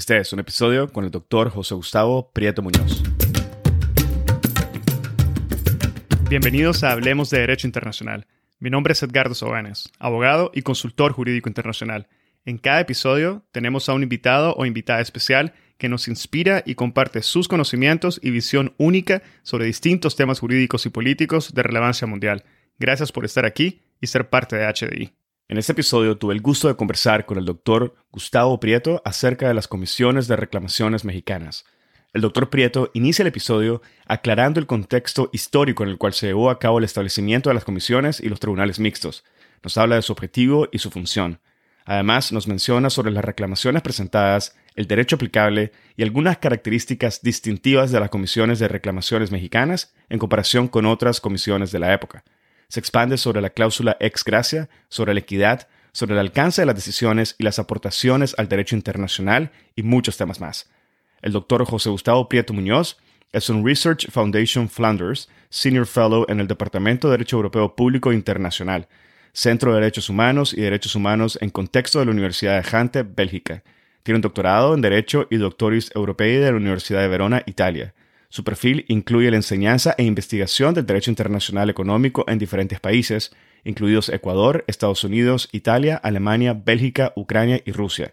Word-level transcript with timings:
Este 0.00 0.16
es 0.16 0.32
un 0.32 0.38
episodio 0.38 0.90
con 0.90 1.04
el 1.04 1.10
doctor 1.10 1.50
José 1.50 1.74
Gustavo 1.74 2.30
Prieto 2.32 2.62
Muñoz. 2.62 3.02
Bienvenidos 6.30 6.82
a 6.82 6.92
Hablemos 6.92 7.28
de 7.28 7.40
Derecho 7.40 7.66
Internacional. 7.66 8.26
Mi 8.60 8.70
nombre 8.70 8.94
es 8.94 9.02
Edgardo 9.02 9.34
Sobanes, 9.34 9.92
abogado 9.98 10.52
y 10.54 10.62
consultor 10.62 11.12
jurídico 11.12 11.50
internacional. 11.50 12.08
En 12.46 12.56
cada 12.56 12.80
episodio 12.80 13.44
tenemos 13.52 13.90
a 13.90 13.92
un 13.92 14.02
invitado 14.02 14.54
o 14.54 14.64
invitada 14.64 15.02
especial 15.02 15.52
que 15.76 15.90
nos 15.90 16.08
inspira 16.08 16.62
y 16.64 16.76
comparte 16.76 17.20
sus 17.20 17.46
conocimientos 17.46 18.20
y 18.22 18.30
visión 18.30 18.72
única 18.78 19.20
sobre 19.42 19.66
distintos 19.66 20.16
temas 20.16 20.40
jurídicos 20.40 20.86
y 20.86 20.88
políticos 20.88 21.52
de 21.52 21.62
relevancia 21.62 22.06
mundial. 22.06 22.44
Gracias 22.78 23.12
por 23.12 23.26
estar 23.26 23.44
aquí 23.44 23.82
y 24.00 24.06
ser 24.06 24.30
parte 24.30 24.56
de 24.56 24.64
HDI. 24.64 25.19
En 25.50 25.58
este 25.58 25.72
episodio 25.72 26.16
tuve 26.16 26.32
el 26.32 26.42
gusto 26.42 26.68
de 26.68 26.76
conversar 26.76 27.26
con 27.26 27.36
el 27.36 27.44
doctor 27.44 27.96
Gustavo 28.12 28.60
Prieto 28.60 29.02
acerca 29.04 29.48
de 29.48 29.54
las 29.54 29.66
comisiones 29.66 30.28
de 30.28 30.36
reclamaciones 30.36 31.04
mexicanas. 31.04 31.64
El 32.12 32.20
doctor 32.20 32.50
Prieto 32.50 32.92
inicia 32.94 33.24
el 33.24 33.26
episodio 33.26 33.82
aclarando 34.06 34.60
el 34.60 34.68
contexto 34.68 35.28
histórico 35.32 35.82
en 35.82 35.88
el 35.88 35.98
cual 35.98 36.12
se 36.12 36.28
llevó 36.28 36.50
a 36.50 36.60
cabo 36.60 36.78
el 36.78 36.84
establecimiento 36.84 37.50
de 37.50 37.54
las 37.54 37.64
comisiones 37.64 38.20
y 38.20 38.28
los 38.28 38.38
tribunales 38.38 38.78
mixtos. 38.78 39.24
Nos 39.64 39.76
habla 39.76 39.96
de 39.96 40.02
su 40.02 40.12
objetivo 40.12 40.68
y 40.70 40.78
su 40.78 40.92
función. 40.92 41.40
Además, 41.84 42.30
nos 42.30 42.46
menciona 42.46 42.88
sobre 42.88 43.10
las 43.10 43.24
reclamaciones 43.24 43.82
presentadas, 43.82 44.56
el 44.76 44.86
derecho 44.86 45.16
aplicable 45.16 45.72
y 45.96 46.04
algunas 46.04 46.38
características 46.38 47.22
distintivas 47.22 47.90
de 47.90 47.98
las 47.98 48.10
comisiones 48.10 48.60
de 48.60 48.68
reclamaciones 48.68 49.32
mexicanas 49.32 49.92
en 50.10 50.20
comparación 50.20 50.68
con 50.68 50.86
otras 50.86 51.20
comisiones 51.20 51.72
de 51.72 51.80
la 51.80 51.92
época 51.92 52.22
se 52.70 52.80
expande 52.80 53.18
sobre 53.18 53.40
la 53.40 53.50
cláusula 53.50 53.96
ex 54.00 54.24
gracia, 54.24 54.70
sobre 54.88 55.12
la 55.12 55.20
equidad, 55.20 55.68
sobre 55.92 56.14
el 56.14 56.20
alcance 56.20 56.62
de 56.62 56.66
las 56.66 56.76
decisiones 56.76 57.34
y 57.36 57.42
las 57.42 57.58
aportaciones 57.58 58.34
al 58.38 58.48
derecho 58.48 58.76
internacional 58.76 59.50
y 59.74 59.82
muchos 59.82 60.16
temas 60.16 60.40
más. 60.40 60.70
El 61.20 61.32
doctor 61.32 61.64
José 61.64 61.90
Gustavo 61.90 62.28
Prieto 62.28 62.54
Muñoz 62.54 62.96
es 63.32 63.50
un 63.50 63.66
Research 63.66 64.08
Foundation 64.10 64.68
Flanders 64.68 65.28
Senior 65.48 65.84
Fellow 65.84 66.24
en 66.28 66.38
el 66.38 66.46
Departamento 66.46 67.08
de 67.08 67.12
Derecho 67.12 67.36
Europeo 67.36 67.74
Público 67.74 68.12
Internacional, 68.12 68.86
Centro 69.32 69.72
de 69.72 69.80
Derechos 69.80 70.08
Humanos 70.08 70.54
y 70.54 70.60
Derechos 70.60 70.94
Humanos 70.94 71.38
en 71.40 71.50
contexto 71.50 71.98
de 71.98 72.04
la 72.04 72.12
Universidad 72.12 72.56
de 72.56 72.62
Jante, 72.62 73.02
Bélgica. 73.02 73.64
Tiene 74.04 74.18
un 74.18 74.22
doctorado 74.22 74.74
en 74.74 74.80
Derecho 74.80 75.26
y 75.28 75.38
Doctoris 75.38 75.90
Europei 75.94 76.36
de 76.36 76.52
la 76.52 76.56
Universidad 76.56 77.00
de 77.00 77.08
Verona, 77.08 77.42
Italia. 77.46 77.94
Su 78.30 78.44
perfil 78.44 78.84
incluye 78.88 79.30
la 79.30 79.36
enseñanza 79.36 79.94
e 79.98 80.04
investigación 80.04 80.72
del 80.72 80.86
derecho 80.86 81.10
internacional 81.10 81.68
económico 81.68 82.24
en 82.28 82.38
diferentes 82.38 82.78
países, 82.78 83.32
incluidos 83.64 84.08
Ecuador, 84.08 84.64
Estados 84.68 85.02
Unidos, 85.02 85.48
Italia, 85.50 85.96
Alemania, 85.96 86.54
Bélgica, 86.54 87.12
Ucrania 87.16 87.60
y 87.64 87.72
Rusia. 87.72 88.12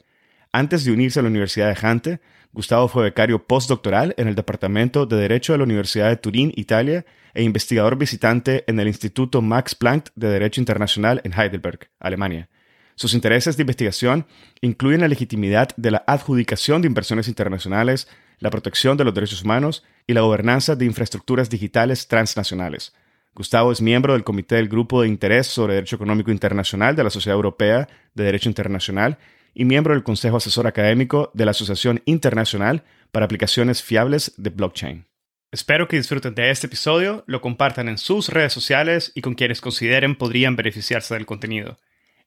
Antes 0.52 0.84
de 0.84 0.92
unirse 0.92 1.20
a 1.20 1.24
la 1.24 1.30
Universidad 1.30 1.70
de 1.70 1.76
Jante, 1.76 2.20
Gustavo 2.52 2.88
fue 2.88 3.04
becario 3.04 3.46
postdoctoral 3.46 4.16
en 4.18 4.28
el 4.28 4.34
Departamento 4.34 5.06
de 5.06 5.18
Derecho 5.18 5.54
de 5.54 5.60
la 5.60 5.66
Universidad 5.66 6.10
de 6.10 6.18
Turín, 6.18 6.52
Italia, 6.56 7.06
e 7.36 7.44
investigador 7.44 8.00
visitante 8.00 8.64
en 8.66 8.80
el 8.80 8.88
Instituto 8.88 9.44
Max 9.44 9.76
Planck 9.76 10.10
de 10.16 10.30
Derecho 10.30 10.60
Internacional 10.60 11.22
en 11.24 11.34
Heidelberg, 11.40 11.92
Alemania. 12.00 12.50
Sus 12.96 13.14
intereses 13.14 13.56
de 13.56 13.62
investigación 13.62 14.26
incluyen 14.62 15.02
la 15.02 15.08
legitimidad 15.08 15.70
de 15.78 15.92
la 15.92 16.04
adjudicación 16.08 16.82
de 16.82 16.88
inversiones 16.88 17.28
internacionales, 17.28 18.08
la 18.40 18.50
protección 18.50 18.98
de 18.98 19.04
los 19.04 19.14
derechos 19.14 19.44
humanos 19.44 19.84
y 20.06 20.14
la 20.14 20.22
gobernanza 20.22 20.76
de 20.76 20.86
infraestructuras 20.86 21.50
digitales 21.50 22.08
transnacionales. 22.08 22.94
Gustavo 23.34 23.72
es 23.72 23.82
miembro 23.82 24.14
del 24.14 24.24
Comité 24.24 24.56
del 24.56 24.68
Grupo 24.68 25.02
de 25.02 25.08
Interés 25.08 25.48
sobre 25.48 25.76
Derecho 25.76 25.96
Económico 25.96 26.32
Internacional 26.32 26.96
de 26.96 27.04
la 27.04 27.10
Sociedad 27.10 27.36
Europea 27.36 27.88
de 28.16 28.24
Derecho 28.24 28.50
Internacional 28.50 29.18
y 29.54 29.66
miembro 29.66 29.94
del 29.94 30.04
Consejo 30.04 30.38
Asesor 30.38 30.68
Académico 30.68 31.32
de 31.34 31.46
la 31.46 31.52
Asociación 31.52 32.02
Internacional 32.06 32.84
para 33.12 33.26
Aplicaciones 33.26 33.84
Fiables 33.84 34.34
de 34.38 34.50
Blockchain. 34.50 35.06
Espero 35.52 35.88
que 35.88 35.98
disfruten 35.98 36.36
de 36.36 36.50
este 36.50 36.68
episodio, 36.68 37.24
lo 37.26 37.40
compartan 37.40 37.88
en 37.90 37.98
sus 37.98 38.30
redes 38.30 38.54
sociales 38.54 39.12
y 39.16 39.22
con 39.22 39.36
quienes 39.36 39.62
consideren 39.62 40.16
podrían 40.16 40.56
beneficiarse 40.56 41.14
del 41.14 41.26
contenido. 41.26 41.78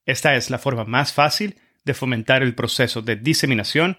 Esta 0.06 0.36
es 0.36 0.48
la 0.48 0.58
forma 0.58 0.84
más 0.84 1.12
fácil 1.12 1.56
de 1.84 1.94
fomentar 1.94 2.42
el 2.42 2.54
proceso 2.54 3.02
de 3.02 3.16
diseminación 3.16 3.98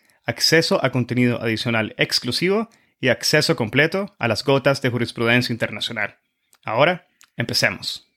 acceso 0.25 0.83
a 0.83 0.91
contenido 0.91 1.41
adicional 1.41 1.95
exclusivo 1.97 2.69
y 2.99 3.09
acceso 3.09 3.55
completo 3.55 4.15
a 4.19 4.27
las 4.27 4.43
gotas 4.43 4.81
de 4.81 4.89
jurisprudencia 4.89 5.53
internacional. 5.53 6.17
Ahora, 6.63 7.07
empecemos. 7.35 8.07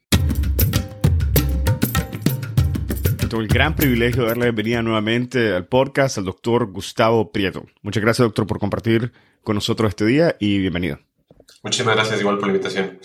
Tengo 3.18 3.40
el 3.40 3.48
gran 3.48 3.74
privilegio 3.74 4.22
de 4.22 4.28
darle 4.28 4.40
la 4.40 4.52
bienvenida 4.52 4.82
nuevamente 4.82 5.54
al 5.54 5.66
podcast 5.66 6.18
al 6.18 6.24
doctor 6.24 6.70
Gustavo 6.70 7.32
Prieto. 7.32 7.66
Muchas 7.82 8.02
gracias, 8.02 8.26
doctor, 8.26 8.46
por 8.46 8.58
compartir 8.58 9.12
con 9.42 9.54
nosotros 9.54 9.88
este 9.88 10.04
día 10.04 10.36
y 10.38 10.58
bienvenido. 10.58 11.00
Muchísimas 11.62 11.96
gracias 11.96 12.20
igual 12.20 12.36
por 12.36 12.48
la 12.48 12.52
invitación. 12.52 12.98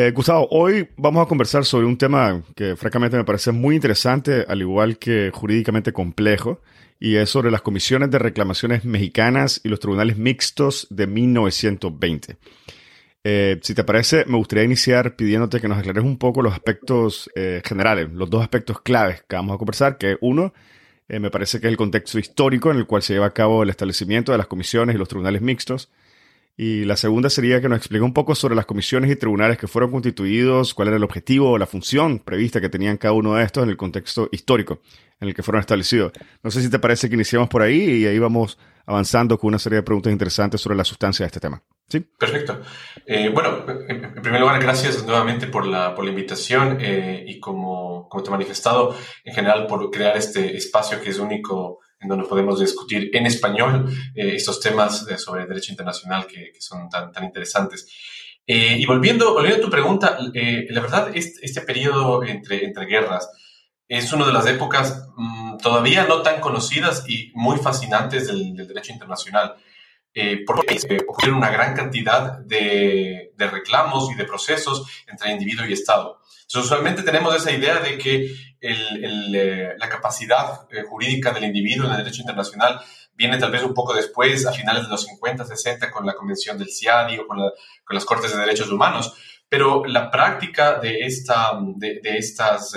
Eh, 0.00 0.12
Gustavo, 0.12 0.46
hoy 0.52 0.88
vamos 0.96 1.26
a 1.26 1.28
conversar 1.28 1.64
sobre 1.64 1.84
un 1.84 1.98
tema 1.98 2.40
que 2.54 2.76
francamente 2.76 3.16
me 3.16 3.24
parece 3.24 3.50
muy 3.50 3.74
interesante, 3.74 4.44
al 4.46 4.60
igual 4.60 4.96
que 4.96 5.32
jurídicamente 5.34 5.92
complejo, 5.92 6.60
y 7.00 7.16
es 7.16 7.30
sobre 7.30 7.50
las 7.50 7.62
comisiones 7.62 8.08
de 8.08 8.20
reclamaciones 8.20 8.84
mexicanas 8.84 9.60
y 9.64 9.68
los 9.68 9.80
tribunales 9.80 10.16
mixtos 10.16 10.86
de 10.90 11.08
1920. 11.08 12.36
Eh, 13.24 13.58
si 13.60 13.74
te 13.74 13.82
parece, 13.82 14.24
me 14.26 14.36
gustaría 14.36 14.62
iniciar 14.62 15.16
pidiéndote 15.16 15.60
que 15.60 15.66
nos 15.66 15.78
aclares 15.78 16.04
un 16.04 16.16
poco 16.16 16.42
los 16.42 16.52
aspectos 16.52 17.28
eh, 17.34 17.60
generales, 17.64 18.08
los 18.12 18.30
dos 18.30 18.42
aspectos 18.42 18.80
claves 18.82 19.24
que 19.28 19.34
vamos 19.34 19.56
a 19.56 19.58
conversar, 19.58 19.98
que 19.98 20.16
uno, 20.20 20.54
me 21.08 21.32
parece 21.32 21.58
que 21.58 21.66
es 21.66 21.72
el 21.72 21.76
contexto 21.76 22.20
histórico 22.20 22.70
en 22.70 22.76
el 22.76 22.86
cual 22.86 23.02
se 23.02 23.14
lleva 23.14 23.26
a 23.26 23.34
cabo 23.34 23.64
el 23.64 23.70
establecimiento 23.70 24.30
de 24.30 24.38
las 24.38 24.46
comisiones 24.46 24.94
y 24.94 24.98
los 24.98 25.08
tribunales 25.08 25.42
mixtos, 25.42 25.90
y 26.60 26.84
la 26.84 26.96
segunda 26.96 27.30
sería 27.30 27.60
que 27.60 27.68
nos 27.68 27.78
explique 27.78 28.02
un 28.02 28.12
poco 28.12 28.34
sobre 28.34 28.56
las 28.56 28.66
comisiones 28.66 29.12
y 29.12 29.16
tribunales 29.16 29.58
que 29.58 29.68
fueron 29.68 29.92
constituidos, 29.92 30.74
cuál 30.74 30.88
era 30.88 30.96
el 30.96 31.04
objetivo 31.04 31.52
o 31.52 31.56
la 31.56 31.66
función 31.66 32.18
prevista 32.18 32.60
que 32.60 32.68
tenían 32.68 32.96
cada 32.96 33.14
uno 33.14 33.36
de 33.36 33.44
estos 33.44 33.62
en 33.62 33.70
el 33.70 33.76
contexto 33.76 34.28
histórico 34.32 34.80
en 35.20 35.28
el 35.28 35.34
que 35.34 35.44
fueron 35.44 35.60
establecidos. 35.60 36.10
No 36.42 36.50
sé 36.50 36.60
si 36.60 36.68
te 36.68 36.80
parece 36.80 37.08
que 37.08 37.14
iniciamos 37.14 37.48
por 37.48 37.62
ahí 37.62 37.80
y 37.80 38.06
ahí 38.06 38.18
vamos 38.18 38.58
avanzando 38.86 39.38
con 39.38 39.48
una 39.48 39.60
serie 39.60 39.76
de 39.76 39.82
preguntas 39.84 40.12
interesantes 40.12 40.60
sobre 40.60 40.76
la 40.76 40.82
sustancia 40.82 41.22
de 41.22 41.28
este 41.28 41.38
tema. 41.38 41.62
¿Sí? 41.88 42.00
Perfecto. 42.00 42.60
Eh, 43.06 43.30
bueno, 43.32 43.64
en 43.88 44.20
primer 44.20 44.40
lugar, 44.40 44.60
gracias 44.60 45.06
nuevamente 45.06 45.46
por 45.46 45.64
la, 45.64 45.94
por 45.94 46.04
la 46.04 46.10
invitación 46.10 46.78
eh, 46.80 47.24
y 47.24 47.38
como, 47.38 48.08
como 48.08 48.24
te 48.24 48.30
he 48.30 48.32
manifestado, 48.32 48.96
en 49.24 49.32
general 49.32 49.68
por 49.68 49.92
crear 49.92 50.16
este 50.16 50.56
espacio 50.56 51.00
que 51.00 51.10
es 51.10 51.20
único 51.20 51.78
en 52.00 52.08
donde 52.08 52.26
podemos 52.26 52.60
discutir 52.60 53.10
en 53.12 53.26
español 53.26 53.92
eh, 54.14 54.34
estos 54.34 54.60
temas 54.60 55.06
sobre 55.16 55.46
derecho 55.46 55.72
internacional 55.72 56.26
que, 56.26 56.52
que 56.52 56.60
son 56.60 56.88
tan, 56.88 57.12
tan 57.12 57.24
interesantes. 57.24 57.86
y 58.46 58.86
volviendo, 58.86 59.34
volviendo 59.34 59.58
a 59.58 59.64
tu 59.64 59.70
pregunta, 59.70 60.16
la 60.18 60.80
verdad, 60.80 61.10
este, 61.14 61.44
este 61.44 61.60
periodo 61.60 62.24
entre, 62.24 62.64
entre 62.64 62.86
guerras, 62.86 63.28
es 63.88 64.12
una 64.12 64.26
de 64.26 64.32
las 64.32 64.46
épocas 64.46 65.08
mm, 65.16 65.56
todavía 65.58 66.04
no 66.06 66.22
tan 66.22 66.40
conocidas 66.40 67.04
y 67.08 67.32
muy 67.34 67.56
fascinantes 67.56 68.26
del, 68.26 68.54
derecho 68.54 68.92
internacional, 68.92 69.56
eh, 70.20 70.42
porque 70.44 70.80
ocurren 71.06 71.34
una 71.34 71.48
gran 71.48 71.76
cantidad 71.76 72.40
de, 72.40 73.30
reclamos 73.38 74.10
y 74.10 74.16
de 74.16 74.24
procesos 74.24 74.84
entre 75.06 75.30
individuo 75.30 75.64
y 75.64 75.72
Estado. 75.72 76.20
usualmente 76.56 77.04
tenemos 77.04 77.36
esa 77.36 77.52
idea 77.52 77.78
de 77.78 77.96
que 77.96 78.34
eh, 78.60 79.74
la 79.78 79.88
capacidad 79.88 80.66
eh, 80.72 80.82
jurídica 80.82 81.30
del 81.30 81.44
individuo 81.44 81.86
en 81.86 81.92
el 81.92 81.98
derecho 81.98 82.22
internacional 82.22 82.80
viene 83.14 83.38
tal 83.38 83.52
vez 83.52 83.62
un 83.62 83.74
poco 83.74 83.94
después, 83.94 84.44
a 84.44 84.52
finales 84.52 84.82
de 84.82 84.88
los 84.88 85.04
50, 85.04 85.44
60, 85.44 85.88
con 85.88 86.04
la 86.04 86.14
Convención 86.14 86.58
del 86.58 86.68
CIADI 86.68 87.18
o 87.18 87.28
con, 87.28 87.38
las 87.38 88.04
Cortes 88.04 88.32
de 88.32 88.38
Derechos 88.38 88.72
Humanos. 88.72 89.14
Pero 89.48 89.84
la 89.84 90.10
práctica 90.10 90.80
de, 90.80 91.00
eh, 91.00 91.06
estas 91.06 92.72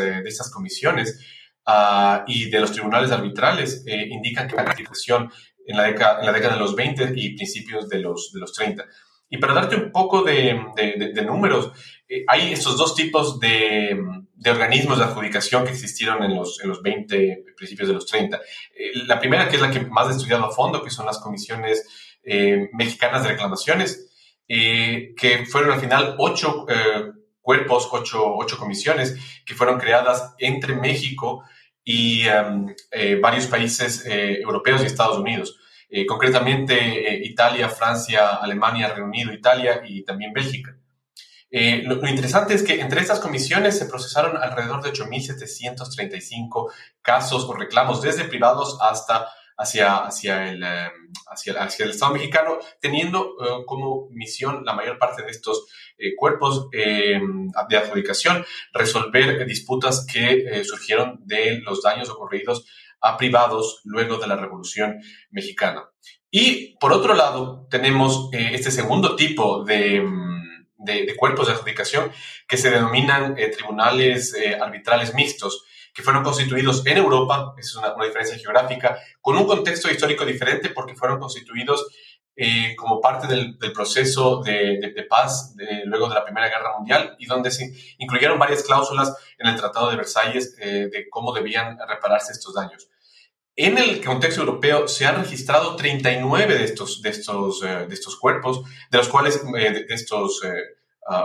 comisiones 0.54 1.20
uh, 1.66 2.24
y 2.28 2.50
de 2.50 2.60
los 2.60 2.72
tribunales 2.72 3.12
arbitrales 3.12 3.84
eh, 3.86 4.08
indican 4.10 4.48
que 4.48 4.56
la 4.56 4.64
ratificación 4.64 5.32
en 5.68 5.78
la, 5.78 5.84
década, 5.84 6.20
en 6.20 6.26
la 6.26 6.32
década 6.32 6.56
de 6.56 6.60
los 6.60 6.76
20 6.76 7.14
y 7.16 7.36
principios 7.36 7.88
de 7.90 8.00
los, 8.00 8.32
de 8.34 8.40
los 8.40 8.54
30. 8.54 8.86
Y 9.30 9.38
para 9.38 9.54
darte 9.54 9.78
un 9.78 9.92
poco 9.92 10.24
de, 10.24 10.60
de, 10.76 11.14
de 11.14 11.22
números, 11.22 11.72
hay 12.28 12.52
estos 12.52 12.78
dos 12.78 12.96
tipos 12.96 13.40
de, 13.40 13.98
de, 14.34 14.52
organismos 14.52 14.98
de 14.98 15.06
adjudicación 15.06 15.64
que 15.64 15.72
existieron 15.72 16.22
en 16.24 16.36
los, 16.36 16.60
en 16.62 16.70
los 16.70 16.82
20 16.82 17.46
principios 17.56 17.88
de 17.88 17.94
los 17.94 18.06
30. 18.06 18.42
la 19.08 19.20
primera, 19.20 19.48
que 19.48 19.56
es 19.56 19.62
la 19.62 19.72
que 19.72 19.80
más 19.82 20.10
he 20.10 20.18
estudiado 20.18 20.46
a 20.46 20.52
fondo, 20.52 20.84
que 20.84 20.90
son 20.90 21.06
las 21.06 21.20
comisiones 21.20 22.18
mexicanas 22.74 23.24
de 23.24 23.30
reclamaciones, 23.30 24.10
que 24.48 25.46
fueron 25.50 25.72
al 25.72 25.80
final 25.80 26.16
ocho 26.18 26.66
cuerpos, 27.42 27.88
ocho, 27.92 28.36
ocho, 28.36 28.58
comisiones 28.58 29.18
que 29.46 29.56
fueron 29.56 29.80
creadas 29.80 30.36
entre 30.38 30.76
México 30.76 31.44
y 31.44 31.61
em, 32.28 32.76
eh, 32.92 33.16
varios 33.16 33.48
países 33.48 34.06
eh, 34.06 34.42
europeos 34.42 34.82
y 34.82 34.86
Estados 34.86 35.18
Unidos. 35.18 35.58
Eh, 35.90 36.06
concretamente 36.06 37.20
Italia, 37.24 37.68
Francia, 37.68 38.36
Alemania, 38.36 38.90
Reino 38.90 39.08
Unido, 39.08 39.34
Italia 39.34 39.82
y 39.86 40.04
también 40.04 40.32
Bélgica. 40.32 40.78
Lo, 41.54 41.96
lo, 41.96 42.08
interesante 42.08 42.54
es 42.54 42.64
que 42.64 42.80
entre 42.80 43.02
estas 43.02 43.20
comisiones 43.20 43.78
se 43.78 43.86
procesaron 43.86 44.38
alrededor 44.38 44.82
de 44.82 44.94
8.735 44.94 46.72
casos 47.02 47.44
o 47.44 47.54
reclamos, 47.54 48.02
desde 48.02 48.24
privados 48.24 48.78
hasta 48.80 49.28
hacia, 49.62 49.98
hacia, 49.98 50.50
el, 50.50 50.64
em, 50.64 51.12
hacia, 51.28 51.54
hacia 51.62 51.86
el 51.86 51.92
Estado 51.92 52.14
mexicano, 52.14 52.58
teniendo 52.80 53.36
eh, 53.40 53.64
como 53.66 54.08
misión 54.12 54.64
la 54.66 54.74
mayor 54.74 54.98
parte 54.98 55.24
de 55.24 55.32
estos 55.32 55.66
eh, 56.02 56.16
cuerpos 56.16 56.68
em, 56.72 57.50
de 57.70 57.78
adjudicación 57.78 58.46
resolver 58.74 59.46
disputas 59.46 60.06
que 60.12 60.32
eh, 60.32 60.64
surgieron 60.64 61.20
de 61.26 61.60
los 61.60 61.82
daños 61.82 62.10
ocurridos 62.10 62.66
a 63.02 63.18
privados 63.18 63.82
luego 63.84 64.18
de 64.18 64.28
la 64.28 64.36
Revolución 64.36 65.00
Mexicana. 65.32 65.90
Y 66.30 66.78
por 66.80 66.94
otro 66.94 67.14
lado, 67.14 67.68
tenemos 67.70 68.30
este 68.32 68.72
segundo 68.72 69.16
tipo 69.16 69.68
em, 69.70 70.66
de, 70.78 71.06
de, 71.06 71.16
cuerpos 71.16 71.48
de 71.48 71.54
adjudicación 71.54 72.12
que 72.48 72.58
se 72.58 72.70
denominan 72.70 73.36
tribunales 73.36 74.36
arbitrales 74.60 75.14
mixtos 75.14 75.66
que 75.94 76.04
fueron 76.04 76.24
constituidos 76.24 76.86
en 76.86 76.98
Europa, 76.98 77.54
es 77.58 77.76
una, 77.76 77.94
diferencia 78.04 78.38
geográfica, 78.38 78.98
con 79.20 79.38
un 79.38 79.46
contexto 79.46 79.90
histórico 79.92 80.26
diferente 80.26 80.70
porque 80.70 80.96
fueron 80.96 81.20
constituidos 81.20 81.88
eh, 82.36 82.76
como 82.76 83.02
parte 83.02 83.28
del, 83.28 83.58
proceso 83.74 84.42
de, 84.42 85.06
paz 85.10 85.54
luego 85.86 86.08
de 86.08 86.16
la 86.16 86.24
Primera 86.24 86.48
Guerra 86.48 86.78
Mundial 86.78 87.16
y 87.20 87.26
donde 87.26 87.52
se 87.52 87.74
incluyeron 87.98 88.40
varias 88.40 88.64
cláusulas 88.64 89.16
en 89.38 89.48
el 89.48 89.56
Tratado 89.56 89.90
de 89.90 89.98
Versalles 89.98 90.56
eh, 90.60 90.90
de 90.92 91.10
cómo 91.10 91.34
debían 91.34 91.78
repararse 91.88 92.32
estos 92.32 92.54
daños. 92.54 92.90
En 93.56 93.78
el 93.78 94.04
contexto 94.04 94.42
europeo 94.42 94.88
se 94.88 95.06
han 95.06 95.18
registrado 95.18 95.76
39 95.76 96.58
de 96.58 96.64
estos, 96.64 97.02
de 97.02 97.10
estos, 97.10 97.62
eh, 97.64 97.86
de 97.88 97.94
estos 97.94 98.16
cuerpos, 98.18 98.62
de 98.90 98.98
los 98.98 99.10
cuales, 99.10 99.44
de, 99.44 99.86
estos 99.90 100.42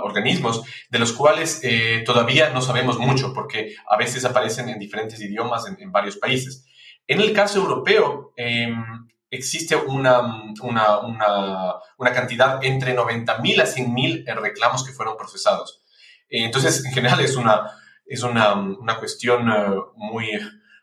organismos, 0.02 0.62
de 0.90 0.98
los 0.98 1.12
cuales 1.12 1.60
eh, 1.62 2.02
todavía 2.04 2.50
no 2.50 2.60
sabemos 2.62 2.98
mucho 2.98 3.32
porque 3.32 3.74
a 3.88 3.96
veces 3.96 4.24
aparecen 4.24 4.68
en 4.68 4.78
diferentes 4.78 5.20
idiomas 5.20 5.64
en, 5.66 5.92
varios 5.92 6.16
países. 6.16 6.66
En 7.06 7.20
el 7.20 7.32
caso 7.32 7.60
europeo, 7.60 8.32
em, 8.36 9.06
existe 9.30 9.76
una, 9.76 10.20
una, 10.62 10.98
una, 11.00 11.74
una, 11.98 12.12
cantidad 12.12 12.62
entre 12.64 12.96
90.000 12.96 13.60
a 13.60 13.66
100.000 13.66 14.40
reclamos 14.40 14.84
que 14.84 14.92
fueron 14.92 15.16
procesados. 15.16 15.82
Eh, 16.28 16.44
entonces, 16.44 16.84
en 16.84 16.92
general, 16.92 17.20
es 17.20 17.36
una, 17.36 17.70
es 18.04 18.22
una, 18.22 18.96
cuestión 18.98 19.50
eh, 19.50 19.74
muy, 19.96 20.30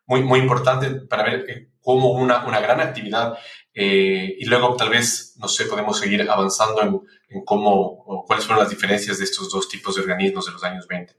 muy, 0.05 0.23
muy 0.23 0.39
importante 0.39 0.89
para 1.07 1.23
ver 1.23 1.69
cómo 1.79 2.11
una, 2.11 2.45
una 2.45 2.59
gran 2.59 2.79
actividad 2.79 3.37
y 3.75 4.45
luego 4.45 4.75
tal 4.75 4.89
vez, 4.89 5.35
no 5.37 5.47
sé, 5.47 5.65
podemos 5.65 5.97
seguir 5.97 6.29
avanzando 6.29 6.83
en, 6.83 7.01
en 7.29 7.43
cómo 7.43 7.71
o 7.73 8.23
cuáles 8.25 8.45
fueron 8.45 8.63
las 8.63 8.69
diferencias 8.69 9.17
de 9.17 9.23
estos 9.23 9.49
dos 9.49 9.67
tipos 9.67 9.95
de 9.95 10.01
organismos 10.01 10.45
de 10.45 10.51
los 10.51 10.63
años 10.63 10.87
20. 10.87 11.13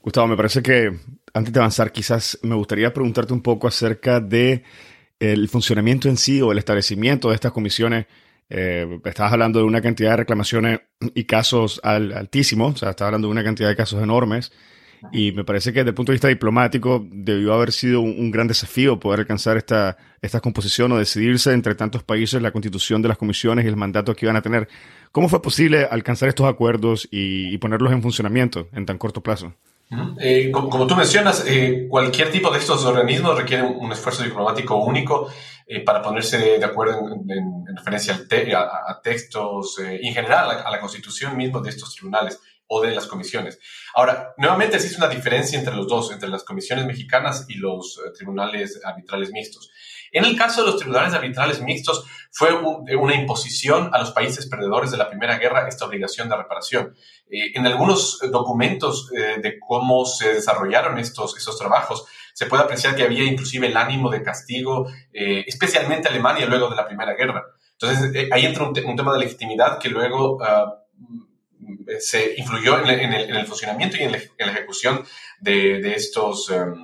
Gustavo, 0.00 0.28
me 0.28 0.36
parece 0.36 0.62
que 0.62 0.96
antes 1.34 1.52
de 1.52 1.60
avanzar, 1.60 1.92
quizás 1.92 2.38
me 2.42 2.54
gustaría 2.54 2.92
preguntarte 2.92 3.32
un 3.32 3.42
poco 3.42 3.68
acerca 3.68 4.20
de 4.20 4.64
el 5.20 5.48
funcionamiento 5.48 6.08
en 6.08 6.16
sí 6.16 6.40
o 6.40 6.52
el 6.52 6.58
establecimiento 6.58 7.28
de 7.28 7.34
estas 7.34 7.52
comisiones. 7.52 8.06
Eh, 8.50 9.00
estabas 9.04 9.32
hablando 9.32 9.58
de 9.58 9.66
una 9.66 9.82
cantidad 9.82 10.10
de 10.10 10.16
reclamaciones 10.18 10.80
y 11.14 11.24
casos 11.24 11.80
altísimos, 11.82 12.74
o 12.74 12.78
sea, 12.78 12.90
estabas 12.90 13.08
hablando 13.08 13.28
de 13.28 13.32
una 13.32 13.44
cantidad 13.44 13.68
de 13.68 13.76
casos 13.76 14.02
enormes. 14.02 14.52
Y 15.12 15.32
me 15.32 15.44
parece 15.44 15.72
que 15.72 15.80
desde 15.80 15.90
el 15.90 15.94
punto 15.94 16.12
de 16.12 16.14
vista 16.14 16.28
diplomático 16.28 17.06
debió 17.10 17.54
haber 17.54 17.72
sido 17.72 18.00
un, 18.00 18.30
gran 18.30 18.48
desafío 18.48 18.98
poder 18.98 19.20
alcanzar 19.20 19.56
esta, 19.56 19.96
esta 20.20 20.40
composición 20.40 20.90
o 20.92 20.98
decidirse 20.98 21.52
entre 21.52 21.74
tantos 21.74 22.02
países 22.02 22.42
la 22.42 22.50
constitución 22.50 23.00
de 23.00 23.08
las 23.08 23.18
comisiones 23.18 23.64
y 23.64 23.68
el 23.68 23.76
mandato 23.76 24.14
que 24.14 24.26
iban 24.26 24.36
a 24.36 24.42
tener. 24.42 24.68
¿Cómo 25.12 25.28
fue 25.28 25.40
posible 25.40 25.84
alcanzar 25.84 26.28
estos 26.28 26.46
acuerdos 26.46 27.08
y, 27.10 27.56
ponerlos 27.58 27.92
en 27.92 28.02
funcionamiento 28.02 28.68
en 28.72 28.86
tan 28.86 28.98
corto 28.98 29.22
plazo? 29.22 29.54
Eh, 30.20 30.50
como, 30.52 30.86
tú 30.86 30.94
mencionas, 30.94 31.44
eh, 31.46 31.86
cualquier 31.88 32.30
tipo 32.30 32.50
de 32.50 32.58
estos 32.58 32.84
organismos 32.84 33.38
requiere 33.38 33.62
un, 33.62 33.90
esfuerzo 33.90 34.22
diplomático 34.22 34.76
único 34.76 35.30
eh, 35.66 35.82
para 35.82 36.02
ponerse 36.02 36.58
de 36.58 36.64
acuerdo 36.64 36.98
en, 36.98 37.64
referencia 37.74 38.14
a, 38.86 39.00
textos 39.00 39.78
en 39.78 40.12
general 40.12 40.62
a 40.64 40.70
la 40.70 40.80
constitución 40.80 41.36
misma 41.36 41.60
de 41.60 41.70
estos 41.70 41.94
tribunales 41.94 42.40
o 42.66 42.82
de 42.82 42.94
las 42.94 43.06
comisiones. 43.06 43.58
Ahora, 43.94 44.34
nuevamente 44.36 44.76
existe 44.76 44.98
una 44.98 45.08
diferencia 45.08 45.58
entre 45.58 45.74
los 45.74 45.88
dos, 45.88 46.12
entre 46.12 46.28
las 46.28 46.44
comisiones 46.44 46.84
mexicanas 46.84 47.46
y 47.48 47.54
los 47.54 47.98
tribunales 48.14 48.80
arbitrales 48.84 49.30
mixtos. 49.30 49.70
En 50.12 50.24
el 50.24 50.36
caso 50.36 50.62
de 50.62 50.70
los 50.70 50.78
tribunales 50.78 51.14
arbitrales 51.14 51.60
mixtos, 51.60 52.06
fue 52.30 52.52
una 52.52 53.14
imposición 53.14 53.90
a 53.92 53.98
los 53.98 54.12
países 54.12 54.46
perdedores 54.46 54.90
de 54.90 54.96
la 54.96 55.08
Primera 55.08 55.38
Guerra 55.38 55.66
esta 55.66 55.86
obligación 55.86 56.28
de 56.28 56.36
reparación. 56.36 56.94
Eh, 57.30 57.52
en 57.54 57.66
algunos 57.66 58.20
documentos 58.30 59.10
eh, 59.16 59.40
de 59.40 59.58
cómo 59.58 60.04
se 60.04 60.34
desarrollaron 60.34 60.98
estos, 60.98 61.36
estos 61.36 61.58
trabajos, 61.58 62.04
se 62.34 62.46
puede 62.46 62.62
apreciar 62.62 62.94
que 62.94 63.02
había 63.02 63.24
inclusive 63.24 63.66
el 63.66 63.76
ánimo 63.76 64.10
de 64.10 64.22
castigo, 64.22 64.86
especialmente 65.12 66.08
Alemania 66.08 66.46
luego 66.46 66.70
de 66.70 66.76
la 66.76 66.86
Primera 66.86 67.14
Guerra. 67.14 67.44
Entonces, 67.72 68.28
ahí 68.30 68.46
entra 68.46 68.62
un, 68.62 68.72
tema 68.72 69.12
de 69.12 69.18
legitimidad 69.18 69.78
que 69.78 69.88
luego... 69.88 70.38
Ah, 70.40 70.84
se 72.00 72.34
influyó 72.36 72.78
en, 72.84 73.12
el, 73.12 73.46
funcionamiento 73.46 73.96
y 73.96 74.02
en 74.02 74.12
la, 74.12 74.52
ejecución 74.52 75.04
de, 75.40 75.94
estos, 75.94 76.50
em, 76.50 76.74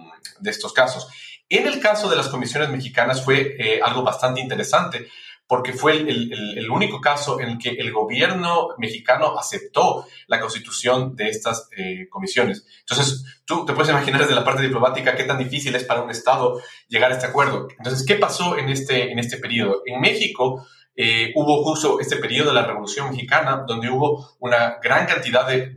de 0.40 0.50
estos 0.50 0.72
casos. 0.72 1.08
En 1.48 1.66
el 1.66 1.80
caso 1.80 2.08
de 2.08 2.16
las 2.16 2.28
comisiones 2.28 2.70
mexicanas 2.70 3.24
fue 3.24 3.56
eh, 3.58 3.80
algo 3.82 4.02
bastante 4.02 4.40
interesante 4.40 5.08
porque 5.46 5.72
fue 5.72 5.98
el, 5.98 6.70
único 6.70 7.00
caso 7.00 7.38
en 7.38 7.50
el 7.50 7.58
que 7.58 7.70
el 7.70 7.92
gobierno 7.92 8.68
mexicano 8.78 9.38
aceptó 9.38 10.06
la 10.26 10.40
constitución 10.40 11.14
de 11.14 11.28
estas 11.28 11.68
eh, 11.76 12.08
comisiones. 12.08 12.66
Entonces, 12.80 13.42
tú 13.44 13.66
te 13.66 13.74
puedes 13.74 13.90
imaginar 13.90 14.22
desde 14.22 14.34
la 14.34 14.44
parte 14.44 14.62
diplomática 14.62 15.14
qué 15.14 15.24
tan 15.24 15.38
difícil 15.38 15.74
es 15.74 15.84
para 15.84 16.02
un 16.02 16.10
Estado 16.10 16.60
llegar 16.88 17.10
a 17.12 17.14
este 17.14 17.26
acuerdo. 17.26 17.68
Entonces, 17.76 18.06
¿qué 18.06 18.14
pasó 18.14 18.56
en 18.56 18.70
este, 18.70 19.12
en 19.12 19.18
este 19.18 19.36
periodo? 19.36 19.82
En 19.84 20.00
México, 20.00 20.66
eh, 20.96 21.32
hubo 21.34 21.64
justo 21.64 21.98
este 21.98 22.16
periodo 22.16 22.50
de 22.50 22.54
la 22.54 22.66
Revolución 22.66 23.10
Mexicana, 23.10 23.64
donde 23.66 23.90
hubo 23.90 24.36
una 24.38 24.78
gran 24.80 25.06
cantidad 25.06 25.46
de, 25.46 25.72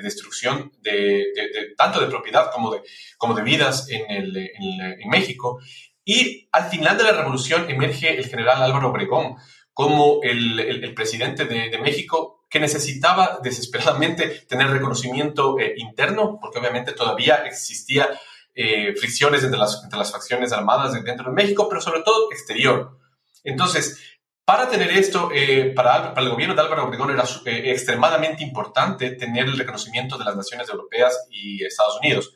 destrucción 0.00 0.72
de, 0.80 1.24
tanto 1.76 2.00
de 2.00 2.06
propiedad 2.06 2.52
como 2.52 2.70
de, 2.72 2.82
como 3.18 3.34
de 3.34 3.42
vidas 3.42 3.88
en, 3.90 4.04
en, 4.08 5.10
México. 5.10 5.60
Y 6.04 6.48
al 6.52 6.70
final 6.70 6.96
de 6.96 7.04
la 7.04 7.12
Revolución 7.12 7.68
emerge 7.68 8.16
el 8.16 8.26
general 8.26 8.62
Álvaro 8.62 8.90
Obregón 8.90 9.36
como 9.72 10.20
el, 10.22 10.94
presidente 10.94 11.46
de, 11.46 11.76
México 11.78 12.44
que 12.48 12.60
necesitaba 12.60 13.40
desesperadamente 13.42 14.28
tener 14.48 14.68
reconocimiento 14.68 15.58
eh, 15.58 15.74
interno, 15.78 16.38
porque 16.40 16.60
obviamente 16.60 16.92
todavía 16.92 17.44
existía 17.44 18.08
eh, 18.54 18.94
fricciones 18.94 19.42
entre 19.42 19.58
las, 19.58 19.82
entre 19.82 19.98
las 19.98 20.12
facciones 20.12 20.52
armadas 20.52 20.92
dentro 20.92 21.30
de 21.30 21.34
México, 21.34 21.68
pero 21.68 21.80
sobre 21.80 22.02
todo 22.02 22.30
exterior. 22.30 23.00
Entonces, 23.42 24.00
para 24.44 24.68
tener 24.68 24.90
esto, 24.90 25.30
eh, 25.32 25.72
para, 25.74 26.12
el 26.16 26.28
gobierno 26.28 26.54
de 26.54 26.60
Álvaro 26.60 26.84
Obregón 26.84 27.10
era 27.10 27.24
eh, 27.46 27.70
extremadamente 27.70 28.42
importante 28.42 29.12
tener 29.12 29.46
el 29.46 29.56
reconocimiento 29.56 30.18
de 30.18 30.24
las 30.24 30.36
naciones 30.36 30.68
europeas 30.68 31.26
y 31.30 31.64
Estados 31.64 31.98
Unidos. 32.02 32.34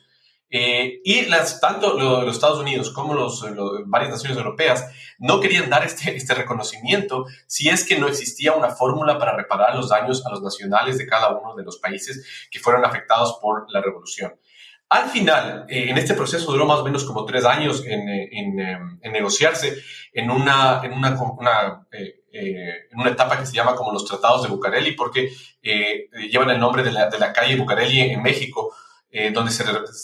Eh, 0.51 1.01
y 1.03 1.25
las, 1.27 1.61
tanto 1.61 1.93
los 1.93 2.35
Estados 2.35 2.57
Unidos 2.57 2.89
como 2.89 3.13
los, 3.13 3.45
varias 3.85 4.09
naciones 4.09 4.35
europeas 4.35 4.83
no 5.19 5.39
querían 5.39 5.69
dar 5.69 5.85
este, 5.85 6.15
este 6.15 6.33
reconocimiento 6.33 7.27
si 7.45 7.69
es 7.69 7.85
que 7.85 7.99
no 7.99 8.07
existía 8.07 8.53
una 8.53 8.71
fórmula 8.71 9.19
para 9.19 9.37
reparar 9.37 9.75
los 9.75 9.89
daños 9.89 10.25
a 10.25 10.31
los 10.31 10.41
nacionales 10.41 10.97
de 10.97 11.05
cada 11.05 11.37
uno 11.37 11.55
de 11.55 11.63
los 11.63 11.77
países 11.77 12.47
que 12.49 12.59
fueron 12.59 12.83
afectados 12.83 13.37
por 13.39 13.71
la 13.71 13.79
revolución. 13.79 14.33
Al 14.89 15.09
final, 15.09 15.65
eh, 15.69 15.85
en 15.89 15.97
este 15.99 16.15
proceso 16.15 16.51
duró 16.51 16.65
más 16.65 16.79
o 16.79 16.83
menos 16.83 17.05
como 17.05 17.23
tres 17.23 17.45
años 17.45 17.85
en, 17.85 18.09
eh, 18.09 18.29
en, 18.31 19.11
negociarse 19.11 19.77
en 20.13 20.31
una, 20.31 20.81
en 20.83 20.93
una, 20.93 21.85
eh, 21.91 22.15
en 22.31 22.99
una 22.99 23.11
etapa 23.11 23.39
que 23.39 23.45
se 23.45 23.53
llama 23.53 23.75
como 23.75 23.91
los 23.93 24.05
tratados 24.05 24.43
de 24.43 24.49
Bucareli, 24.49 24.93
porque 24.93 25.31
llevan 25.61 26.49
el 26.49 26.59
nombre 26.59 26.81
de 26.83 26.91
la, 26.91 27.33
calle 27.33 27.55
Bucareli 27.55 27.99
en 27.99 28.23
México, 28.23 28.73
eh, 29.11 29.31
donde 29.31 29.51
se, 29.51 29.63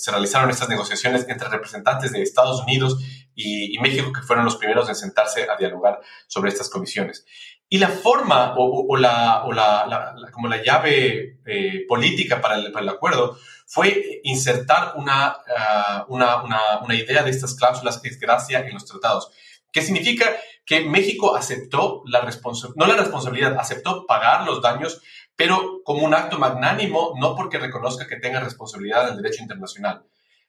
realizaron 0.09 0.49
estas 0.49 0.67
negociaciones 0.67 1.29
entre 1.29 1.47
representantes 1.47 2.11
de 2.11 2.23
Estados 2.23 2.63
Unidos 2.63 2.97
y, 3.35 3.77
México, 3.79 4.11
que 4.11 4.21
fueron 4.21 4.45
los 4.45 4.55
primeros 4.55 4.89
en 4.89 4.95
sentarse 4.95 5.47
a 5.47 5.55
dialogar 5.57 5.99
sobre 6.25 6.49
estas 6.49 6.69
comisiones. 6.69 7.23
Y 7.67 7.79
la 7.79 7.89
forma 7.89 8.53
o, 8.57 8.95
la, 8.95 10.15
como 10.31 10.47
la 10.47 10.63
llave 10.63 11.39
eh, 11.45 11.85
política 11.87 12.39
para 12.39 12.55
el, 12.57 12.89
acuerdo 12.89 13.37
fue 13.65 14.21
insertar 14.23 14.93
ah, 15.07 16.05
una, 16.07 16.43
una, 16.83 16.95
idea 16.95 17.23
de 17.23 17.31
estas 17.31 17.55
cláusulas 17.55 17.99
que 17.99 18.09
es 18.09 18.19
gracia 18.19 18.59
en 18.59 18.73
los 18.73 18.85
tratados. 18.85 19.31
¿Qué 19.71 19.81
significa? 19.81 20.25
Que 20.65 20.85
México 20.85 21.35
aceptó 21.35 22.03
la 22.05 22.21
responsabilidad, 22.21 22.85
no 22.85 22.93
la 22.93 23.01
responsabilidad, 23.01 23.57
aceptó 23.59 24.05
pagar 24.05 24.45
los 24.45 24.61
daños, 24.61 25.01
pero 25.35 25.81
como 25.83 26.05
un 26.05 26.13
acto 26.13 26.37
magnánimo, 26.37 27.13
no 27.19 27.35
porque 27.35 27.57
reconozca 27.57 28.07
que 28.07 28.17
tenga 28.17 28.39
responsabilidad 28.39 29.07
del 29.07 29.21
derecho 29.21 29.41
internacional. 29.41 30.03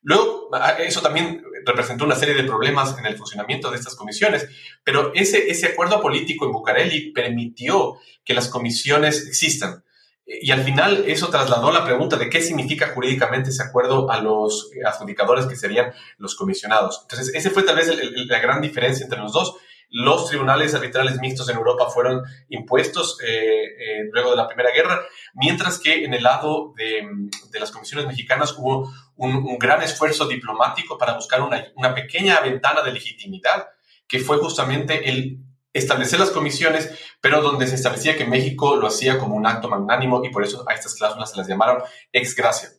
Luego, 0.07 0.51
ah, 0.53 0.77
eso 0.79 1.03
también 1.03 1.43
representó 1.65 2.05
una 2.05 2.15
serie 2.15 2.37
de 2.37 2.45
problemas 2.45 2.97
en 2.97 3.07
el 3.07 3.17
funcionamiento 3.17 3.73
de 3.73 3.77
estas 3.77 3.97
comisiones, 3.97 4.47
pero 4.85 5.11
ese, 5.15 5.51
ese 5.51 5.67
acuerdo 5.67 6.01
político 6.01 6.47
en 6.47 6.53
Bucareli 6.53 7.11
permitió 7.11 7.97
que 8.25 8.33
las 8.33 8.47
comisiones 8.47 9.27
existan. 9.27 9.83
Y 10.25 10.53
al 10.53 10.63
final 10.63 11.03
eso 11.09 11.29
trasladó 11.29 11.73
la 11.73 11.85
pregunta 11.85 12.17
de 12.17 12.31
qué 12.31 12.41
significa 12.41 12.93
jurídicamente 12.95 13.51
ese 13.51 13.65
acuerdo 13.65 14.09
a 14.09 14.21
los 14.21 14.71
adjudicadores 14.87 15.47
que 15.47 15.57
serían 15.57 15.93
los 16.19 16.37
comisionados. 16.37 17.01
Entonces, 17.03 17.35
ese 17.35 17.51
fue 17.51 17.65
tal 17.65 17.75
vez 17.75 17.91
la 18.29 18.39
gran 18.39 18.61
diferencia 18.61 19.03
entre 19.03 19.19
los 19.19 19.33
dos. 19.33 19.57
Los 19.91 20.29
tribunales 20.29 20.73
arbitrales 20.75 21.19
mixtos 21.21 21.49
en 21.49 21.57
Europa 21.57 21.89
fueron 21.91 22.23
impuestos 22.49 23.19
eh, 23.25 23.65
eh, 23.65 24.09
luego 24.13 24.31
de 24.31 24.37
la 24.37 24.47
Primera 24.47 24.71
Guerra, 24.73 25.01
mientras 25.35 25.79
que 25.81 26.05
en 26.05 26.15
el 26.15 26.23
lado 26.23 26.75
de, 26.77 27.03
las 27.59 27.71
comisiones 27.71 28.07
mexicanas 28.07 28.55
hubo 28.59 28.93
un, 29.17 29.59
gran 29.59 29.83
esfuerzo 29.83 30.27
diplomático 30.27 30.99
para 30.99 31.15
buscar 31.15 31.43
una, 31.43 31.65
una 31.77 31.95
pequeña 31.95 32.41
ventana 32.41 32.83
de 32.83 32.93
legitimidad, 32.93 33.69
que 34.07 34.19
fue 34.19 34.39
justamente 34.39 35.09
el 35.09 35.39
establecer 35.73 36.19
las 36.19 36.31
comisiones, 36.31 36.91
pero 37.21 37.43
donde 37.43 37.67
se 37.67 37.75
establecía 37.75 38.17
que 38.17 38.25
México 38.25 38.77
lo 38.77 38.87
hacía 38.87 39.19
como 39.19 39.35
un 39.35 39.47
acto 39.47 39.69
magnánimo 39.69 40.25
y 40.25 40.31
por 40.31 40.45
eso 40.45 40.65
a 40.69 40.75
estas 40.75 40.95
cláusulas 40.95 41.31
se 41.31 41.37
las 41.37 41.49
llamaron 41.49 41.83
ex 42.13 42.35
gracia. 42.35 42.71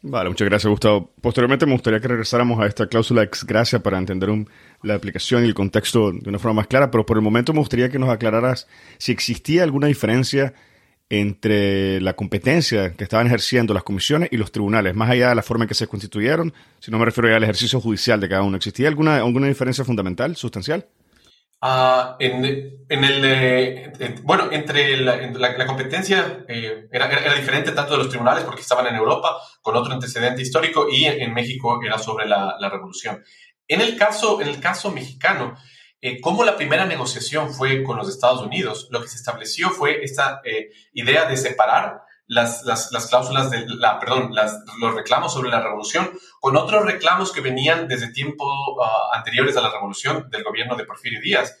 Vale, 0.00 0.28
muchas 0.28 0.48
gracias, 0.48 0.70
Gustavo. 0.70 1.12
Posteriormente 1.20 1.66
me 1.66 1.72
gustaría 1.72 1.98
que 1.98 2.06
regresáramos 2.06 2.60
a 2.60 2.66
esta 2.66 2.86
cláusula 2.86 3.24
ex 3.24 3.44
gracia 3.44 3.80
para 3.80 3.98
entender 3.98 4.30
la 4.82 4.94
aplicación 4.94 5.44
y 5.44 5.48
el 5.48 5.54
contexto 5.54 6.12
de 6.12 6.28
una 6.28 6.38
forma 6.38 6.60
más 6.60 6.66
clara, 6.68 6.90
pero 6.90 7.04
por 7.04 7.16
el 7.16 7.22
momento 7.22 7.52
me 7.52 7.58
gustaría 7.58 7.88
que 7.88 7.98
nos 7.98 8.08
aclararas 8.08 8.68
si 8.98 9.10
existía 9.10 9.64
alguna 9.64 9.88
diferencia 9.88 10.54
entre 11.10 12.00
la 12.00 12.14
competencia 12.14 12.94
que 12.94 13.04
estaban 13.04 13.26
ejerciendo 13.26 13.72
las 13.72 13.82
comisiones 13.82 14.28
y 14.30 14.36
los 14.36 14.52
tribunales, 14.52 14.94
más 14.94 15.10
allá 15.10 15.30
de 15.30 15.34
la 15.34 15.42
forma 15.42 15.64
en 15.64 15.68
que 15.68 15.74
se 15.74 15.86
constituyeron, 15.86 16.52
si 16.80 16.90
no 16.90 16.98
me 16.98 17.04
refiero 17.04 17.30
ya 17.30 17.36
al 17.36 17.44
ejercicio 17.44 17.80
judicial 17.80 18.20
de 18.20 18.28
cada 18.28 18.42
uno. 18.42 18.56
¿Existía 18.56 18.88
alguna, 18.88 19.16
alguna 19.16 19.46
diferencia 19.46 19.84
fundamental, 19.84 20.36
sustancial? 20.36 20.86
Ah, 21.60 22.16
en, 22.20 22.44
el, 22.44 23.24
eh, 23.24 23.92
bueno, 24.22 24.48
entre 24.52 24.96
la, 24.96 25.66
competencia 25.66 26.44
eh, 26.46 26.86
era, 26.92 27.08
diferente 27.34 27.72
tanto 27.72 27.92
de 27.92 27.98
los 27.98 28.08
tribunales 28.08 28.44
porque 28.44 28.60
estaban 28.60 28.86
en 28.86 28.94
Europa 28.94 29.36
con 29.60 29.74
otro 29.74 29.92
antecedente 29.92 30.42
histórico 30.42 30.86
y 30.88 31.06
en, 31.06 31.34
México 31.34 31.80
era 31.84 31.98
sobre 31.98 32.28
la, 32.28 32.56
revolución. 32.70 33.24
En 33.66 33.80
el 33.80 33.96
caso, 33.96 34.40
en 34.40 34.46
el 34.46 34.60
caso 34.60 34.92
mexicano, 34.92 35.56
eh, 36.00 36.20
como 36.20 36.44
la 36.44 36.56
primera 36.56 36.86
negociación 36.86 37.52
fue 37.52 37.82
con 37.82 37.96
los 37.96 38.08
Estados 38.08 38.42
Unidos, 38.42 38.88
lo 38.90 39.02
que 39.02 39.08
se 39.08 39.16
estableció 39.16 39.70
fue 39.70 40.04
esta 40.04 40.40
idea 40.92 41.24
de 41.24 41.36
separar 41.36 42.02
las, 42.28 42.62
las, 42.64 43.06
cláusulas 43.08 43.50
de 43.50 43.64
la, 43.66 43.98
perdón, 43.98 44.32
los 44.80 44.94
reclamos 44.94 45.32
sobre 45.32 45.48
la 45.48 45.62
revolución 45.62 46.10
con 46.40 46.56
otros 46.56 46.84
reclamos 46.84 47.32
que 47.32 47.40
venían 47.40 47.88
desde 47.88 48.12
tiempos 48.12 48.48
ah, 48.82 49.16
anteriores 49.16 49.56
a 49.56 49.62
la 49.62 49.72
revolución 49.72 50.28
del 50.30 50.44
gobierno 50.44 50.76
de 50.76 50.84
Porfirio 50.84 51.20
Díaz. 51.20 51.58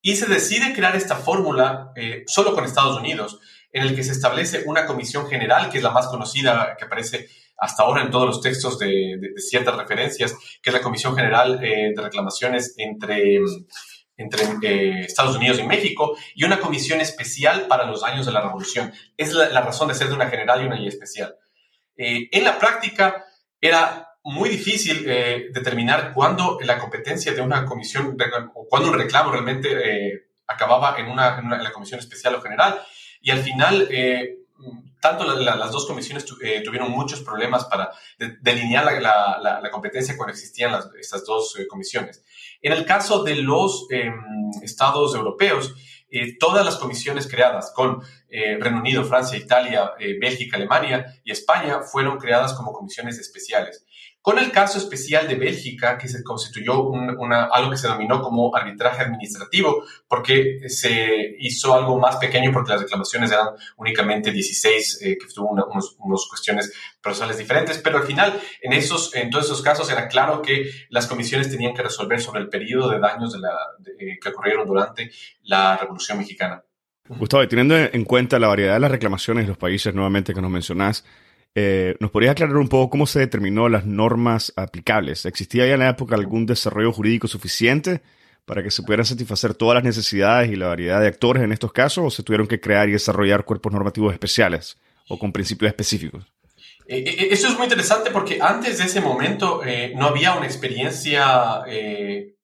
Y 0.00 0.16
se 0.16 0.26
decide 0.26 0.74
crear 0.74 0.94
esta 0.96 1.16
fórmula 1.16 1.92
eh, 1.96 2.24
solo 2.26 2.54
con 2.54 2.64
Estados 2.64 2.98
Unidos, 2.98 3.40
en 3.72 3.82
el 3.82 3.96
que 3.96 4.04
se 4.04 4.12
establece 4.12 4.64
una 4.66 4.84
comisión 4.84 5.28
general, 5.28 5.70
que 5.70 5.78
es 5.78 5.84
la 5.84 5.90
más 5.90 6.08
conocida, 6.08 6.76
que 6.76 6.84
aparece 6.84 7.28
hasta 7.56 7.82
ahora 7.82 8.02
en 8.02 8.10
todos 8.10 8.26
los 8.26 8.40
textos 8.40 8.78
de, 8.78 9.18
ciertas 9.36 9.76
referencias, 9.76 10.34
que 10.62 10.70
es 10.70 10.74
la 10.74 10.82
Comisión 10.82 11.14
General 11.14 11.62
eh, 11.62 11.92
de 11.94 12.02
Reclamaciones 12.02 12.74
entre 12.76 13.40
entre 14.16 14.44
eh, 14.62 15.00
Estados 15.00 15.36
Unidos 15.36 15.58
y 15.58 15.64
México 15.64 16.16
y 16.34 16.44
una 16.44 16.60
comisión 16.60 17.00
especial 17.00 17.66
para 17.66 17.84
los 17.84 18.02
años 18.02 18.26
de 18.26 18.32
la 18.32 18.40
revolución. 18.40 18.92
Es 19.16 19.32
la, 19.32 19.60
razón 19.60 19.88
de 19.88 19.94
ser 19.94 20.08
de 20.08 20.14
una 20.14 20.28
general 20.28 20.62
y 20.62 20.66
una 20.66 20.78
especial. 20.86 21.36
Eh, 21.96 22.28
en 22.30 22.44
la 22.44 22.58
práctica 22.58 23.24
era 23.60 24.08
muy 24.24 24.48
difícil 24.48 25.04
eh, 25.06 25.48
determinar 25.52 26.12
cuándo 26.12 26.58
la 26.62 26.78
competencia 26.78 27.32
de 27.32 27.40
una 27.40 27.64
comisión 27.64 28.16
o 28.54 28.66
cuándo 28.68 28.90
un 28.90 28.98
reclamo 28.98 29.32
realmente 29.32 30.28
acababa 30.46 30.96
en, 30.98 31.08
una, 31.08 31.38
en, 31.38 31.62
la 31.62 31.72
comisión 31.72 31.98
especial 31.98 32.34
o 32.34 32.42
general. 32.42 32.80
Y 33.20 33.30
al 33.30 33.38
final, 33.38 33.88
tanto 35.02 35.24
las 35.24 35.72
dos 35.72 35.84
comisiones 35.84 36.24
tuvieron 36.24 36.90
muchos 36.90 37.20
problemas 37.20 37.64
para 37.64 37.90
delinear 38.40 39.02
la, 39.02 39.68
competencia 39.72 40.16
cuando 40.16 40.32
existían 40.32 40.70
las, 40.70 40.88
estas 40.98 41.26
dos 41.26 41.56
comisiones. 41.68 42.22
En 42.62 42.72
el 42.72 42.86
caso 42.86 43.24
de 43.24 43.34
los 43.34 43.86
em, 43.90 44.14
estados 44.62 45.16
europeos, 45.16 45.74
eh, 46.08 46.36
todas 46.38 46.64
las 46.64 46.76
comisiones 46.76 47.26
creadas 47.26 47.72
con 47.74 48.02
eh, 48.34 48.56
Reino 48.58 48.78
Unido, 48.78 49.04
Francia, 49.04 49.36
Italia, 49.36 49.92
eh, 49.98 50.16
Bélgica, 50.18 50.56
Alemania 50.56 51.20
y 51.22 51.32
España 51.32 51.82
fueron 51.82 52.16
creadas 52.16 52.54
como 52.54 52.72
comisiones 52.72 53.18
especiales. 53.18 53.84
Con 54.22 54.38
el 54.38 54.50
caso 54.52 54.78
especial 54.78 55.28
de 55.28 55.34
Bélgica, 55.34 55.98
que 55.98 56.08
se 56.08 56.22
constituyó 56.22 56.84
una, 56.84 57.44
algo 57.44 57.70
que 57.70 57.76
se 57.76 57.88
denominó 57.88 58.22
como 58.22 58.54
arbitraje 58.56 59.02
administrativo, 59.02 59.84
porque 60.08 60.60
se 60.68 61.34
hizo 61.40 61.74
algo 61.74 61.98
más 61.98 62.16
pequeño 62.16 62.52
porque 62.52 62.70
las 62.70 62.82
reclamaciones 62.82 63.32
eran 63.32 63.48
únicamente 63.76 64.30
16, 64.30 65.02
eh, 65.02 65.18
que 65.18 65.26
tuvo 65.34 65.50
unas 65.50 66.26
cuestiones 66.30 66.72
procesales 67.02 67.36
diferentes, 67.36 67.78
pero 67.78 67.98
al 67.98 68.04
final, 68.04 68.40
en, 68.62 68.72
esos, 68.72 69.14
en 69.14 69.28
todos 69.28 69.44
esos 69.44 69.60
casos, 69.60 69.90
era 69.90 70.08
claro 70.08 70.40
que 70.40 70.70
las 70.88 71.06
comisiones 71.06 71.50
tenían 71.50 71.74
que 71.74 71.82
resolver 71.82 72.18
sobre 72.18 72.40
el 72.40 72.48
periodo 72.48 72.88
de 72.88 72.98
daños 72.98 73.36
la, 73.38 73.58
que 73.94 74.28
ocurrieron 74.28 74.66
durante 74.66 75.10
la 75.42 75.76
Revolución 75.76 76.16
Mexicana. 76.16 76.64
Gustavo, 77.18 77.46
teniendo 77.48 77.76
en 77.76 78.04
cuenta 78.04 78.38
la 78.38 78.48
variedad 78.48 78.74
de 78.74 78.80
las 78.80 78.90
reclamaciones 78.90 79.44
de 79.44 79.48
los 79.48 79.58
países 79.58 79.94
nuevamente 79.94 80.34
que 80.34 80.40
nos 80.40 80.50
mencionás, 80.50 81.04
eh, 81.54 81.96
¿Nos 82.00 82.10
podrías 82.10 82.32
aclarar 82.32 82.56
un 82.56 82.68
poco 82.68 82.88
cómo 82.90 83.06
se 83.06 83.18
determinó 83.18 83.68
las 83.68 83.84
normas 83.84 84.54
aplicables? 84.56 85.26
¿Existía 85.26 85.66
ya 85.66 85.74
en 85.74 85.80
la 85.80 85.90
época 85.90 86.14
algún 86.14 86.46
desarrollo 86.46 86.92
jurídico 86.92 87.28
suficiente 87.28 88.00
para 88.46 88.62
que 88.62 88.70
se 88.70 88.82
pudieran 88.82 89.04
satisfacer 89.04 89.54
todas 89.54 89.74
las 89.74 89.84
necesidades 89.84 90.50
y 90.50 90.56
la 90.56 90.68
variedad 90.68 91.00
de 91.00 91.08
actores 91.08 91.42
en 91.42 91.52
estos 91.52 91.72
casos 91.72 92.04
o 92.06 92.10
se 92.10 92.22
tuvieron 92.22 92.46
que 92.46 92.58
crear 92.60 92.88
y 92.88 92.92
desarrollar 92.92 93.44
cuerpos 93.44 93.72
normativos 93.72 94.14
especiales 94.14 94.78
o 95.08 95.18
con 95.18 95.30
principios 95.30 95.68
específicos? 95.68 96.24
Eh, 96.88 97.04
eh, 97.06 97.28
eso 97.30 97.48
es 97.48 97.54
muy 97.54 97.64
interesante 97.64 98.10
porque 98.10 98.38
antes 98.40 98.78
de 98.78 98.84
ese 98.84 99.02
momento 99.02 99.60
no 99.94 100.06
había 100.06 100.34
una 100.34 100.46
experiencia 100.46 101.62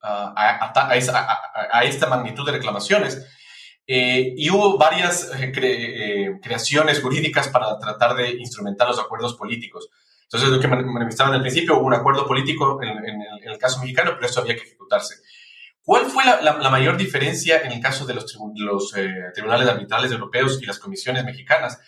a, 0.02 0.94
esta 1.84 2.06
magnitud 2.08 2.44
de 2.44 2.52
reclamaciones. 2.52 3.26
Eh, 3.90 4.34
y 4.36 4.50
hubo 4.50 4.76
varias 4.76 5.30
eh, 5.40 5.50
eh, 5.56 6.38
creaciones 6.42 7.00
jurídicas 7.00 7.48
para 7.48 7.78
tratar 7.78 8.14
de 8.16 8.32
instrumentar 8.32 8.86
los 8.86 9.00
acuerdos 9.00 9.34
políticos. 9.34 9.88
Entonces, 10.24 10.50
lo 10.50 10.60
que 10.60 10.68
manifestaban 10.68 11.32
al 11.32 11.40
principio, 11.40 11.78
hubo 11.78 11.86
un 11.86 11.94
acuerdo 11.94 12.26
político 12.26 12.82
en, 12.82 13.22
el 13.42 13.56
caso 13.56 13.80
mexicano, 13.80 14.12
pero 14.14 14.26
eso 14.26 14.40
había 14.40 14.56
que 14.56 14.64
ejecutarse. 14.64 15.14
¿Cuál 15.82 16.04
fue 16.04 16.22
la, 16.22 16.68
mayor 16.68 16.98
diferencia 16.98 17.62
en 17.62 17.72
el 17.72 17.80
caso 17.80 18.04
de 18.04 18.12
los, 18.12 18.26
tribunales 19.32 19.68
arbitrales 19.68 20.12
europeos 20.12 20.58
y 20.60 20.66
las 20.66 20.78
comisiones 20.78 21.24
mexicanas? 21.24 21.80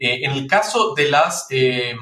en 0.00 0.30
el 0.30 0.46
caso 0.46 0.94
de, 0.94 1.10
las, 1.10 1.48
de 1.48 1.96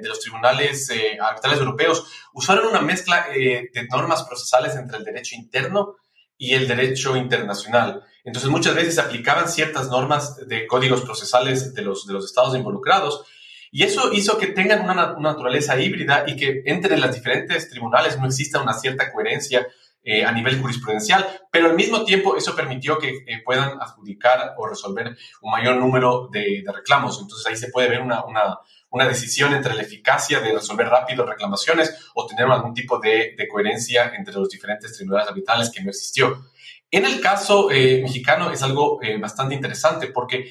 los 0.00 0.20
tribunales 0.20 0.90
arbitrales 1.20 1.58
europeos, 1.58 2.06
usaron 2.32 2.68
una 2.68 2.80
mezcla 2.80 3.26
de 3.34 3.86
normas 3.90 4.22
procesales 4.22 4.76
entre 4.76 4.98
el 4.98 5.04
derecho 5.04 5.34
interno 5.34 5.96
y 6.38 6.54
el 6.54 6.68
derecho 6.68 7.16
internacional. 7.16 8.04
Entonces, 8.28 8.50
muchas 8.50 8.74
veces 8.74 8.98
aplicaban 8.98 9.48
ciertas 9.48 9.88
normas 9.88 10.36
de 10.46 10.66
códigos 10.66 11.00
procesales 11.00 11.72
de 11.72 11.80
los, 11.80 12.06
de 12.06 12.12
los 12.12 12.26
estados 12.26 12.54
involucrados 12.54 13.24
y 13.70 13.84
eso 13.84 14.12
hizo 14.12 14.36
que 14.36 14.48
tengan 14.48 14.82
una, 14.82 15.16
naturaleza 15.18 15.80
híbrida 15.80 16.24
y 16.26 16.36
que 16.36 16.62
entre 16.66 16.98
las 16.98 17.14
diferentes 17.14 17.70
tribunales 17.70 18.18
no 18.18 18.26
exista 18.26 18.60
una 18.60 18.74
cierta 18.74 19.10
coherencia 19.10 19.66
eh, 20.04 20.26
a 20.26 20.32
nivel 20.32 20.60
jurisprudencial, 20.60 21.26
pero 21.50 21.70
al 21.70 21.74
mismo 21.74 22.04
tiempo 22.04 22.36
eso 22.36 22.54
permitió 22.54 22.98
que 22.98 23.08
eh, 23.26 23.42
puedan 23.42 23.80
adjudicar 23.80 24.54
o 24.58 24.66
resolver 24.66 25.16
un 25.40 25.50
mayor 25.50 25.76
número 25.76 26.28
de, 26.30 26.62
reclamos. 26.70 27.18
Entonces 27.18 27.46
ahí 27.46 27.56
se 27.56 27.68
puede 27.68 27.88
ver 27.88 28.02
una, 28.02 28.26
una, 28.26 28.58
una, 28.90 29.08
decisión 29.08 29.54
entre 29.54 29.74
la 29.74 29.82
eficacia 29.82 30.40
de 30.40 30.52
resolver 30.52 30.86
rápido 30.86 31.24
reclamaciones 31.24 32.10
o 32.14 32.26
tener 32.26 32.44
algún 32.46 32.74
tipo 32.74 32.98
de, 32.98 33.34
de 33.38 33.48
coherencia 33.48 34.12
entre 34.14 34.34
los 34.34 34.50
diferentes 34.50 34.94
tribunales 34.94 35.28
arbitrales 35.28 35.70
que 35.70 35.82
no 35.82 35.88
existió. 35.88 36.44
En 36.90 37.04
el 37.04 37.20
caso 37.20 37.70
eh, 37.70 38.00
mexicano 38.02 38.50
es 38.50 38.62
algo 38.62 39.02
eh, 39.02 39.18
bastante 39.18 39.54
interesante 39.54 40.08
porque 40.08 40.50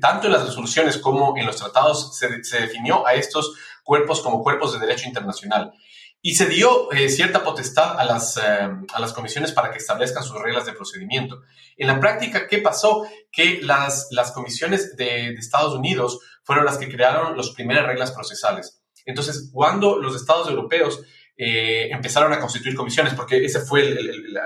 tanto 0.00 0.26
en 0.26 0.32
las 0.32 0.44
resoluciones 0.44 0.98
como 0.98 1.36
en 1.36 1.46
los 1.46 1.54
tratados 1.54 2.18
se, 2.18 2.42
se, 2.42 2.62
definió 2.62 3.06
a 3.06 3.14
estos 3.14 3.54
cuerpos 3.84 4.22
como 4.22 4.42
cuerpos 4.42 4.72
de 4.72 4.84
derecho 4.84 5.06
internacional. 5.06 5.72
Y 6.20 6.34
se 6.34 6.46
dio 6.46 6.88
cierta 7.08 7.44
potestad 7.44 7.96
a 7.96 8.04
las, 8.04 8.36
a 8.38 8.98
las 8.98 9.12
comisiones 9.12 9.52
para 9.52 9.70
que 9.70 9.78
establezcan 9.78 10.24
sus 10.24 10.40
reglas 10.40 10.66
de 10.66 10.72
procedimiento. 10.72 11.42
En 11.76 11.86
la 11.86 12.00
práctica, 12.00 12.48
¿qué 12.48 12.58
pasó? 12.58 13.06
Que 13.30 13.60
las, 13.62 14.08
las 14.10 14.32
comisiones 14.32 14.96
de, 14.96 15.04
de 15.04 15.34
Estados 15.34 15.74
Unidos 15.74 16.18
fueron 16.42 16.64
las 16.64 16.78
que 16.78 16.88
crearon 16.88 17.36
las 17.36 17.50
primeras 17.50 17.86
reglas 17.86 18.10
procesales. 18.10 18.82
Entonces, 19.06 19.50
cuando 19.52 19.98
los 19.98 20.16
estados 20.16 20.48
europeos 20.48 21.02
eh, 21.36 21.88
empezaron 21.90 22.32
a 22.32 22.38
constituir 22.38 22.74
comisiones, 22.74 23.14
porque 23.14 23.44
ese 23.44 23.60
fue 23.60 23.80
el, 23.82 24.38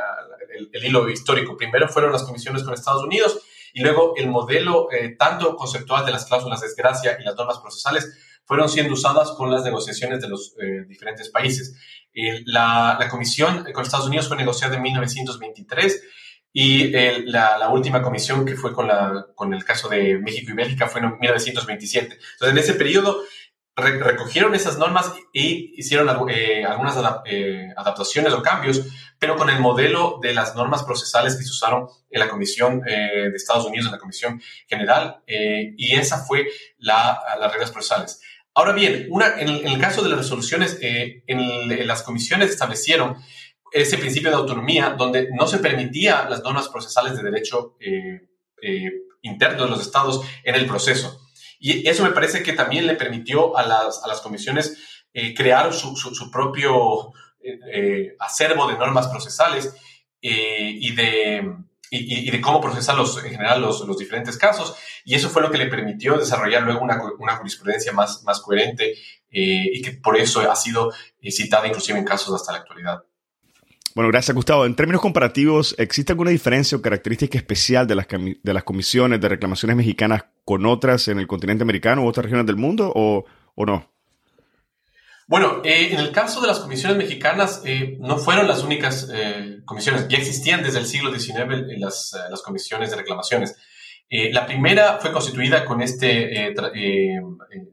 hilo 0.82 1.08
histórico. 1.08 1.56
Primero 1.56 1.88
fueron 1.88 2.12
las 2.12 2.24
comisiones 2.24 2.62
con 2.62 2.74
Estados 2.74 3.04
Unidos 3.04 3.40
y 3.74 3.82
luego 3.82 4.14
el 4.16 4.28
modelo 4.28 4.90
eh, 4.90 5.14
tanto 5.18 5.54
conceptual 5.56 6.04
de 6.06 6.12
las 6.12 6.24
cláusulas 6.24 6.60
de 6.60 6.68
desgracia 6.68 7.18
y 7.20 7.24
las 7.24 7.36
normas 7.36 7.58
procesales 7.58 8.40
fueron 8.44 8.68
siendo 8.68 8.94
usadas 8.94 9.32
con 9.32 9.50
las 9.50 9.62
negociaciones 9.62 10.20
de 10.20 10.28
los 10.28 10.54
eh, 10.60 10.84
diferentes 10.86 11.28
países. 11.28 11.76
La, 12.46 12.96
la, 12.98 13.08
comisión 13.08 13.64
con 13.72 13.84
Estados 13.84 14.06
Unidos 14.06 14.26
fue 14.26 14.36
negociada 14.36 14.76
en 14.76 14.82
1923 14.82 16.02
y 16.52 16.88
la, 17.26 17.68
última 17.70 18.02
comisión 18.02 18.44
que 18.44 18.56
fue 18.56 18.72
con, 18.72 18.88
la, 18.88 19.26
con 19.34 19.52
el 19.54 19.64
caso 19.64 19.88
de 19.88 20.18
México 20.18 20.50
y 20.50 20.54
Bélgica 20.54 20.88
fue 20.88 21.00
en 21.00 21.18
1927. 21.18 22.14
Entonces, 22.14 22.48
en 22.48 22.58
ese 22.58 22.74
periodo 22.74 23.22
recogieron 23.78 24.54
esas 24.54 24.76
normas 24.76 25.12
y 25.32 25.74
hicieron 25.76 26.08
eh, 26.28 26.64
algunas 26.64 26.96
eh, 27.26 27.68
adaptaciones 27.76 28.32
o 28.32 28.42
cambios, 28.42 28.82
pero 29.18 29.36
con 29.36 29.50
el 29.50 29.60
modelo 29.60 30.18
de 30.20 30.34
las 30.34 30.54
normas 30.56 30.82
procesales 30.82 31.36
que 31.36 31.44
se 31.44 31.50
usaron 31.50 31.88
en 32.10 32.20
la 32.20 32.28
Comisión 32.28 32.82
eh, 32.86 33.30
de 33.30 33.36
Estados 33.36 33.66
Unidos, 33.66 33.86
en 33.86 33.92
la 33.92 33.98
Comisión 33.98 34.40
General, 34.66 35.22
y 35.26 35.94
esa 35.94 36.24
fue 36.24 36.48
la, 36.78 37.20
las 37.38 37.52
reglas 37.52 37.70
procesales. 37.70 38.20
Ahora 38.54 38.72
bien, 38.72 39.06
una, 39.10 39.38
en, 39.38 39.48
el, 39.48 39.78
caso 39.78 40.02
de 40.02 40.08
las 40.08 40.18
resoluciones, 40.18 40.78
en, 40.80 41.86
las 41.86 42.02
comisiones 42.02 42.50
establecieron 42.50 43.16
ese 43.72 43.98
principio 43.98 44.30
de 44.30 44.36
autonomía 44.36 44.94
donde 44.98 45.28
no 45.32 45.46
se 45.46 45.58
permitía 45.58 46.28
las 46.28 46.42
normas 46.42 46.68
procesales 46.68 47.16
de 47.16 47.22
derecho 47.22 47.76
interno 49.22 49.64
de 49.64 49.70
los 49.70 49.80
estados 49.80 50.26
en 50.42 50.56
el 50.56 50.66
proceso. 50.66 51.27
Y 51.58 51.88
eso 51.88 52.04
me 52.04 52.10
parece 52.10 52.42
que 52.42 52.52
también 52.52 52.86
le 52.86 52.94
permitió 52.94 53.56
a 53.56 53.66
las, 53.66 54.02
a 54.04 54.08
las 54.08 54.20
comisiones 54.20 54.76
eh, 55.12 55.34
crear 55.34 55.72
su, 55.72 55.96
su, 55.96 56.30
propio 56.30 57.12
eh, 57.40 57.58
eh, 57.72 58.16
acervo 58.20 58.68
de 58.68 58.78
normas 58.78 59.08
procesales 59.08 59.74
y, 60.20 60.94
de, 60.94 61.56
y, 61.90 62.30
de 62.30 62.40
cómo 62.40 62.60
procesar 62.60 62.96
los, 62.96 63.24
en 63.24 63.30
general 63.30 63.60
los, 63.60 63.80
los, 63.80 63.98
diferentes 63.98 64.36
casos. 64.36 64.76
Y 65.04 65.14
eso 65.14 65.28
fue 65.28 65.42
lo 65.42 65.50
que 65.50 65.58
le 65.58 65.66
permitió 65.66 66.16
desarrollar 66.16 66.62
luego 66.62 66.82
una, 66.82 67.00
una 67.18 67.36
jurisprudencia 67.36 67.92
más, 67.92 68.22
más 68.24 68.40
coherente 68.40 68.94
y 69.30 69.82
que 69.82 69.92
por 69.92 70.16
eso 70.16 70.40
ha 70.50 70.56
sido 70.56 70.92
citada 71.30 71.66
inclusive 71.66 71.98
en 71.98 72.04
casos 72.04 72.34
hasta 72.34 72.52
la 72.52 72.58
actualidad. 72.58 73.02
Bueno, 73.94 74.10
gracias 74.10 74.34
Gustavo. 74.34 74.66
En 74.66 74.76
términos 74.76 75.00
comparativos, 75.00 75.74
¿existe 75.78 76.12
alguna 76.12 76.30
diferencia 76.30 76.78
o 76.78 76.82
característica 76.82 77.38
especial 77.38 77.86
de 77.86 77.94
las, 77.96 78.06
de 78.08 78.54
las 78.54 78.62
comisiones 78.62 79.20
de 79.20 79.28
reclamaciones 79.28 79.76
mexicanas 79.76 80.24
con 80.44 80.66
otras 80.66 81.08
en 81.08 81.18
el 81.18 81.26
continente 81.26 81.62
americano 81.62 82.02
u 82.02 82.06
otras 82.06 82.24
regiones 82.24 82.46
del 82.46 82.56
mundo 82.56 82.92
o, 82.94 83.24
o 83.54 83.66
no? 83.66 83.90
Bueno, 85.28 85.60
eh, 85.62 85.90
en 85.92 86.00
el 86.00 86.10
caso 86.10 86.40
de 86.40 86.46
las 86.46 86.58
comisiones 86.58 86.96
mexicanas, 86.96 87.60
eh, 87.66 87.98
no 88.00 88.16
fueron 88.16 88.48
las 88.48 88.62
únicas 88.62 89.10
eh, 89.12 89.58
comisiones. 89.66 90.08
Ya 90.08 90.16
existían 90.16 90.62
desde 90.62 90.78
el 90.78 90.86
siglo 90.86 91.12
XIX 91.12 91.66
las, 91.78 92.16
las 92.30 92.40
comisiones 92.40 92.90
de 92.90 92.96
reclamaciones. 92.96 93.54
la 94.10 94.46
primera 94.46 94.98
fue 95.00 95.12
constituida 95.12 95.66
con 95.66 95.82
este, 95.82 96.54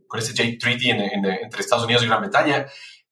con 0.05 0.19
este 0.19 0.43
J 0.43 0.57
Treaty 0.60 0.89
entre 0.89 1.62
Estados 1.62 1.86
Unidos 1.86 2.03
y 2.03 2.07
Gran 2.07 2.19
Bretaña 2.19 2.65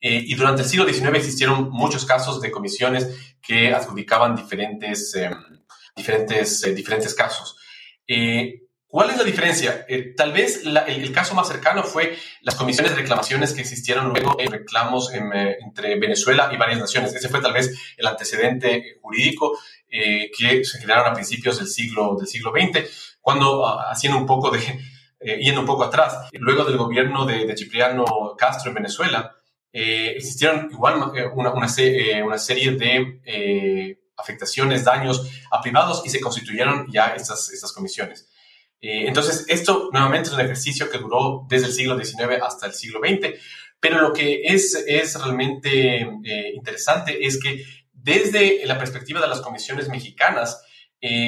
eh, 0.06 0.22
y 0.28 0.36
durante 0.36 0.64
el 0.64 0.68
siglo 0.68 0.86
XIX 0.86 1.16
existieron 1.16 1.70
muchos 1.70 2.06
casos 2.06 2.42
de 2.42 2.52
comisiones 2.52 3.36
que 3.42 3.74
adjudicaban 3.74 4.36
diferentes, 4.36 5.16
em, 5.16 5.34
diferentes, 5.96 6.62
eh, 6.66 6.74
diferentes 6.74 7.16
casos. 7.16 7.56
Eh, 8.06 8.60
¿Cuál 8.86 9.12
es 9.12 9.18
la 9.18 9.24
diferencia? 9.24 9.88
tal 10.16 10.34
vez 10.34 10.62
el, 10.66 11.12
caso 11.12 11.34
más 11.34 11.48
cercano 11.48 11.84
fue 11.84 12.16
las 12.42 12.54
comisiones 12.54 12.92
de 12.92 12.98
reclamaciones 13.02 13.54
que 13.54 13.62
existieron 13.62 14.10
luego 14.10 14.36
en 14.38 14.52
reclamos 14.52 15.12
entre 15.12 15.98
Venezuela 15.98 16.52
y 16.54 16.58
varias 16.58 16.80
naciones. 16.80 17.16
Ese 17.16 17.28
fue 17.28 17.42
tal 17.42 17.54
vez 17.54 17.76
el 17.98 18.06
antecedente 18.06 19.00
jurídico 19.02 19.58
que 19.90 20.64
se 20.64 20.80
generaron 20.80 21.12
a 21.12 21.16
principios 21.16 21.58
del 21.58 21.68
siglo, 21.68 22.16
del 22.20 22.28
siglo 22.28 22.52
XX, 22.52 22.88
cuando 23.20 23.66
ah, 23.66 23.90
haciendo 23.90 24.20
un 24.20 24.28
poco 24.28 24.52
de, 24.52 24.60
yendo 25.42 25.62
un 25.62 25.66
poco 25.66 25.86
atrás, 25.86 26.30
luego 26.34 26.64
del 26.64 26.78
gobierno 26.78 27.26
de, 27.26 27.48
de 27.48 27.58
Cipriano 27.58 28.36
Castro 28.38 28.70
en 28.70 28.76
Venezuela, 28.76 29.36
eh, 29.76 30.14
existieron 30.18 30.70
igual 30.72 31.12
eh, 31.16 31.26
una, 31.34 31.52
una, 31.52 31.68
eh, 31.78 32.22
una 32.22 32.38
serie 32.38 32.74
de 32.74 33.98
afectaciones, 34.16 34.86
daños 34.86 35.28
a 35.50 35.60
privados 35.62 36.04
y 36.06 36.10
se 36.10 36.22
constituyeron 36.22 36.86
ya 36.92 37.16
estas, 37.16 37.50
estas 37.50 37.74
comisiones. 37.74 38.30
entonces, 38.80 39.46
esto 39.48 39.90
nuevamente 39.92 40.30
es 40.30 40.36
un 40.36 40.42
ejercicio 40.42 40.90
que 40.92 41.00
duró 41.00 41.46
desde 41.50 41.68
el 41.68 41.74
siglo 41.74 41.98
XIX 41.98 42.44
hasta 42.44 42.68
el 42.68 42.74
siglo 42.74 43.00
XX, 43.00 43.40
pero 43.80 44.00
lo 44.00 44.14
que 44.14 44.44
es, 44.44 44.76
es 44.88 45.16
realmente 45.20 46.08
interesante 46.54 47.26
es 47.26 47.40
que 47.40 47.66
desde 47.92 48.66
la 48.66 48.78
perspectiva 48.78 49.20
de 49.22 49.28
las 49.28 49.42
comisiones 49.42 49.90
mexicanas, 49.90 50.62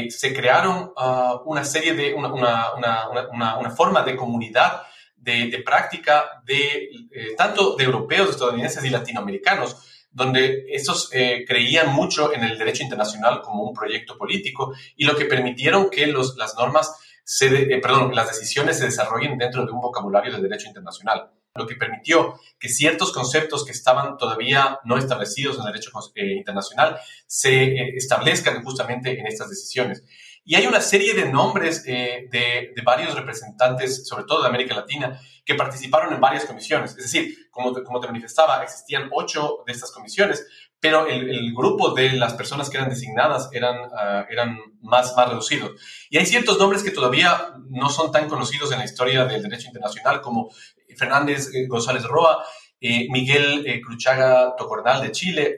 se 0.10 0.34
crearon 0.34 0.94
uh, 0.96 1.42
una 1.46 1.66
serie 1.66 1.94
de, 1.96 2.14
una, 2.14 2.32
una, 2.76 3.58
una 3.58 3.70
forma 3.72 4.04
de 4.04 4.16
comunidad 4.16 4.84
de, 5.26 5.62
práctica 5.66 6.42
de 6.46 6.90
eh, 7.12 7.36
tanto 7.36 7.76
de 7.76 7.84
europeos, 7.84 8.30
estadounidenses 8.30 8.86
y 8.86 8.90
latinoamericanos, 8.90 10.08
donde 10.12 10.66
estos 10.70 11.10
eh, 11.12 11.44
creían 11.48 11.94
mucho 11.94 12.34
en 12.34 12.44
el 12.44 12.58
derecho 12.58 12.84
internacional 12.84 13.42
como 13.42 13.64
un 13.64 13.74
proyecto 13.74 14.18
político 14.18 14.74
y 14.96 15.04
lo 15.04 15.18
que 15.18 15.26
permitieron 15.26 15.90
que 15.90 16.08
los, 16.08 16.38
las 16.38 16.56
normas, 16.56 16.96
se 17.24 17.48
eh, 17.48 17.80
perdón, 17.82 18.14
las 18.16 18.28
decisiones 18.28 18.78
se 18.78 18.86
desarrollen 18.86 19.38
dentro 19.38 19.66
de 19.66 19.72
un 19.72 19.82
vocabulario 19.82 20.32
del 20.32 20.44
derecho 20.44 20.68
internacional 20.68 21.32
lo 21.58 21.66
que 21.66 21.76
permitió 21.76 22.38
que 22.60 22.68
ciertos 22.68 23.14
conceptos 23.14 23.66
que 23.66 23.72
estaban 23.72 24.18
todavía 24.18 24.80
no 24.84 24.98
establecidos 24.98 25.56
en 25.56 25.62
el 25.62 25.68
derecho 25.72 25.90
internacional 26.18 27.00
se 27.28 27.96
establezcan 27.96 28.62
justamente 28.62 29.18
en 29.18 29.26
estas 29.26 29.50
decisiones. 29.50 30.04
Y 30.48 30.54
hay 30.54 30.68
una 30.68 30.80
serie 30.80 31.16
de 31.16 31.26
nombres 31.26 31.84
eh, 31.88 32.28
de, 32.32 32.72
varios 32.84 33.16
representantes, 33.16 34.08
sobre 34.08 34.26
todo 34.26 34.44
de 34.44 34.48
América 34.48 34.76
Latina, 34.76 35.20
que 35.44 35.56
participaron 35.56 36.14
en 36.14 36.22
varias 36.22 36.46
comisiones. 36.46 36.92
Es 36.92 37.12
decir, 37.12 37.50
como 37.50 37.74
te, 37.74 37.82
como 37.84 38.00
te 38.00 38.06
manifestaba, 38.06 38.64
existían 38.64 39.10
ocho 39.12 39.64
de 39.66 39.74
estas 39.74 39.92
comisiones, 39.92 40.46
pero 40.80 41.08
el, 41.08 41.52
grupo 41.56 41.96
de 41.96 42.12
las 42.12 42.36
personas 42.36 42.70
que 42.70 42.78
eran 42.78 42.92
designadas 42.92 43.50
eran, 43.54 43.90
ah, 43.98 44.28
eran 44.30 44.60
más, 44.82 45.16
más 45.18 45.30
reducidos. 45.30 45.72
Y 46.12 46.20
hay 46.20 46.28
ciertos 46.28 46.60
nombres 46.60 46.84
que 46.84 46.92
todavía 46.92 47.56
no 47.70 47.90
son 47.90 48.12
tan 48.12 48.30
conocidos 48.30 48.72
en 48.72 48.78
la 48.78 48.86
historia 48.86 49.26
del 49.26 49.42
derecho 49.42 49.68
internacional, 49.68 50.22
como 50.22 50.52
Fernández 50.96 51.50
eh, 51.56 51.66
González 51.66 52.04
Roa, 52.04 52.46
eh, 52.80 53.08
Miguel 53.10 53.82
Cruchaga 53.84 54.56
Tocornal 54.56 55.02
de 55.02 55.12
Chile, 55.12 55.58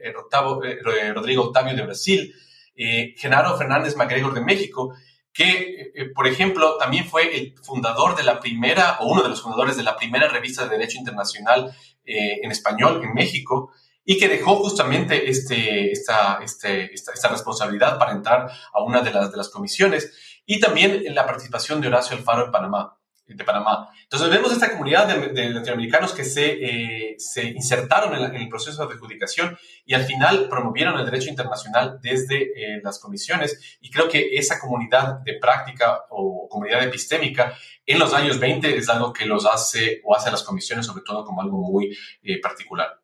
Rodrigo 1.14 1.44
Octavio 1.44 1.76
de 1.76 1.82
Brasil, 1.82 2.34
eh, 2.78 3.16
Genaro 3.18 3.58
Fernández 3.58 3.96
MacGregor 3.96 4.34
de 4.34 4.42
México, 4.42 4.94
que, 5.34 5.92
eh, 5.94 6.10
por 6.16 6.28
ejemplo, 6.28 6.78
también 6.78 7.06
fue 7.06 7.38
el 7.38 7.56
fundador 7.62 8.16
de 8.16 8.24
la 8.24 8.40
primera, 8.40 8.98
o 9.02 9.12
uno 9.12 9.24
de 9.24 9.30
los 9.30 9.42
fundadores 9.42 9.78
de 9.78 9.84
la 9.84 9.96
primera 9.98 10.28
revista 10.28 10.64
de 10.64 10.78
Derecho 10.78 10.98
Internacional 10.98 11.76
eh, 12.06 12.40
en 12.42 12.52
español 12.52 13.02
en 13.04 13.14
México, 13.14 13.72
y 14.06 14.18
que 14.18 14.30
dejó 14.30 14.56
justamente 14.56 15.30
este, 15.30 15.92
esta, 15.92 16.40
este, 16.42 16.94
esta, 16.94 17.12
esta, 17.12 17.28
responsabilidad 17.28 18.00
para 18.00 18.14
entrar 18.14 18.50
a 18.74 18.82
una 18.82 19.02
de 19.02 19.12
las, 19.12 19.30
de 19.32 19.38
las 19.38 19.50
comisiones, 19.50 20.40
y 20.46 20.60
también 20.60 21.04
en 21.06 21.14
la 21.14 21.26
participación 21.26 21.82
de 21.82 21.90
Horacio 21.90 22.16
Alfaro 22.16 22.46
en 22.46 22.52
Panamá 22.52 22.97
de 23.28 23.44
Panamá. 23.44 23.90
Entonces 24.04 24.30
vemos 24.30 24.52
esta 24.52 24.72
comunidad 24.72 25.08
de, 25.08 25.50
latinoamericanos 25.50 26.14
que 26.14 26.24
se, 26.24 26.46
eh, 26.46 27.16
se 27.18 27.44
insertaron 27.46 28.16
en, 28.16 28.36
el 28.36 28.48
proceso 28.48 28.86
de 28.86 28.94
adjudicación 28.94 29.58
y 29.86 29.94
al 29.94 30.04
final 30.04 30.48
promovieron 30.50 30.98
el 30.98 31.06
derecho 31.06 31.30
internacional 31.30 32.00
desde 32.02 32.44
eh, 32.56 32.82
las 32.84 33.00
comisiones 33.00 33.78
y 33.82 33.92
creo 33.92 34.08
que 34.08 34.38
esa 34.38 34.60
comunidad 34.60 35.20
de 35.26 35.34
práctica 35.36 36.06
o 36.10 36.48
comunidad 36.50 36.84
epistémica 36.84 37.54
en 37.86 38.00
los 38.00 38.14
años 38.14 38.40
20 38.40 38.76
es 38.78 38.90
algo 38.90 39.12
que 39.12 39.26
los 39.26 39.46
hace 39.46 40.02
o 40.06 40.16
hace 40.16 40.30
a 40.30 40.32
las 40.32 40.44
comisiones 40.44 40.86
sobre 40.86 41.04
todo 41.04 41.26
como 41.26 41.42
algo 41.42 41.58
muy 41.58 41.96
eh, 42.24 42.40
particular. 42.40 43.02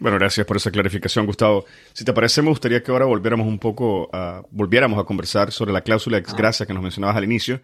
Bueno, 0.00 0.16
gracias 0.16 0.46
por 0.46 0.56
esa 0.56 0.70
clarificación, 0.70 1.26
Gustavo. 1.26 1.64
Si 1.92 2.04
te 2.04 2.12
parece, 2.12 2.40
me 2.40 2.50
gustaría 2.50 2.82
que 2.84 2.92
ahora 2.92 3.04
volviéramos 3.04 3.48
un 3.48 3.58
poco 3.58 4.08
a, 4.12 4.42
volviéramos 4.50 4.98
a 4.98 5.04
conversar 5.04 5.50
sobre 5.50 5.72
la 5.72 5.80
cláusula 5.80 6.18
ex 6.18 6.34
gracia 6.34 6.66
que 6.66 6.72
nos 6.72 6.84
mencionabas 6.84 7.16
al 7.16 7.24
inicio 7.24 7.60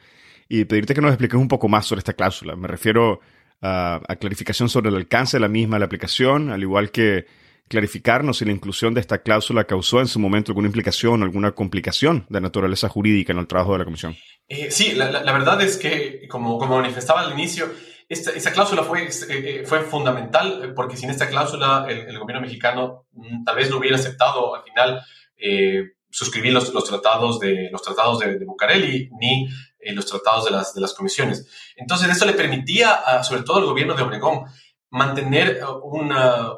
y 0.49 0.65
pedirte 0.65 0.95
que 0.95 1.01
nos 1.01 1.11
expliques 1.11 1.39
un 1.39 1.49
poco 1.49 1.69
más 1.69 1.87
sobre 1.87 2.01
esta 2.01 2.13
cláusula. 2.13 2.57
Me 2.57 2.69
refiero 2.69 3.21
a, 3.63 4.17
clarificación 4.21 4.69
sobre 4.69 4.91
el 4.91 4.97
alcance 4.97 5.37
de 5.37 5.41
la 5.41 5.49
misma, 5.49 5.79
la 5.79 5.87
aplicación, 5.87 6.51
al 6.51 6.63
igual 6.63 6.91
que 6.91 7.27
clarificarnos 7.69 8.39
si 8.39 8.45
la 8.45 8.53
inclusión 8.53 8.93
de 8.93 9.01
esta 9.01 9.23
cláusula 9.23 9.65
causó 9.65 10.01
en 10.01 10.07
su 10.07 10.19
momento 10.19 10.53
alguna 10.53 10.67
implicación 10.69 11.23
alguna 11.23 11.53
complicación 11.53 12.27
de 12.29 12.43
naturaleza 12.43 12.91
jurídica 12.91 13.33
en 13.33 13.39
el 13.39 13.47
trabajo 13.47 13.73
de 13.73 13.79
la 13.79 13.85
Comisión. 13.87 14.15
Eh, 14.49 14.71
sí, 14.71 14.93
la, 14.93 15.33
verdad 15.33 15.63
es 15.63 15.79
que, 15.79 16.29
como, 16.29 16.59
como 16.59 16.77
manifestaba 16.77 17.23
al 17.23 17.33
inicio, 17.33 17.71
esta, 18.07 18.33
esta 18.33 18.53
cláusula 18.53 18.83
fue, 18.83 19.09
eh, 19.31 19.63
fue 19.65 19.81
fundamental 19.81 20.75
porque 20.77 20.99
sin 20.99 21.09
esta 21.09 21.27
cláusula 21.27 21.87
el, 21.89 22.19
gobierno 22.19 22.43
mexicano 22.43 23.07
mm, 23.13 23.45
tal 23.45 23.57
vez 23.57 23.71
no 23.71 23.79
hubiera 23.79 23.97
aceptado 23.97 24.55
al 24.55 24.63
final 24.63 25.01
eh, 25.39 25.93
suscribir 26.11 26.53
los, 26.53 26.73
los, 26.75 26.85
tratados 26.85 27.41
de, 27.41 27.71
los 27.73 27.81
tratados 27.81 28.19
de, 28.19 28.39
de 28.39 28.45
Bucareli 28.45 29.09
ni 29.19 29.49
los 29.93 30.07
tratados 30.07 30.45
de 30.45 30.51
las, 30.51 30.75
de 30.75 30.81
las 30.81 30.95
comisiones. 30.95 31.47
Entonces, 31.77 32.09
eso 32.09 32.25
le 32.25 32.33
permitía, 32.33 33.23
sobre 33.23 33.43
todo 33.43 33.59
al 33.59 33.67
gobierno 33.67 33.95
de 33.95 34.03
Obregón, 34.03 34.45
mantener 34.91 35.61
una, 35.83 36.53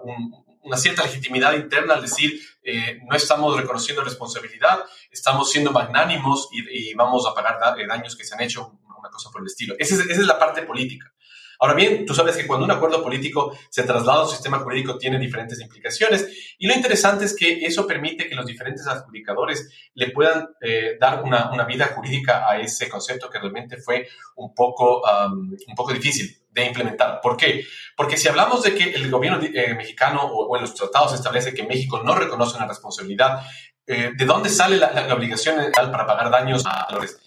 una 0.67 0.77
cierta 0.77 1.05
legitimidad 1.05 1.55
interna 1.55 1.95
al 1.95 2.03
decir, 2.03 2.41
eh, 2.63 2.99
no 3.09 3.17
estamos 3.17 3.57
reconociendo 3.57 4.03
responsabilidad, 4.03 4.85
estamos 5.11 5.51
siendo 5.51 5.71
magnánimos 5.71 6.49
y, 6.51 6.93
vamos 6.95 7.25
a 7.27 7.35
pagar 7.35 7.59
daños 7.89 8.17
que 8.17 8.25
se 8.25 8.35
han 8.35 8.41
hecho, 8.41 8.79
una 8.99 9.09
cosa 9.09 9.31
por 9.31 9.41
el 9.41 9.47
estilo. 9.47 9.77
Esa 9.79 9.95
es, 9.95 10.01
esa 10.01 10.21
es 10.21 10.27
la 10.27 10.39
parte 10.39 10.63
política. 10.63 11.13
Ahora 11.59 11.75
bien, 11.75 12.05
tú 12.05 12.15
sabes 12.15 12.37
que 12.37 12.47
cuando 12.47 12.65
un 12.65 12.71
acuerdo 12.71 13.03
político 13.03 13.57
se 13.71 13.83
traslada 13.83 14.21
a 14.21 14.25
un 14.25 14.31
sistema 14.31 14.59
jurídico 14.59 14.99
tiene 14.99 15.19
diferentes 15.19 15.61
implicaciones 15.61 16.57
y 16.59 16.67
lo 16.67 16.75
interesante 16.75 17.25
es 17.25 17.35
que 17.35 17.65
eso 17.65 17.87
permite 17.87 18.29
que 18.29 18.35
los 18.35 18.47
diferentes 18.47 18.87
adjudicadores 18.87 19.71
le 19.95 20.11
puedan 20.11 20.49
eh, 20.61 20.97
dar 21.01 21.23
una, 21.23 21.51
una, 21.53 21.65
vida 21.65 21.87
jurídica 21.95 22.49
a 22.49 22.61
ese 22.61 22.89
concepto 22.89 23.29
que 23.29 23.39
realmente 23.39 23.77
fue 23.79 24.07
un 24.37 24.55
poco, 24.55 25.03
un 25.27 25.75
poco 25.75 25.93
difícil 25.93 26.37
de 26.51 26.67
implementar. 26.67 27.21
¿Por 27.21 27.37
qué? 27.37 27.65
Porque 27.97 28.17
si 28.17 28.29
hablamos 28.29 28.63
de 28.63 28.75
que 28.75 28.85
el 28.85 29.11
gobierno 29.11 29.41
eh, 29.43 29.75
mexicano 29.75 30.23
o, 30.23 30.57
en 30.57 30.63
los 30.63 30.75
tratados 30.75 31.15
establece 31.15 31.55
que 31.55 31.65
México 31.65 32.03
no 32.03 32.15
reconoce 32.15 32.57
una 32.57 32.67
responsabilidad, 32.67 33.43
eh, 33.87 34.13
¿de 34.17 34.25
dónde 34.25 34.49
sale 34.49 34.77
la, 34.77 34.93
la, 34.93 35.15
obligación 35.15 35.57
para 35.73 36.07
pagar 36.07 36.31
daños 36.31 36.65
a 36.67 36.89
los 36.93 37.19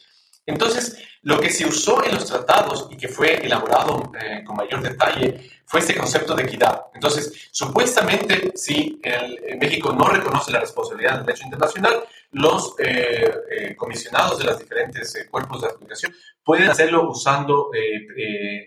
entonces, 0.49 0.97
lo 1.21 1.39
que 1.39 1.49
se 1.49 1.65
usó 1.65 2.03
en 2.03 2.15
los 2.15 2.25
tratados 2.25 2.87
y 2.89 2.97
que 2.97 3.07
fue 3.07 3.45
elaborado 3.45 4.11
eh, 4.19 4.43
con 4.43 4.55
mayor 4.55 4.81
detalle 4.81 5.49
fue 5.65 5.81
este 5.81 5.95
concepto 5.95 6.35
de 6.35 6.43
equidad. 6.43 6.85
Entonces, 6.93 7.49
supuestamente, 7.51 8.51
si 8.55 8.99
el, 9.03 9.57
México 9.59 9.93
no 9.93 10.07
reconoce 10.07 10.51
la 10.51 10.61
responsabilidad 10.61 11.17
del 11.17 11.25
derecho 11.25 11.45
internacional, 11.45 12.03
los 12.31 12.73
eh, 12.79 13.31
eh, 13.51 13.75
comisionados 13.75 14.39
de 14.39 14.45
los 14.45 14.59
diferentes 14.59 15.27
cuerpos 15.29 15.61
de 15.61 15.67
aplicación 15.67 16.13
pueden 16.43 16.69
hacerlo 16.69 17.09
usando 17.09 17.69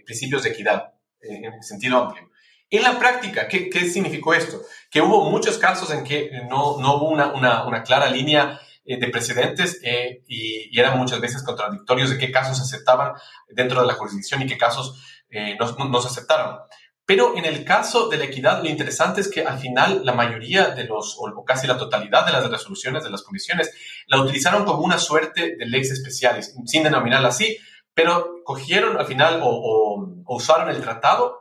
principios 0.05 0.43
de 0.43 0.51
equidad 0.51 0.93
en 1.21 1.63
sentido 1.63 1.99
amplio. 1.99 2.31
En 2.71 2.83
la 2.83 2.99
práctica, 2.99 3.49
¿qué, 3.49 3.69
¿qué, 3.69 3.89
significó 3.89 4.35
esto? 4.35 4.63
Que 4.91 5.01
hubo 5.01 5.29
muchos 5.31 5.59
casos 5.59 5.91
en 5.91 6.05
que 6.05 6.31
no, 6.49 6.79
no 6.79 6.97
hubo 6.97 7.11
una, 7.11 7.33
una, 7.33 7.67
una 7.67 7.83
clara 7.83 8.09
línea 8.09 8.61
eh, 8.85 8.99
de 8.99 9.09
precedentes 9.09 9.81
eh, 9.85 10.25
y, 10.27 10.77
eran 10.79 10.99
muchas 10.99 11.21
veces 11.21 11.45
contradictorios 11.45 12.11
de 12.11 12.19
qué 12.19 12.33
casos 12.33 12.57
se 12.57 12.65
aceptaban 12.65 13.13
dentro 13.49 13.81
de 13.81 13.87
la 13.87 13.95
jurisdicción 13.95 14.43
y 14.43 14.47
qué 14.47 14.59
casos 14.59 15.01
eh, 15.31 15.57
no, 15.59 16.01
se 16.01 16.09
aceptaron. 16.09 16.59
Pero 17.07 17.37
en 17.37 17.45
el 17.45 17.65
caso 17.65 18.09
de 18.09 18.17
la 18.17 18.25
equidad, 18.25 18.61
lo 18.61 18.69
interesante 18.69 19.21
es 19.21 19.29
que 19.29 19.43
al 19.43 19.61
final 19.61 20.05
la 20.05 20.15
mayoría 20.15 20.71
de 20.71 20.83
los, 20.85 21.17
o 21.17 21.45
casi 21.45 21.69
la 21.69 21.79
totalidad 21.79 22.27
de 22.27 22.33
las 22.33 22.51
resoluciones 22.51 23.05
de 23.05 23.11
las 23.11 23.23
comisiones, 23.23 23.71
la 24.09 24.21
utilizaron 24.21 24.65
como 24.65 24.83
una 24.83 24.99
suerte 24.99 25.55
de 25.57 25.67
leyes 25.67 25.93
especiales, 25.93 26.57
sin 26.67 26.83
denominarla 26.83 27.29
así, 27.29 27.59
pero 27.95 28.43
cogieron 28.45 28.97
al 28.97 29.07
final 29.07 29.41
o, 29.45 30.09
usaron 30.27 30.71
el 30.71 30.81
tratado 30.81 31.41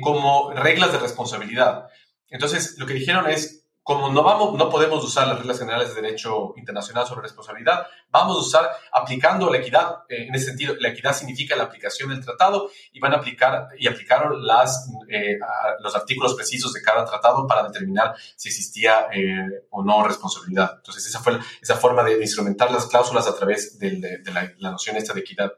como 0.00 0.52
reglas 0.52 0.90
de 0.90 0.98
responsabilidad. 0.98 1.86
Entonces, 2.28 2.76
lo 2.78 2.86
que 2.86 2.94
dijeron 2.94 3.28
es, 3.28 3.65
como 3.86 4.12
no, 4.12 4.24
vamos, 4.24 4.58
no 4.58 4.68
podemos 4.68 5.04
usar 5.04 5.28
las 5.28 5.38
reglas 5.38 5.60
generales 5.60 5.94
de 5.94 6.02
derecho 6.02 6.54
internacional 6.56 7.06
sobre 7.06 7.22
responsabilidad, 7.22 7.86
vamos 8.10 8.36
a 8.36 8.40
usar 8.40 8.70
aplicando 8.92 9.48
la 9.48 9.58
equidad. 9.58 9.98
Eh, 10.08 10.26
en 10.26 10.34
ese 10.34 10.46
sentido, 10.46 10.74
la 10.80 10.88
equidad 10.88 11.14
significa 11.14 11.54
la 11.54 11.62
aplicación 11.62 12.08
del 12.08 12.20
tratado 12.20 12.68
y 12.92 12.98
van 12.98 13.12
a 13.12 13.18
aplicar 13.18 13.68
y 13.78 13.86
aplicaron 13.86 14.44
las, 14.44 14.90
eh, 15.08 15.38
los 15.78 15.94
artículos 15.94 16.34
precisos 16.34 16.72
de 16.72 16.82
cada 16.82 17.04
tratado 17.04 17.46
para 17.46 17.62
determinar 17.62 18.16
si 18.34 18.48
existía 18.48 19.06
eh, 19.14 19.66
o 19.70 19.84
no 19.84 20.02
responsabilidad. 20.02 20.72
Entonces, 20.78 21.06
esa 21.06 21.20
fue 21.20 21.38
esa 21.62 21.76
forma 21.76 22.02
de 22.02 22.20
instrumentar 22.20 22.72
las 22.72 22.86
cláusulas 22.86 23.28
a 23.28 23.36
través 23.36 23.78
de, 23.78 24.20
la, 24.34 24.52
la, 24.58 24.72
noción 24.72 24.96
esta 24.96 25.14
de 25.14 25.20
equidad. 25.20 25.52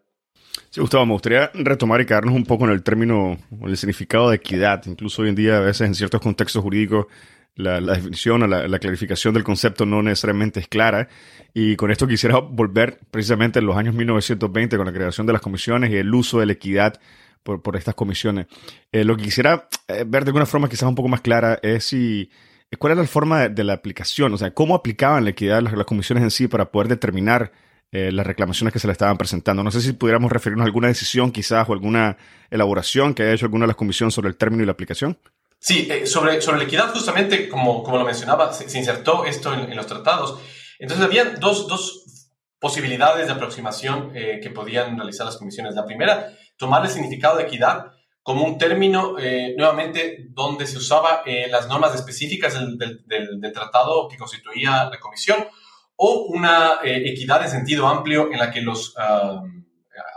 Sí, 0.68 0.82
Gustavo, 0.82 1.06
me 1.06 1.14
gustaría 1.14 1.50
retomar 1.54 2.02
y 2.02 2.04
quedarnos 2.04 2.34
un 2.34 2.44
poco 2.44 2.66
en 2.66 2.72
el 2.72 2.82
término, 2.82 3.38
o 3.58 3.68
el 3.68 3.76
significado 3.78 4.28
de 4.28 4.36
equidad. 4.36 4.84
Incluso 4.84 5.22
hoy 5.22 5.30
en 5.30 5.34
día, 5.34 5.56
a 5.56 5.60
veces 5.60 5.86
en 5.86 5.94
ciertos 5.94 6.20
contextos 6.20 6.62
jurídicos, 6.62 7.06
la, 7.58 7.80
definición 7.80 8.42
o 8.42 8.46
la, 8.46 8.78
clarificación 8.78 9.34
del 9.34 9.44
concepto 9.44 9.84
no 9.84 10.02
necesariamente 10.02 10.60
es 10.60 10.68
clara. 10.68 11.08
Y 11.52 11.76
con 11.76 11.90
esto 11.90 12.06
quisiera 12.06 12.38
volver 12.38 13.00
precisamente 13.10 13.58
en 13.58 13.66
los 13.66 13.76
años 13.76 13.94
1920 13.94 14.76
con 14.76 14.86
la 14.86 14.92
creación 14.92 15.26
de 15.26 15.32
las 15.32 15.42
comisiones 15.42 15.90
y 15.90 15.96
el 15.96 16.14
uso 16.14 16.38
de 16.40 16.46
la 16.46 16.52
equidad 16.52 17.00
por, 17.42 17.60
por 17.60 17.76
estas 17.76 17.94
comisiones. 17.94 18.46
Eh, 18.92 19.04
lo 19.04 19.16
que 19.16 19.24
quisiera 19.24 19.68
eh, 19.88 20.04
ver 20.06 20.24
de 20.24 20.30
alguna 20.30 20.46
forma 20.46 20.68
quizás 20.68 20.88
un 20.88 20.94
poco 20.94 21.08
más 21.08 21.20
clara 21.20 21.58
es 21.62 21.84
si 21.84 22.30
cuál 22.78 22.92
era 22.92 23.02
la 23.02 23.08
forma 23.08 23.48
de, 23.48 23.64
la 23.64 23.72
aplicación, 23.72 24.32
o 24.34 24.36
sea, 24.36 24.52
cómo 24.52 24.74
aplicaban 24.74 25.24
la 25.24 25.30
equidad 25.30 25.62
las, 25.62 25.72
las 25.72 25.86
comisiones 25.86 26.22
en 26.22 26.30
sí 26.30 26.48
para 26.48 26.70
poder 26.70 26.88
determinar 26.88 27.50
eh, 27.90 28.12
las 28.12 28.26
reclamaciones 28.26 28.72
que 28.72 28.78
se 28.78 28.86
le 28.86 28.92
estaban 28.92 29.16
presentando. 29.16 29.64
No 29.64 29.70
sé 29.70 29.80
si 29.80 29.94
pudiéramos 29.94 30.30
referirnos 30.30 30.64
a 30.64 30.66
alguna 30.66 30.88
decisión 30.88 31.32
quizás 31.32 31.68
o 31.68 31.72
alguna 31.72 32.18
elaboración 32.50 33.14
que 33.14 33.22
haya 33.22 33.32
hecho 33.32 33.46
alguna 33.46 33.64
de 33.64 33.68
las 33.68 33.76
comisiones 33.76 34.14
sobre 34.14 34.28
el 34.28 34.36
término 34.36 34.62
y 34.62 34.66
la 34.66 34.72
aplicación. 34.72 35.18
Sí, 35.60 35.88
eh, 35.90 36.06
sobre, 36.06 36.40
sobre 36.40 36.58
la 36.58 36.64
equidad, 36.64 36.92
justamente, 36.92 37.48
como, 37.48 37.82
como 37.82 37.98
lo 37.98 38.04
mencionaba, 38.04 38.52
se, 38.52 38.78
insertó 38.78 39.24
esto 39.24 39.52
en, 39.52 39.74
los 39.74 39.86
tratados. 39.86 40.38
Entonces, 40.78 41.04
había 41.04 41.24
dos, 41.24 41.66
dos 41.66 42.30
posibilidades 42.60 43.26
de 43.26 43.32
aproximación 43.32 44.12
eh, 44.14 44.38
que 44.40 44.50
podían 44.50 44.96
realizar 44.96 45.26
las 45.26 45.36
comisiones. 45.36 45.74
La 45.74 45.84
primera, 45.84 46.32
tomar 46.56 46.84
el 46.84 46.90
significado 46.90 47.36
de 47.36 47.44
equidad 47.44 47.92
como 48.22 48.44
un 48.44 48.58
término, 48.58 49.18
eh, 49.18 49.54
nuevamente, 49.56 50.28
donde 50.30 50.66
se 50.66 50.76
usaba 50.76 51.22
las 51.50 51.66
normas 51.66 51.94
específicas 51.94 52.54
del, 52.54 52.76
del, 53.06 53.52
tratado 53.54 54.06
que 54.06 54.18
constituía 54.18 54.84
la 54.84 55.00
comisión, 55.00 55.46
o 55.96 56.26
una 56.28 56.80
equidad 56.84 57.42
en 57.42 57.50
sentido 57.50 57.88
amplio 57.88 58.30
en 58.30 58.38
la 58.38 58.50
que 58.50 58.60
los 58.60 58.94
ah, 58.98 59.42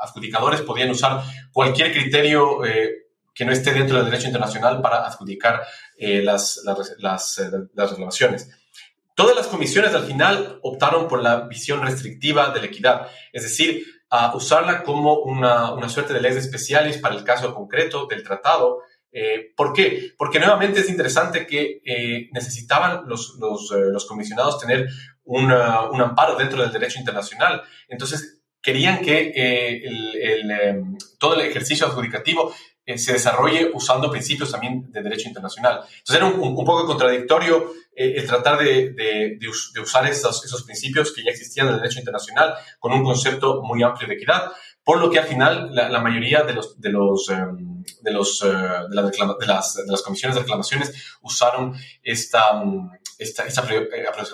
adjudicadores 0.01 0.61
podían 0.61 0.89
usar 0.89 1.23
cualquier 1.53 1.93
criterio 1.93 2.59
que 3.33 3.45
no 3.45 3.51
esté 3.51 3.73
dentro 3.73 3.97
del 3.97 4.05
derecho 4.05 4.27
internacional 4.27 4.81
para 4.81 5.05
adjudicar 5.05 5.61
eh, 5.97 6.21
las, 6.21 6.61
las, 6.65 6.95
las, 6.99 7.37
eh, 7.39 7.49
las, 7.73 7.89
reclamaciones. 7.89 8.49
Todas 9.15 9.35
las 9.35 9.47
comisiones 9.47 9.93
al 9.93 10.05
final 10.05 10.59
optaron 10.63 11.07
por 11.07 11.21
la 11.21 11.41
visión 11.41 11.81
restrictiva 11.81 12.51
de 12.51 12.59
la 12.59 12.65
equidad, 12.65 13.07
es 13.31 13.43
decir, 13.43 13.85
a 14.09 14.35
usarla 14.35 14.83
como 14.83 15.19
una, 15.19 15.71
una 15.73 15.87
suerte 15.87 16.13
de 16.13 16.21
leyes 16.21 16.45
especiales 16.45 16.97
para 16.97 17.15
el 17.15 17.23
caso 17.23 17.53
concreto 17.53 18.07
del 18.07 18.23
tratado. 18.23 18.79
Eh, 19.13 19.53
¿Por 19.55 19.73
qué? 19.73 20.13
Porque 20.17 20.39
nuevamente 20.39 20.81
es 20.81 20.89
interesante 20.89 21.45
que 21.45 22.29
necesitaban 22.31 23.07
los, 23.07 23.37
los, 23.39 23.71
los, 23.71 24.05
comisionados 24.05 24.59
tener 24.59 24.87
un 25.23 25.51
amparo 25.51 26.35
dentro 26.35 26.61
del 26.61 26.71
derecho 26.71 26.99
internacional. 26.99 27.61
Entonces, 27.87 28.41
querían 28.61 29.01
que 29.01 29.81
el, 29.83 30.97
todo 31.19 31.35
el 31.35 31.41
ejercicio 31.41 31.87
adjudicativo 31.87 32.53
eh, 32.83 32.97
se 32.97 33.13
desarrolle 33.13 33.69
usando 33.75 34.09
principios 34.09 34.51
también 34.51 34.91
de 34.91 35.03
derecho 35.03 35.27
internacional. 35.27 35.81
Entonces 35.99 36.15
era 36.15 36.25
un, 36.25 36.55
poco 36.55 36.87
contradictorio 36.87 37.73
eh, 37.95 38.13
el 38.17 38.25
tratar 38.25 38.57
de, 38.57 39.37
usar 39.79 40.07
esos, 40.07 40.63
principios 40.65 41.13
que 41.13 41.23
ya 41.23 41.29
existían 41.29 41.67
en 41.67 41.75
el 41.75 41.79
derecho 41.79 41.99
internacional 41.99 42.55
con 42.79 42.91
un 42.93 43.03
concepto 43.03 43.61
muy 43.61 43.83
amplio 43.83 44.07
de 44.07 44.15
equidad, 44.15 44.51
por 44.83 44.99
lo 44.99 45.11
que 45.11 45.19
al 45.19 45.27
final 45.27 45.69
la, 45.75 45.99
mayoría 45.99 46.41
de 46.41 46.53
los 46.53 46.81
de 46.81 46.89
los 46.89 47.29
eh, 47.29 47.35
de, 48.01 48.11
las, 48.11 49.75
de, 49.75 49.85
las, 49.85 50.01
comisiones 50.01 50.35
de 50.35 50.41
reclamaciones 50.41 51.17
usaron 51.21 51.75
esta 52.01 52.63
esta, 53.19 53.43
esta 53.45 53.63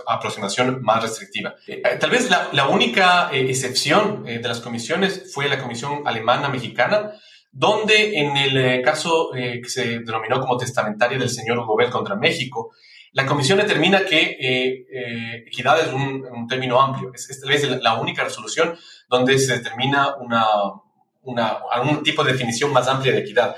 aproximación 0.08 0.82
más 0.82 1.04
restrictiva. 1.04 1.54
tal 2.00 2.10
vez 2.10 2.30
la, 2.30 2.48
la 2.54 2.70
única 2.70 3.30
excepción 3.34 4.24
de 4.24 4.40
las 4.40 4.62
comisiones 4.62 5.34
fue 5.34 5.50
la 5.50 5.62
comisión 5.62 6.04
alemana 6.06 6.48
mexicana, 6.48 7.12
donde 7.58 8.20
en 8.20 8.38
el 8.38 8.56
eh, 8.56 8.82
caso 8.84 9.34
eh, 9.36 9.60
que 9.64 9.68
se 9.68 10.00
denominó 10.02 10.40
como 10.40 10.58
testamentaria 10.58 11.18
del 11.18 11.32
señor 11.32 11.58
Hugo 11.58 11.76
contra 11.90 12.16
México, 12.16 12.72
la 13.14 13.26
comisión 13.26 13.58
determina 13.58 14.06
que 14.06 14.38
eh, 14.40 15.44
equidad 15.48 15.80
es 15.82 15.92
un, 15.92 16.48
término 16.48 16.80
amplio. 16.80 17.12
Es, 17.16 17.32
esta 17.32 17.48
vez 17.48 17.68
la 17.82 17.96
única 17.96 18.24
resolución 18.24 18.78
donde 19.10 19.40
se 19.40 19.58
determina 19.58 20.18
una, 20.18 21.58
algún 21.72 22.04
tipo 22.04 22.24
de 22.24 22.34
definición 22.34 22.72
más 22.72 22.88
amplia 22.88 23.12
de 23.12 23.22
equidad. 23.22 23.56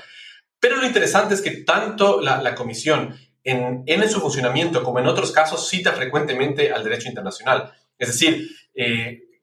Pero 0.58 0.76
lo 0.76 0.86
interesante 0.86 1.34
es 1.34 1.42
que 1.42 1.50
tanto 1.50 2.22
la, 2.22 2.40
la 2.40 2.54
comisión 2.54 3.14
en, 3.44 3.82
en, 3.84 4.08
su 4.08 4.18
funcionamiento 4.18 4.82
como 4.82 4.98
en 4.98 5.08
otros 5.08 5.30
casos 5.30 5.68
cita 5.68 5.92
frecuentemente 5.92 6.72
al 6.72 6.82
derecho 6.82 7.08
internacional. 7.08 7.70
Es 7.98 8.08
decir, 8.08 8.48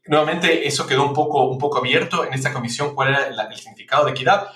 nuevamente 0.07 0.67
eso 0.67 0.87
quedó 0.87 1.05
un 1.05 1.13
poco, 1.13 1.47
un 1.47 1.57
poco 1.57 1.79
abierto 1.79 2.25
en 2.25 2.33
esta 2.33 2.53
comisión, 2.53 2.95
cuál 2.95 3.09
era 3.09 3.27
el 3.27 3.55
significado 3.55 4.05
de 4.05 4.11
equidad, 4.11 4.47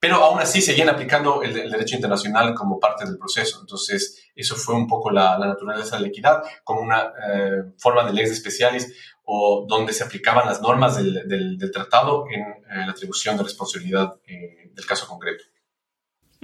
pero 0.00 0.16
aún 0.16 0.40
así 0.40 0.62
seguían 0.62 0.88
aplicando 0.88 1.42
el, 1.42 1.52
derecho 1.52 1.94
internacional 1.94 2.54
como 2.54 2.80
parte 2.80 3.04
del 3.04 3.18
proceso. 3.18 3.58
Entonces, 3.60 4.30
eso 4.34 4.56
fue 4.56 4.74
un 4.74 4.88
poco 4.88 5.10
la, 5.10 5.38
naturaleza 5.38 5.96
de 5.96 6.02
la 6.02 6.08
equidad, 6.08 6.42
como 6.64 6.80
una 6.80 7.12
eh, 7.32 7.64
forma 7.76 8.04
de 8.04 8.14
leyes 8.14 8.30
especiales 8.30 8.94
o 9.24 9.66
donde 9.68 9.92
se 9.92 10.02
aplicaban 10.02 10.46
las 10.46 10.62
normas 10.62 10.96
del, 10.96 11.58
tratado 11.70 12.24
en 12.30 12.40
eh, 12.40 12.86
la 12.86 12.92
atribución 12.92 13.36
de 13.36 13.42
responsabilidad 13.42 14.14
eh, 14.26 14.70
del 14.72 14.86
caso 14.86 15.06
concreto. 15.06 15.44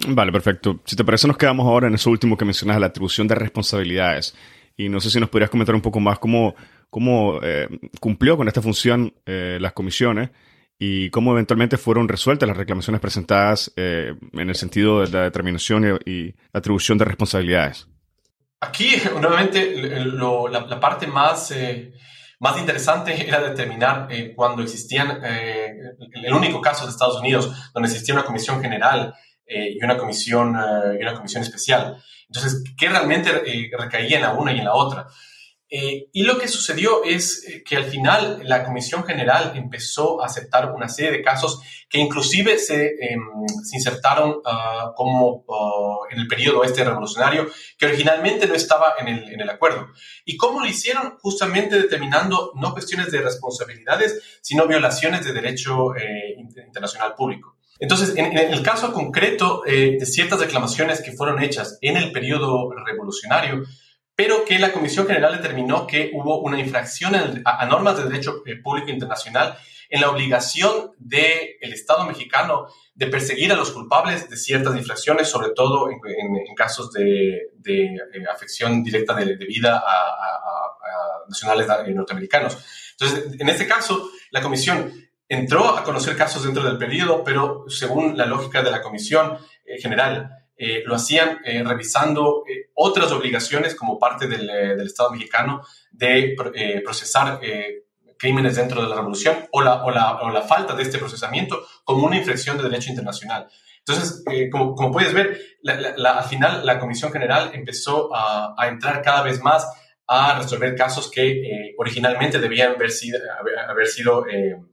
Vale, 0.08 0.30
perfecto. 0.30 0.80
Si 0.84 0.94
te 0.94 1.04
parece, 1.04 1.26
nos 1.26 1.38
quedamos 1.38 1.66
ahora 1.66 1.88
en 1.88 1.94
eso 1.94 2.10
último 2.10 2.36
que 2.36 2.44
mencionas, 2.44 2.78
la 2.78 2.86
atribución 2.86 3.26
de 3.26 3.36
responsabilidades. 3.36 4.36
Y 4.76 4.90
no 4.90 5.00
sé 5.00 5.10
si 5.10 5.18
nos 5.18 5.30
podrías 5.30 5.48
comentar 5.48 5.74
un 5.74 5.80
poco 5.80 5.98
más 6.00 6.18
cómo, 6.18 6.54
cómo 6.96 7.38
cumplió 8.00 8.38
con 8.38 8.48
esta 8.48 8.62
función 8.62 9.12
las 9.26 9.74
comisiones 9.74 10.30
y 10.78 11.10
cómo 11.10 11.32
eventualmente 11.32 11.78
fueron 11.78 12.08
resueltas 12.08 12.46
las 12.46 12.56
reclamaciones 12.56 13.00
presentadas 13.00 13.72
eh, 13.76 14.14
en 14.32 14.48
el 14.48 14.54
sentido 14.54 15.00
de 15.00 15.08
la 15.10 15.22
determinación 15.22 16.00
y, 16.04 16.34
atribución 16.52 16.98
de 16.98 17.04
responsabilidades. 17.04 17.88
Aquí, 18.60 18.96
nuevamente, 19.20 20.04
la, 20.04 20.80
parte 20.80 21.06
más, 21.06 21.50
eh, 21.52 21.92
más 22.40 22.58
interesante 22.58 23.26
era 23.26 23.40
determinar 23.40 24.08
eh, 24.10 24.34
cuando 24.34 24.62
existían, 24.62 25.22
el 25.24 26.34
único 26.34 26.60
caso 26.60 26.84
de 26.84 26.90
Estados 26.90 27.20
Unidos 27.20 27.70
donde 27.72 27.88
existía 27.88 28.14
una 28.14 28.24
comisión 28.24 28.60
general 28.60 29.14
y, 29.48 29.82
una 29.82 29.96
comisión, 29.96 30.56
y 30.98 31.02
una 31.02 31.14
comisión 31.14 31.42
especial. 31.42 32.02
Entonces, 32.28 32.64
¿qué 32.76 32.88
realmente 32.88 33.30
recaía 33.78 34.16
en 34.16 34.22
la 34.22 34.32
una 34.32 34.52
y 34.52 34.58
en 34.58 34.64
la 34.64 34.74
otra? 34.74 35.06
Eh, 35.78 36.08
y 36.10 36.22
lo 36.22 36.38
que 36.38 36.48
sucedió 36.48 37.04
es 37.04 37.44
eh, 37.46 37.62
que 37.62 37.76
al 37.76 37.84
final 37.84 38.40
la 38.44 38.64
Comisión 38.64 39.04
General 39.04 39.52
empezó 39.56 40.22
a 40.22 40.26
aceptar 40.26 40.72
una 40.72 40.88
serie 40.88 41.12
de 41.12 41.20
casos 41.20 41.60
que 41.90 41.98
inclusive 41.98 42.58
se, 42.58 42.94
em, 42.98 43.20
insertaron 43.74 44.40
ah, 44.46 44.94
como 44.96 45.44
ah, 45.50 46.06
en 46.10 46.20
el 46.20 46.28
periodo 46.28 46.64
este 46.64 46.82
revolucionario, 46.82 47.46
que 47.76 47.84
originalmente 47.84 48.46
no 48.46 48.54
estaba 48.54 48.94
en 48.98 49.08
el, 49.08 49.28
en 49.34 49.42
el, 49.42 49.50
acuerdo. 49.50 49.88
¿Y 50.24 50.38
cómo 50.38 50.60
lo 50.60 50.66
hicieron? 50.66 51.18
Justamente 51.20 51.76
determinando 51.76 52.52
no 52.54 52.72
cuestiones 52.72 53.12
de 53.12 53.20
responsabilidades, 53.20 54.38
sino 54.40 54.66
violaciones 54.66 55.26
de 55.26 55.34
derecho 55.34 55.94
eh, 55.94 56.36
internacional 56.38 57.14
público. 57.14 57.58
Entonces, 57.78 58.16
en, 58.16 58.26
en, 58.38 58.54
el 58.54 58.62
caso 58.62 58.94
concreto 58.94 59.62
de 59.66 60.06
ciertas 60.06 60.40
reclamaciones 60.40 61.02
que 61.02 61.12
fueron 61.12 61.42
hechas 61.42 61.76
en 61.82 61.98
el 61.98 62.10
periodo 62.10 62.70
revolucionario, 62.86 63.64
pero 64.16 64.46
que 64.46 64.58
la 64.58 64.72
Comisión 64.72 65.06
General 65.06 65.36
determinó 65.36 65.86
que 65.86 66.10
hubo 66.14 66.40
una 66.40 66.58
infracción 66.58 67.14
a, 67.44 67.66
normas 67.66 67.98
de 67.98 68.04
derecho 68.04 68.42
eh, 68.46 68.56
público 68.56 68.90
internacional 68.90 69.56
en 69.90 70.00
la 70.00 70.10
obligación 70.10 70.92
del 70.98 71.58
Estado 71.60 72.06
mexicano 72.06 72.66
de 72.94 73.06
perseguir 73.08 73.52
a 73.52 73.56
los 73.56 73.70
culpables 73.70 74.28
de 74.28 74.36
ciertas 74.38 74.74
infracciones, 74.74 75.28
sobre 75.28 75.50
todo 75.50 75.90
en, 75.90 76.00
casos 76.56 76.90
de, 76.92 77.50
eh, 77.66 77.96
afección 78.34 78.82
directa 78.82 79.14
de, 79.14 79.36
vida 79.36 79.84
a, 79.86 81.28
nacionales 81.28 81.68
eh, 81.86 81.92
norteamericanos. 81.92 82.56
Entonces, 82.98 83.38
en 83.38 83.48
este 83.50 83.66
caso, 83.68 84.10
la 84.30 84.40
Comisión 84.40 84.92
entró 85.28 85.76
a 85.76 85.84
conocer 85.84 86.16
casos 86.16 86.42
dentro 86.44 86.62
del 86.62 86.78
periodo, 86.78 87.22
pero 87.22 87.66
según 87.68 88.16
la 88.16 88.24
lógica 88.24 88.62
de 88.62 88.70
la 88.70 88.80
Comisión 88.80 89.36
General, 89.78 90.45
eh, 90.58 90.82
lo 90.86 90.94
hacían 90.94 91.40
eh, 91.44 91.62
revisando 91.62 92.42
eh, 92.48 92.70
otras 92.72 93.12
obligaciones 93.12 93.74
como 93.74 93.98
parte 93.98 94.26
del, 94.26 94.48
Estado 94.80 95.10
mexicano 95.10 95.62
de 95.90 96.34
procesar 96.82 97.40
crímenes 98.18 98.56
dentro 98.56 98.80
de 98.80 98.88
la 98.88 98.96
revolución 98.96 99.36
o 99.52 99.60
la, 99.60 99.84
o, 99.84 99.90
la, 99.90 100.42
falta 100.42 100.74
de 100.74 100.82
este 100.82 100.98
procesamiento 100.98 101.66
como 101.84 102.06
una 102.06 102.16
infracción 102.16 102.56
de 102.56 102.62
derecho 102.64 102.88
internacional. 102.88 103.48
Entonces, 103.78 104.24
como, 104.50 104.74
como, 104.74 104.90
puedes 104.92 105.12
ver, 105.12 105.38
al 105.66 106.24
final 106.24 106.64
la 106.64 106.78
Comisión 106.78 107.12
General 107.12 107.50
empezó 107.52 108.14
a, 108.14 108.54
a, 108.56 108.68
entrar 108.68 109.02
cada 109.02 109.22
vez 109.22 109.42
más 109.42 109.66
a 110.06 110.38
resolver 110.38 110.74
casos 110.74 111.10
que 111.10 111.74
originalmente 111.76 112.38
debían 112.38 112.74
haber 112.74 112.90
sido, 112.90 113.18
haber, 113.68 113.86
sido 113.86 114.24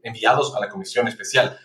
enviados 0.03 0.55
a 0.55 0.59
la 0.59 0.69
Comisión 0.69 1.07
Especial. 1.07 1.57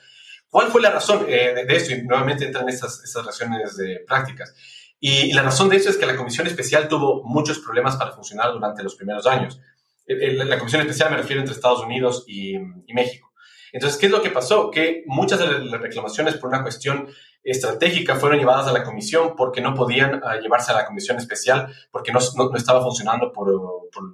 ¿Cuál 0.51 0.69
fue 0.69 0.81
la 0.81 0.91
razón 0.91 1.27
eh, 1.29 1.65
de, 1.67 1.77
esto? 1.77 1.95
Y 1.95 2.03
nuevamente 2.03 2.47
entran 2.47 2.69
estas, 2.69 3.03
estas 3.05 3.25
razones 3.25 3.77
de 3.77 4.05
prácticas. 4.07 4.55
Y, 5.01 5.33
la 5.33 5.43
razón 5.43 5.69
de 5.69 5.77
eso 5.77 5.91
es 5.91 5.97
que 5.97 6.07
la 6.07 6.17
Comisión 6.17 6.47
Especial 6.47 6.89
tuvo 6.89 7.23
muchos 7.25 7.59
problemas 7.61 7.97
para 7.97 8.13
funcionar 8.13 8.53
durante 8.53 8.83
los 8.83 8.97
primeros 8.97 9.27
años. 9.27 9.61
la 10.07 10.59
Comisión 10.59 10.81
Especial 10.81 11.11
me 11.11 11.19
refiero 11.19 11.41
entre 11.41 11.55
Estados 11.55 11.81
Unidos 11.81 12.25
y, 12.27 12.59
México. 12.93 13.33
Entonces, 13.73 13.99
¿qué 13.99 14.07
es 14.07 14.13
lo 14.13 14.23
que 14.23 14.31
pasó? 14.31 14.71
Que 14.71 15.05
muchas 15.07 15.39
de 15.41 15.47
las 15.47 15.81
reclamaciones 15.81 16.37
por 16.37 16.49
una 16.49 16.63
cuestión 16.63 17.09
estratégica 17.45 18.17
fueron 18.17 18.39
llevadas 18.39 18.67
a 18.67 18.73
la 18.73 18.83
comisión 18.83 19.37
porque 19.37 19.61
no 19.61 19.75
podían 19.75 20.21
ah, 20.25 20.37
llevarse 20.37 20.73
a 20.73 20.75
la 20.75 20.87
comisión 20.87 21.19
especial 21.19 21.73
porque 21.91 22.11
no, 22.11 22.19
no, 22.37 22.57
estaba 22.57 22.83
funcionando 22.83 23.31
por, 23.31 23.47
por 23.93 24.05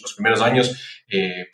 los, 0.00 0.14
primeros 0.14 0.40
años, 0.40 1.02
eh, 1.08 1.46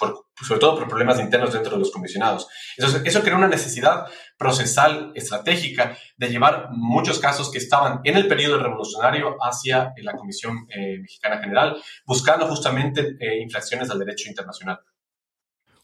sobre 0.46 0.60
todo 0.60 0.76
por 0.76 0.88
problemas 0.88 1.20
internos 1.20 1.52
dentro 1.52 1.72
de 1.72 1.78
los 1.78 1.90
comisionados. 1.90 2.48
Entonces, 2.76 3.02
eso 3.04 3.22
creó 3.22 3.36
una 3.36 3.48
necesidad 3.48 4.06
procesal 4.36 5.12
estratégica 5.14 5.96
de 6.16 6.28
llevar 6.28 6.68
muchos 6.70 7.18
casos 7.18 7.50
que 7.50 7.58
estaban 7.58 8.00
en 8.04 8.16
el 8.16 8.26
periodo 8.26 8.62
revolucionario 8.62 9.36
hacia 9.40 9.92
la 10.02 10.12
Comisión 10.14 10.66
eh, 10.68 10.98
Mexicana 11.00 11.38
General, 11.38 11.76
buscando 12.06 12.46
justamente 12.46 13.16
eh, 13.20 13.40
infracciones 13.40 13.90
al 13.90 13.98
derecho 13.98 14.28
internacional. 14.28 14.80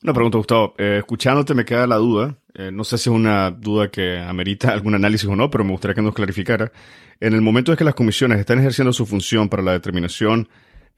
Una 0.02 0.14
pregunta, 0.14 0.38
Gustavo. 0.38 0.74
escuchándote 0.78 1.52
me 1.52 1.66
queda 1.66 1.86
la 1.86 1.96
duda. 1.96 2.38
no 2.72 2.84
sé 2.84 2.96
si 2.96 3.10
es 3.10 3.14
una 3.14 3.50
duda 3.50 3.90
que 3.90 4.18
amerita 4.18 4.70
algún 4.72 4.94
análisis 4.94 5.28
o 5.28 5.36
no, 5.36 5.50
pero 5.50 5.62
me 5.62 5.72
gustaría 5.72 5.94
que 5.94 6.02
nos 6.02 6.14
clarificara. 6.14 6.72
En 7.20 7.34
el 7.34 7.42
momento 7.42 7.70
en 7.70 7.76
que 7.76 7.84
las 7.84 7.94
comisiones 7.94 8.38
están 8.38 8.58
ejerciendo 8.60 8.94
su 8.94 9.04
función 9.04 9.50
para 9.50 9.62
la 9.62 9.72
determinación 9.72 10.48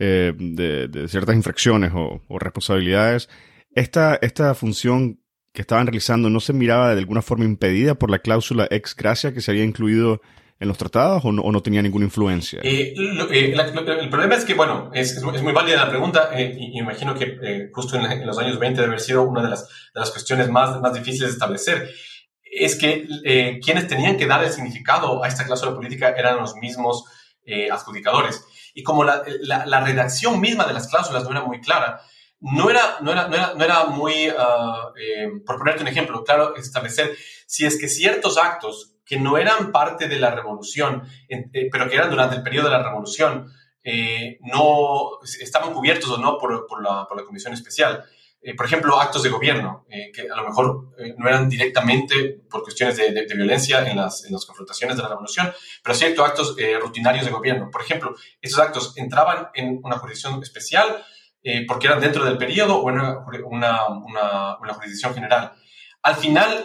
eh, 0.04 0.32
de, 0.36 1.06
ciertas 1.06 1.36
infracciones 1.36 1.92
o, 1.94 2.20
responsabilidades, 2.40 3.28
esta, 3.72 4.18
esta 4.20 4.52
función 4.56 5.20
que 5.52 5.62
estaban 5.62 5.86
realizando 5.86 6.28
no 6.28 6.40
se 6.40 6.52
miraba 6.52 6.92
de 6.92 6.98
alguna 6.98 7.22
forma 7.22 7.44
impedida 7.44 7.94
por 7.94 8.10
la 8.10 8.18
cláusula 8.18 8.66
ex 8.72 8.96
gracia 8.96 9.32
que 9.32 9.40
se 9.40 9.52
había 9.52 9.62
incluido 9.62 10.20
en 10.58 10.66
los 10.66 10.76
tratados 10.76 11.24
o 11.24 11.30
no, 11.30 11.62
tenía 11.62 11.82
ninguna 11.82 12.06
influencia? 12.06 12.58
Eh, 12.64 12.94
eh, 12.98 13.54
el 13.54 14.10
problema 14.10 14.34
es 14.34 14.44
que, 14.44 14.54
bueno, 14.54 14.90
es, 14.92 15.22
muy 15.22 15.52
válida 15.52 15.76
la 15.76 15.88
pregunta 15.88 16.30
y, 16.36 16.76
imagino 16.80 17.14
que 17.14 17.70
justo 17.72 17.96
en, 17.96 18.26
los 18.26 18.38
años 18.38 18.58
20 18.58 18.80
debe 18.80 18.94
haber 18.94 19.00
sido 19.00 19.22
una 19.22 19.40
de 19.40 19.50
las, 19.50 19.68
de 19.94 20.00
las 20.00 20.10
cuestiones 20.10 20.50
más, 20.50 20.80
más 20.80 20.94
difíciles 20.94 21.28
de 21.28 21.34
establecer. 21.34 21.90
Es 22.42 22.74
que 22.74 23.60
quienes 23.62 23.86
tenían 23.86 24.16
que 24.16 24.26
dar 24.26 24.42
el 24.42 24.50
significado 24.50 25.22
a 25.22 25.28
esta 25.28 25.44
cláusula 25.44 25.76
política 25.76 26.08
eran 26.10 26.38
los 26.38 26.56
mismos 26.56 27.04
adjudicadores. 27.70 28.44
Y 28.74 28.82
como 28.82 29.04
la, 29.04 29.22
la, 29.42 29.80
redacción 29.80 30.40
misma 30.40 30.64
de 30.64 30.72
las 30.72 30.88
cláusulas 30.88 31.24
no 31.24 31.30
era 31.30 31.42
muy 31.42 31.60
clara, 31.60 32.00
no 32.40 32.70
era, 32.70 32.98
no 33.00 33.12
era, 33.12 33.28
no 33.28 33.64
era, 33.64 33.84
muy, 33.84 34.28
uh, 34.28 34.92
eh, 34.98 35.28
por 35.46 35.58
ponerte 35.58 35.82
un 35.82 35.88
ejemplo, 35.88 36.24
claro, 36.24 36.56
establecer 36.56 37.16
si 37.46 37.66
es 37.66 37.78
que 37.78 37.88
ciertos 37.88 38.38
actos 38.38 38.96
que 39.04 39.18
no 39.18 39.36
eran 39.36 39.72
parte 39.72 40.08
de 40.08 40.18
la 40.18 40.30
revolución, 40.30 41.02
eh, 41.28 41.68
pero 41.70 41.88
que 41.88 41.96
eran 41.96 42.10
durante 42.10 42.36
el 42.36 42.42
periodo 42.42 42.68
de 42.68 42.76
la 42.78 42.82
revolución, 42.82 43.52
eh, 43.84 44.38
no 44.40 45.18
estaban 45.22 45.74
cubiertos 45.74 46.10
o 46.10 46.18
no 46.18 46.38
por, 46.38 46.66
por, 46.66 46.82
la, 46.82 47.06
por 47.06 47.16
la 47.16 47.24
comisión 47.24 47.52
especial. 47.52 48.04
Eh, 48.44 48.56
por 48.56 48.66
ejemplo, 48.66 49.00
actos 49.00 49.22
de 49.22 49.28
gobierno, 49.28 49.86
eh, 49.88 50.10
que 50.12 50.22
a 50.22 50.34
lo 50.34 50.42
mejor 50.42 50.94
eh, 50.98 51.14
no 51.16 51.28
eran 51.28 51.48
directamente 51.48 52.40
por 52.50 52.64
cuestiones 52.64 52.96
de, 52.96 53.24
violencia 53.36 53.88
en 53.88 53.96
las, 53.96 54.24
en 54.24 54.32
las, 54.32 54.44
confrontaciones 54.44 54.96
de 54.96 55.02
la 55.04 55.10
revolución, 55.10 55.52
pero 55.80 55.94
ciertos 55.94 56.26
actos 56.26 56.56
rutinarios 56.80 57.24
de 57.24 57.30
gobierno. 57.30 57.70
Por 57.70 57.82
ejemplo, 57.82 58.16
esos 58.40 58.58
actos 58.58 58.94
entraban 58.96 59.48
en 59.54 59.78
una 59.84 59.96
jurisdicción 59.98 60.42
especial 60.42 61.04
porque 61.66 61.88
eran 61.88 62.00
dentro 62.00 62.24
del 62.24 62.38
periodo 62.38 62.76
o 62.76 62.88
en 62.88 63.00
una, 63.00 63.86
una, 63.88 64.58
una, 64.58 64.74
jurisdicción 64.74 65.12
general. 65.14 65.52
Al 66.02 66.14
final, 66.14 66.64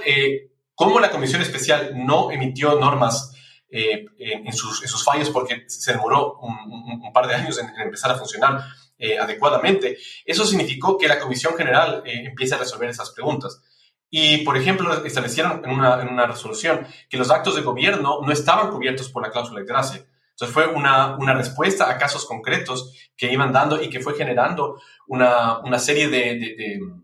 como 0.75 0.99
la 0.99 1.09
Comisión 1.09 1.41
Especial 1.41 1.93
no 1.95 2.31
emitió 2.31 2.79
normas 2.79 3.33
en, 3.69 4.53
sus, 4.53 4.83
en, 4.83 4.87
sus, 4.87 5.03
fallos 5.03 5.31
porque 5.31 5.63
se 5.67 5.93
demoró 5.93 6.37
un, 6.41 7.01
un 7.03 7.13
par 7.13 7.27
de 7.27 7.35
años 7.35 7.57
en, 7.59 7.69
en 7.69 7.81
empezar 7.81 8.11
a 8.11 8.15
funcionar, 8.15 8.63
eh, 8.97 9.17
adecuadamente, 9.19 9.97
eso 10.25 10.45
significó 10.45 10.97
que 10.97 11.07
la 11.07 11.19
Comisión 11.19 11.55
General 11.55 12.03
eh, 12.05 12.23
empiece 12.25 12.55
a 12.55 12.59
resolver 12.59 12.89
esas 12.89 13.11
preguntas. 13.11 13.61
Y, 14.09 14.39
por 14.39 14.55
ejemplo, 14.55 15.05
establecieron 15.05 15.61
en 15.65 15.71
una, 15.71 16.01
en 16.01 16.07
una, 16.07 16.25
resolución 16.27 16.87
que 17.09 17.17
los 17.17 17.29
actos 17.29 17.55
de 17.55 17.61
gobierno 17.61 18.21
no 18.25 18.31
estaban 18.31 18.71
cubiertos 18.71 19.09
por 19.09 19.21
la 19.21 19.31
cláusula 19.31 19.59
de 19.59 19.65
gracia. 19.65 20.05
Entonces 20.37 20.53
fue 20.53 20.67
una, 20.67 21.17
una 21.17 21.33
respuesta 21.33 21.89
a 21.89 21.97
casos 21.97 22.23
concretos 22.25 22.93
que 23.17 23.33
iban 23.33 23.51
dando 23.51 23.81
y 23.81 23.89
que 23.89 23.99
fue 23.99 24.13
generando 24.13 24.79
una, 25.07 25.59
una 25.61 25.79
serie 25.79 26.09
de, 26.09 26.35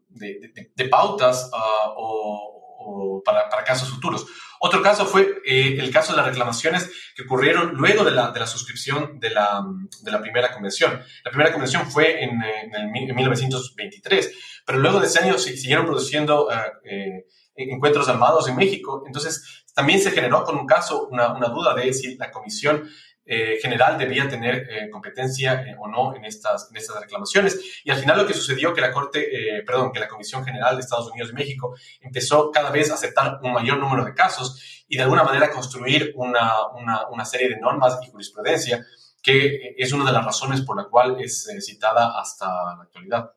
de, 0.10 0.70
de, 0.76 0.88
pautas 0.88 1.50
uh, 1.52 1.90
o, 1.98 2.53
o 2.86 3.22
para, 3.24 3.50
para, 3.50 3.64
casos 3.64 3.90
futuros. 3.90 4.26
Otro 4.60 4.82
caso 4.82 5.06
fue 5.06 5.42
eh, 5.46 5.78
el 5.80 5.92
caso 5.92 6.14
de 6.14 6.18
las 6.18 6.26
reclamaciones 6.26 6.90
que 7.16 7.24
ocurrieron 7.24 7.74
luego 7.76 8.04
de 8.04 8.12
la, 8.12 8.32
de 8.32 8.40
la 8.40 8.48
suscripción 8.48 9.20
de 9.20 9.30
la, 9.30 9.62
de 10.02 10.12
la, 10.12 10.22
primera 10.22 10.54
convención. 10.54 11.02
La 11.24 11.32
primera 11.32 11.52
convención 11.52 11.90
fue 11.90 12.24
en, 12.24 12.42
en, 12.42 12.92
1923, 12.92 14.62
pero 14.66 14.80
luego 14.80 15.00
de 15.00 15.08
ese 15.08 15.20
año 15.20 15.38
se 15.38 15.58
siguieron 15.58 15.86
produciendo 15.86 16.50
eh, 16.50 16.56
eh, 16.86 17.26
encuentros 17.56 18.08
armados 18.08 18.48
en 18.48 18.56
México. 18.56 19.04
Entonces 19.06 19.66
también 19.76 20.00
se 20.00 20.12
generó 20.12 20.44
con 20.44 20.58
un 20.58 20.66
caso 20.66 21.08
una, 21.08 21.34
una 21.34 21.50
duda 21.50 21.74
de 21.74 21.94
si 21.94 22.16
la 22.16 22.32
Comisión 22.32 22.90
eh, 23.26 23.58
general 23.62 23.98
debía 23.98 24.28
tener 24.28 24.68
eh, 24.70 24.90
competencia 24.90 25.64
eh, 25.64 25.76
o 25.80 25.88
no 25.88 26.16
en 26.16 26.26
estas, 26.26 26.70
en 26.70 26.78
estas 26.78 27.00
reclamaciones. 27.00 27.82
Y 27.84 27.92
al 27.92 27.98
final 27.98 28.18
lo 28.18 28.28
que 28.28 28.34
sucedió 28.34 28.74
que 28.74 28.82
la 28.82 28.92
Corte, 28.92 29.64
perdón, 29.66 29.92
que 29.92 30.00
la 30.00 30.08
Comisión 30.08 30.44
General 30.44 30.76
de 30.76 30.82
Estados 30.82 31.10
Unidos 31.10 31.32
y 31.32 31.36
México 31.36 31.76
empezó 32.02 32.52
cada 32.52 32.70
vez 32.70 32.92
a 32.92 32.96
aceptar 32.96 33.40
un 33.42 33.54
mayor 33.54 33.78
número 33.78 34.04
de 34.04 34.14
casos 34.14 34.84
y 34.88 34.98
de 34.98 35.04
alguna 35.04 35.24
manera 35.24 35.52
construir 35.52 36.12
una, 36.16 36.68
una, 36.76 37.08
una 37.10 37.26
serie 37.26 37.50
de 37.50 37.60
normas 37.60 37.98
y 38.06 38.12
jurisprudencia 38.12 38.86
que 39.22 39.74
es 39.78 39.94
una 39.94 40.04
de 40.04 40.12
las 40.12 40.26
razones 40.26 40.62
por 40.62 40.76
la 40.76 40.90
cual 40.90 41.16
es 41.22 41.48
citada 41.62 42.20
hasta 42.20 42.46
la 42.46 42.84
actualidad. 42.84 43.32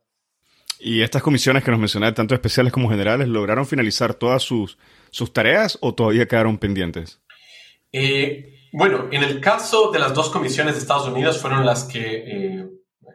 ¿Y 0.79 1.03
estas 1.03 1.23
comisiones 1.23 1.65
que 1.65 1.71
nos 1.71 1.81
mencionaste, 1.81 2.17
tanto 2.17 2.35
especiales 2.35 2.73
como 2.73 2.91
generales, 2.91 3.29
lograron 3.29 3.67
finalizar 3.67 4.15
todas 4.15 4.43
sus, 4.43 4.79
sus 5.11 5.33
tareas 5.33 5.79
o 5.81 5.95
todavía 5.95 6.27
quedaron 6.27 6.59
pendientes? 6.59 7.21
Eh, 7.93 8.56
bueno, 8.79 9.09
en 9.11 9.23
el 9.23 9.41
caso 9.41 9.91
de 9.91 9.99
las 9.99 10.13
dos 10.13 10.29
comisiones 10.29 10.75
de 10.75 10.81
Estados 10.81 11.09
Unidos 11.09 11.41
fueron 11.41 11.65
las 11.65 11.85
que 11.85 12.25
eh, 12.27 12.69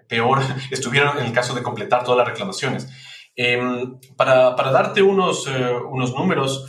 peor 0.08 0.40
estuvieron 0.72 1.20
en 1.20 1.28
el 1.28 1.34
caso 1.34 1.54
de 1.54 1.62
completar 1.62 2.04
todas 2.04 2.18
las 2.18 2.28
reclamaciones. 2.28 2.88
Em, 3.36 4.00
para, 4.18 4.56
para, 4.56 4.72
darte 4.72 5.04
unos, 5.04 5.48
eh, 5.48 5.72
unos 5.92 6.16
números 6.16 6.66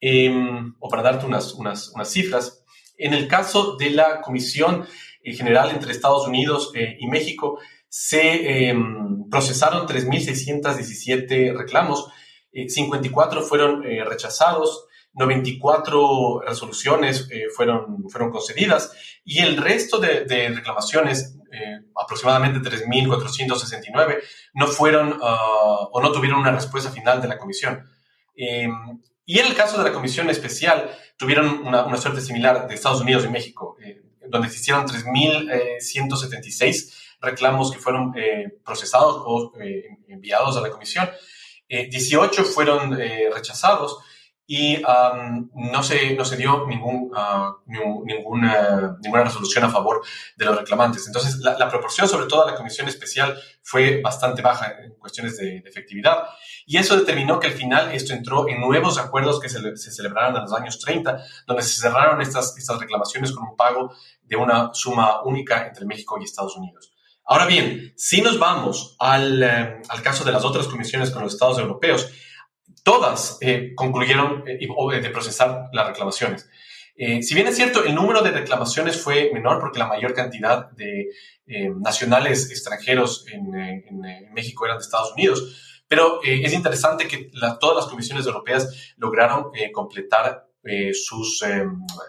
em, 0.00 0.74
o 0.80 0.88
para 0.88 1.02
darte 1.02 1.24
unas, 1.24 1.54
unas, 1.54 1.90
unas, 1.94 2.10
cifras, 2.10 2.64
en 2.98 3.14
el 3.14 3.28
caso 3.28 3.76
de 3.76 3.90
la 3.90 4.20
Comisión 4.22 4.84
General 5.22 5.70
entre 5.70 5.92
Estados 5.92 6.26
Unidos 6.26 6.72
y 6.74 7.06
México, 7.06 7.60
se 7.88 8.68
em, 8.70 9.28
procesaron 9.30 9.86
3.617 9.86 11.56
reclamos, 11.56 12.08
54 12.52 13.42
fueron 13.42 13.82
rechazados, 13.82 14.86
94 15.16 16.42
resoluciones 16.46 17.28
eh, 17.30 17.46
fueron, 17.54 18.08
fueron 18.10 18.30
concedidas 18.30 18.92
y 19.24 19.40
el 19.40 19.56
resto 19.56 19.98
de, 19.98 20.52
reclamaciones, 20.54 21.38
eh, 21.50 21.80
aproximadamente 21.96 22.60
3.469, 22.60 24.18
no 24.54 24.66
fueron 24.66 25.18
ah, 25.22 25.88
o 25.90 26.02
no 26.02 26.12
tuvieron 26.12 26.40
una 26.40 26.52
respuesta 26.52 26.90
final 26.90 27.22
de 27.22 27.28
la 27.28 27.38
comisión. 27.38 27.88
Em, 28.36 29.00
y 29.24 29.38
en 29.38 29.46
el 29.46 29.54
caso 29.54 29.78
de 29.78 29.84
la 29.84 29.94
comisión 29.94 30.28
especial, 30.28 30.90
tuvieron 31.16 31.66
una, 31.66 31.96
suerte 31.96 32.20
similar 32.20 32.68
de 32.68 32.74
Estados 32.74 33.00
Unidos 33.00 33.24
y 33.24 33.28
México, 33.28 33.78
eh, 33.82 34.02
donde 34.28 34.48
existieron 34.48 34.86
3.176 34.86 37.04
reclamos 37.18 37.72
que 37.72 37.78
fueron 37.78 38.12
procesados 38.62 39.22
o 39.24 39.54
enviados 40.06 40.58
a 40.58 40.60
la 40.60 40.68
comisión. 40.68 41.08
18 41.66 42.44
fueron 42.44 42.94
rechazados 43.32 43.96
y 44.48 44.80
no, 45.54 45.82
se, 45.82 46.14
no 46.14 46.24
se 46.24 46.36
dio 46.36 46.66
ningún, 46.68 47.10
uh, 47.12 47.56
ninguna, 47.66 48.96
ninguna 49.02 49.24
resolución 49.24 49.64
a 49.64 49.70
favor 49.70 50.02
de 50.36 50.44
los 50.44 50.56
reclamantes. 50.56 51.04
Entonces, 51.08 51.38
la, 51.38 51.68
proporción, 51.68 52.08
sobre 52.08 52.26
todo 52.26 52.44
a 52.46 52.52
la 52.52 52.56
comisión 52.56 52.86
especial, 52.86 53.36
fue 53.62 54.00
bastante 54.00 54.42
baja 54.42 54.72
en 54.84 54.94
cuestiones 54.94 55.36
de, 55.36 55.58
efectividad. 55.66 56.28
Y 56.64 56.76
eso 56.76 56.96
determinó 56.96 57.40
que 57.40 57.48
al 57.48 57.54
final 57.54 57.90
esto 57.92 58.12
entró 58.12 58.48
en 58.48 58.60
nuevos 58.60 58.98
acuerdos 58.98 59.40
que 59.40 59.48
se, 59.48 59.76
se, 59.76 59.90
celebraron 59.90 60.36
en 60.36 60.42
los 60.42 60.52
años 60.52 60.78
30, 60.78 61.24
donde 61.46 61.62
se 61.64 61.80
cerraron 61.80 62.22
estas, 62.22 62.56
estas 62.56 62.78
reclamaciones 62.78 63.32
con 63.32 63.48
un 63.48 63.56
pago 63.56 63.92
de 64.22 64.36
una 64.36 64.70
suma 64.74 65.22
única 65.24 65.66
entre 65.66 65.86
México 65.86 66.18
y 66.20 66.24
Estados 66.24 66.56
Unidos. 66.56 66.92
Ahora 67.24 67.46
bien, 67.46 67.92
si 67.96 68.22
nos 68.22 68.38
vamos 68.38 68.94
al, 69.00 69.42
eh, 69.42 69.82
al 69.88 70.02
caso 70.02 70.22
de 70.22 70.30
las 70.30 70.44
otras 70.44 70.68
comisiones 70.68 71.10
con 71.10 71.24
los 71.24 71.32
Estados 71.32 71.58
europeos, 71.58 72.08
todas 72.86 73.38
eh, 73.40 73.72
concluyeron 73.74 74.44
eh, 74.46 75.00
de 75.02 75.10
procesar 75.10 75.68
las 75.72 75.88
reclamaciones. 75.88 76.48
Eh, 76.96 77.20
si 77.20 77.34
bien 77.34 77.48
es 77.48 77.56
cierto, 77.56 77.84
el 77.84 77.96
número 77.96 78.22
de 78.22 78.30
reclamaciones 78.30 79.02
fue 79.02 79.32
menor 79.34 79.58
porque 79.58 79.80
la 79.80 79.88
mayor 79.88 80.14
cantidad 80.14 80.70
de 80.70 81.08
nacionales 81.80 82.50
extranjeros 82.50 83.26
en, 83.32 83.50
México 84.32 84.64
eran 84.64 84.78
de 84.78 84.82
Estados 84.82 85.12
Unidos, 85.12 85.82
pero 85.86 86.20
es 86.24 86.52
interesante 86.52 87.06
que 87.06 87.30
todas 87.60 87.76
las 87.76 87.86
comisiones 87.86 88.26
europeas 88.26 88.94
lograron 88.96 89.52
completar 89.72 90.46
sus, 90.92 91.44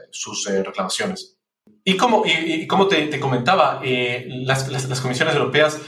sus 0.09 0.45
reclamaciones. 0.47 1.37
Y 1.83 1.97
como, 1.97 2.23
y, 2.25 2.65
como 2.65 2.87
te, 2.87 3.19
comentaba, 3.19 3.81
las, 3.83 4.67
las, 4.69 5.01
comisiones 5.01 5.35
europeas 5.35 5.79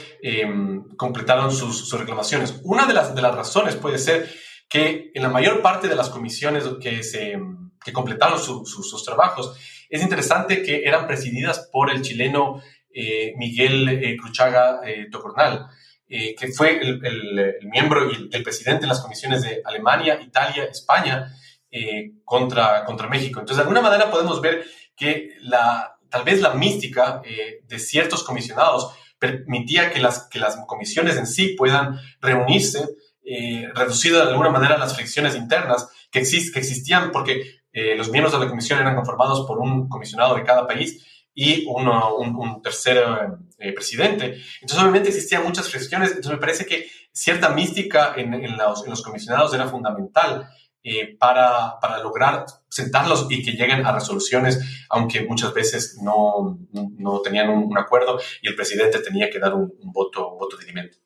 completaron 0.95 1.52
sus, 1.52 1.89
sus, 1.89 1.99
reclamaciones. 1.99 2.62
Una 2.63 2.86
de 2.86 2.93
las, 2.93 3.15
de 3.15 3.21
las 3.23 3.34
razones 3.34 3.75
puede 3.75 3.97
ser 3.97 4.30
que 4.70 5.12
en 5.14 5.24
la 5.24 5.30
mayor 5.30 5.62
parte 5.62 5.88
de 5.88 5.96
las 5.96 6.10
comisiones 6.10 6.64
que, 6.80 7.04
se, 7.04 7.38
que 7.84 7.92
completaron 7.92 8.40
sus 8.40 9.04
trabajos, 9.04 9.58
es 9.90 10.02
interesante 10.04 10.62
que 10.62 10.84
eran 10.86 11.08
presididas 11.08 11.68
por 11.72 11.90
el 11.90 12.04
chileno 12.04 12.62
eh, 12.92 13.34
Miguel 13.38 13.88
eh, 13.90 14.18
Cruchaga 14.18 14.82
eh, 14.86 15.08
Tocornal, 15.12 15.68
que 16.08 16.48
fue 16.48 16.80
el, 16.82 17.00
miembro 17.72 18.12
y 18.12 18.30
el, 18.32 18.42
presidente 18.42 18.82
de 18.82 18.88
las 18.88 19.00
comisiones 19.00 19.44
de 19.44 19.62
Alemania, 19.64 20.20
Italia, 20.20 20.64
España 20.64 21.32
contra, 22.26 22.84
contra 22.84 23.08
México. 23.08 23.40
Entonces, 23.40 23.58
de 23.58 23.62
alguna 23.62 23.88
manera 23.88 24.10
podemos 24.10 24.42
ver 24.42 24.66
que 24.96 25.36
la, 25.42 26.00
tal 26.10 26.24
vez 26.24 26.42
la 26.42 26.56
mística 26.56 27.22
de 27.22 27.78
ciertos 27.78 28.24
comisionados 28.24 28.92
permitía 29.20 29.92
que 29.92 30.00
las, 30.00 30.28
que 30.30 30.40
las 30.40 30.58
comisiones 30.66 31.16
en 31.16 31.28
sí 31.28 31.50
puedan 31.50 32.00
reunirse 32.22 32.88
eh, 33.32 33.72
de 33.72 34.22
alguna 34.22 34.50
manera 34.50 34.76
las 34.78 34.96
fricciones 34.96 35.36
internas 35.36 35.88
que, 36.10 36.20
existían 36.20 37.12
porque 37.12 37.62
eh, 37.72 37.96
los 37.96 38.10
miembros 38.10 38.34
de 38.34 38.44
la 38.44 38.50
comisión 38.50 38.80
eran 38.80 38.96
conformados 38.96 39.46
por 39.46 39.60
un 39.60 39.88
comisionado 39.88 40.34
de 40.36 40.44
cada 40.44 40.65
país 40.65 41.06
y 41.36 41.63
un, 41.68 42.62
tercer 42.63 43.04
eh, 43.60 43.72
presidente. 43.72 44.42
Entonces, 44.62 44.80
obviamente 44.80 45.10
existían 45.10 45.44
muchas 45.44 45.70
fricciones. 45.70 46.10
Entonces, 46.10 46.32
me 46.32 46.39
parece 46.39 46.65
que 46.65 46.88
cierta 47.13 47.50
mística 47.50 48.13
en, 48.18 48.58
los, 48.58 49.04
comisionados 49.04 49.54
era 49.54 49.68
fundamental 49.68 50.50
para, 51.20 51.80
para, 51.80 52.00
lograr 52.00 52.46
sentarlos 52.68 53.28
y 53.30 53.44
que 53.44 53.52
lleguen 53.52 53.86
a 53.86 53.92
resoluciones, 53.92 54.60
aunque 54.89 55.22
muchas 55.22 55.54
veces 55.54 56.00
no, 56.02 56.58
tenían 57.24 57.50
un, 57.50 57.78
acuerdo 57.78 58.20
y 58.42 58.48
el 58.48 58.56
presidente 58.56 59.00
tenía 59.00 59.30
que 59.30 59.39
dar 59.39 59.54
un, 59.54 59.72
voto, 59.84 60.32
un 60.32 60.39
voto 60.39 60.58
de 60.58 60.63
alimento. 60.63 60.98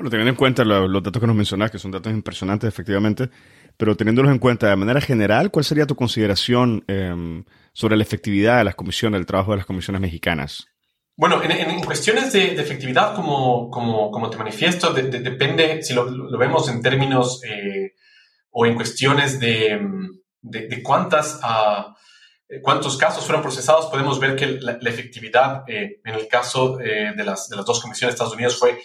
Bueno, 0.00 0.08
teniendo 0.08 0.30
en 0.30 0.36
cuenta 0.36 0.64
los 0.64 1.02
datos 1.02 1.20
que 1.20 1.26
nos 1.26 1.36
mencionas, 1.36 1.70
que 1.70 1.78
son 1.78 1.90
datos 1.90 2.10
impresionantes 2.10 2.66
efectivamente, 2.66 3.28
pero 3.76 3.98
teniéndolos 3.98 4.32
en 4.32 4.38
cuenta 4.38 4.70
de 4.70 4.76
manera 4.76 4.98
general, 4.98 5.50
¿cuál 5.50 5.62
sería 5.62 5.86
tu 5.86 5.94
consideración 5.94 6.82
em, 6.88 7.44
sobre 7.74 7.98
la 7.98 8.02
efectividad 8.02 8.56
de 8.56 8.64
las 8.64 8.76
comisiones, 8.76 9.18
del 9.18 9.26
trabajo 9.26 9.50
de 9.50 9.58
las 9.58 9.66
comisiones 9.66 10.00
mexicanas? 10.00 10.66
Bueno, 11.16 11.42
en, 11.42 11.82
cuestiones 11.82 12.32
de, 12.32 12.54
efectividad, 12.54 13.14
como, 13.14 13.68
como, 13.68 14.10
como, 14.10 14.30
te 14.30 14.38
manifiesto, 14.38 14.94
depende 14.94 15.82
si 15.82 15.92
lo, 15.92 16.38
vemos 16.38 16.66
en 16.70 16.80
términos 16.80 17.42
eh, 17.44 17.92
o 18.52 18.64
en 18.64 18.76
cuestiones 18.76 19.38
de, 19.38 19.78
cuántas, 20.82 21.38
uh, 21.44 21.92
cuántos 22.62 22.96
casos 22.96 23.26
fueron 23.26 23.42
procesados, 23.42 23.84
podemos 23.90 24.18
ver 24.18 24.34
que 24.34 24.46
la, 24.46 24.78
efectividad 24.80 25.64
eh, 25.68 26.00
en 26.02 26.14
el 26.14 26.26
caso 26.26 26.80
eh, 26.80 27.12
de, 27.14 27.22
las, 27.22 27.50
de 27.50 27.56
las 27.56 27.66
dos 27.66 27.82
comisiones 27.82 28.14
de 28.14 28.14
Estados 28.14 28.34
Unidos 28.34 28.58
fue 28.58 28.78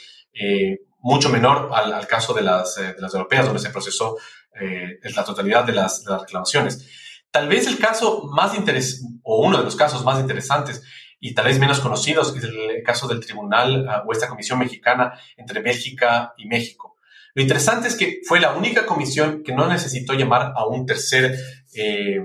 mucho 1.05 1.29
menor 1.29 1.69
al, 1.71 2.07
caso 2.07 2.33
de 2.33 2.41
las, 2.41 2.79
eh, 2.79 2.93
de 2.95 2.99
las, 2.99 3.13
europeas, 3.13 3.45
donde 3.45 3.61
se 3.61 3.69
procesó 3.69 4.17
eh, 4.59 4.99
la 5.15 5.23
totalidad 5.23 5.63
de 5.63 5.73
las, 5.73 6.03
reclamaciones. 6.03 6.83
Tal 7.29 7.47
vez 7.47 7.67
el 7.67 7.77
caso 7.77 8.23
más 8.33 8.55
interesante, 8.55 9.19
o 9.21 9.45
uno 9.45 9.59
de 9.59 9.63
los 9.63 9.75
casos 9.75 10.03
más 10.03 10.19
interesantes 10.19 10.81
y 11.19 11.35
tal 11.35 11.45
vez 11.45 11.59
menos 11.59 11.79
conocidos, 11.79 12.35
es 12.35 12.43
el 12.43 12.81
caso 12.83 13.07
del 13.07 13.19
tribunal 13.19 13.87
ah, 13.87 14.03
o 14.07 14.11
esta 14.11 14.27
comisión 14.27 14.57
mexicana 14.57 15.13
entre 15.37 15.61
Bélgica 15.61 16.33
y 16.37 16.47
México. 16.47 16.95
Lo 17.35 17.43
interesante 17.43 17.87
es 17.87 17.95
que 17.95 18.21
fue 18.27 18.39
la 18.39 18.53
única 18.53 18.87
comisión 18.87 19.43
que 19.43 19.53
no 19.53 19.67
necesitó 19.67 20.13
llamar 20.13 20.53
a 20.55 20.65
un 20.65 20.87
tercer 20.87 21.37
eh, 21.75 22.19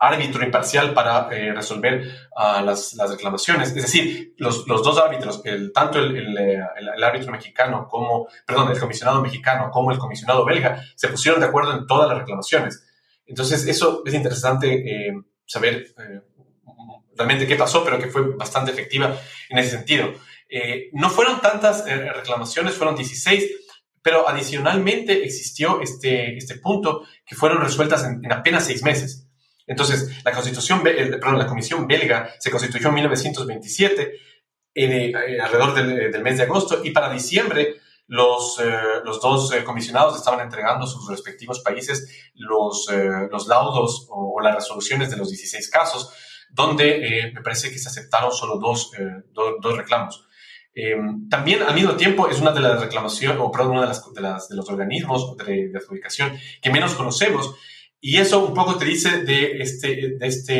árbitro 0.00 0.42
imparcial 0.42 0.94
para 0.94 1.28
eh, 1.30 1.52
resolver 1.52 2.02
uh, 2.34 2.64
las, 2.64 2.96
reclamaciones. 2.96 3.68
Es 3.68 3.74
decir, 3.74 4.34
los, 4.38 4.64
dos 4.64 4.98
árbitros, 4.98 5.42
tanto 5.74 5.98
el, 5.98 6.36
el, 6.36 7.04
árbitro 7.04 7.30
mexicano 7.30 7.86
como, 7.86 8.26
perdón, 8.46 8.72
el 8.72 8.80
comisionado 8.80 9.20
mexicano 9.20 9.70
como 9.70 9.92
el 9.92 9.98
comisionado 9.98 10.44
belga, 10.46 10.82
se 10.96 11.08
pusieron 11.08 11.40
de 11.40 11.46
acuerdo 11.46 11.76
en 11.76 11.86
todas 11.86 12.08
las 12.08 12.18
reclamaciones. 12.18 12.82
Entonces, 13.26 13.66
eso 13.66 14.02
es 14.06 14.14
interesante 14.14 15.08
eh, 15.08 15.22
saber 15.44 15.88
eh, 15.98 16.22
realmente 17.14 17.46
qué 17.46 17.56
pasó, 17.56 17.84
pero 17.84 17.98
que 17.98 18.08
fue 18.08 18.22
bastante 18.36 18.72
efectiva 18.72 19.14
en 19.50 19.58
ese 19.58 19.70
sentido. 19.70 20.14
no 20.94 21.10
fueron 21.10 21.40
tantas 21.40 21.84
reclamaciones, 21.84 22.74
fueron 22.74 22.96
16, 22.96 23.44
pero 24.02 24.26
adicionalmente 24.26 25.24
existió 25.24 25.82
este, 25.82 26.38
este 26.38 26.54
punto 26.56 27.02
que 27.26 27.36
fueron 27.36 27.60
resueltas 27.60 28.02
en 28.04 28.32
apenas 28.32 28.64
seis 28.64 28.82
meses. 28.82 29.29
Entonces, 29.66 30.22
la 30.24 30.32
Constitución, 30.32 30.82
perdón, 30.82 31.38
la 31.38 31.46
Comisión 31.46 31.86
belga 31.86 32.30
se 32.38 32.50
constituyó 32.50 32.88
en 32.88 32.94
1927, 32.94 34.12
eh, 34.74 35.12
alrededor 35.40 35.74
del, 35.74 36.22
mes 36.22 36.38
de 36.38 36.44
agosto, 36.44 36.80
y 36.84 36.90
para 36.90 37.12
diciembre 37.12 37.76
los, 38.06 38.60
los 39.04 39.20
dos 39.20 39.52
comisionados 39.64 40.16
estaban 40.16 40.40
entregando 40.40 40.84
a 40.84 40.88
sus 40.88 41.08
respectivos 41.08 41.60
países 41.60 42.30
los, 42.34 42.88
los 43.30 43.46
laudos 43.46 44.08
o, 44.10 44.40
las 44.40 44.56
resoluciones 44.56 45.10
de 45.10 45.16
los 45.16 45.28
16 45.28 45.70
casos, 45.70 46.12
donde 46.50 47.30
me 47.32 47.40
parece 47.40 47.70
que 47.70 47.78
se 47.78 47.88
aceptaron 47.88 48.32
solo 48.32 48.58
dos, 48.58 48.90
dos 49.32 49.76
reclamos. 49.76 50.26
también 51.28 51.62
al 51.62 51.74
mismo 51.74 51.94
tiempo 51.94 52.28
es 52.28 52.40
una 52.40 52.50
de 52.50 52.60
las 52.60 52.80
reclamaciones, 52.80 53.38
o 53.40 53.52
perdón, 53.52 53.72
uno 53.72 53.82
de, 53.82 53.86
las, 53.86 54.12
de, 54.12 54.20
las, 54.20 54.48
de 54.48 54.56
los 54.56 54.68
organismos 54.68 55.36
de, 55.36 55.68
de, 55.68 55.78
adjudicación 55.78 56.36
que 56.60 56.70
menos 56.70 56.94
conocemos, 56.94 57.54
y 58.00 58.16
eso 58.16 58.44
un 58.44 58.54
poco 58.54 58.76
te 58.76 58.84
dice 58.84 59.22
de 59.24 59.60
este, 59.60 60.16
de 60.18 60.26
este, 60.26 60.54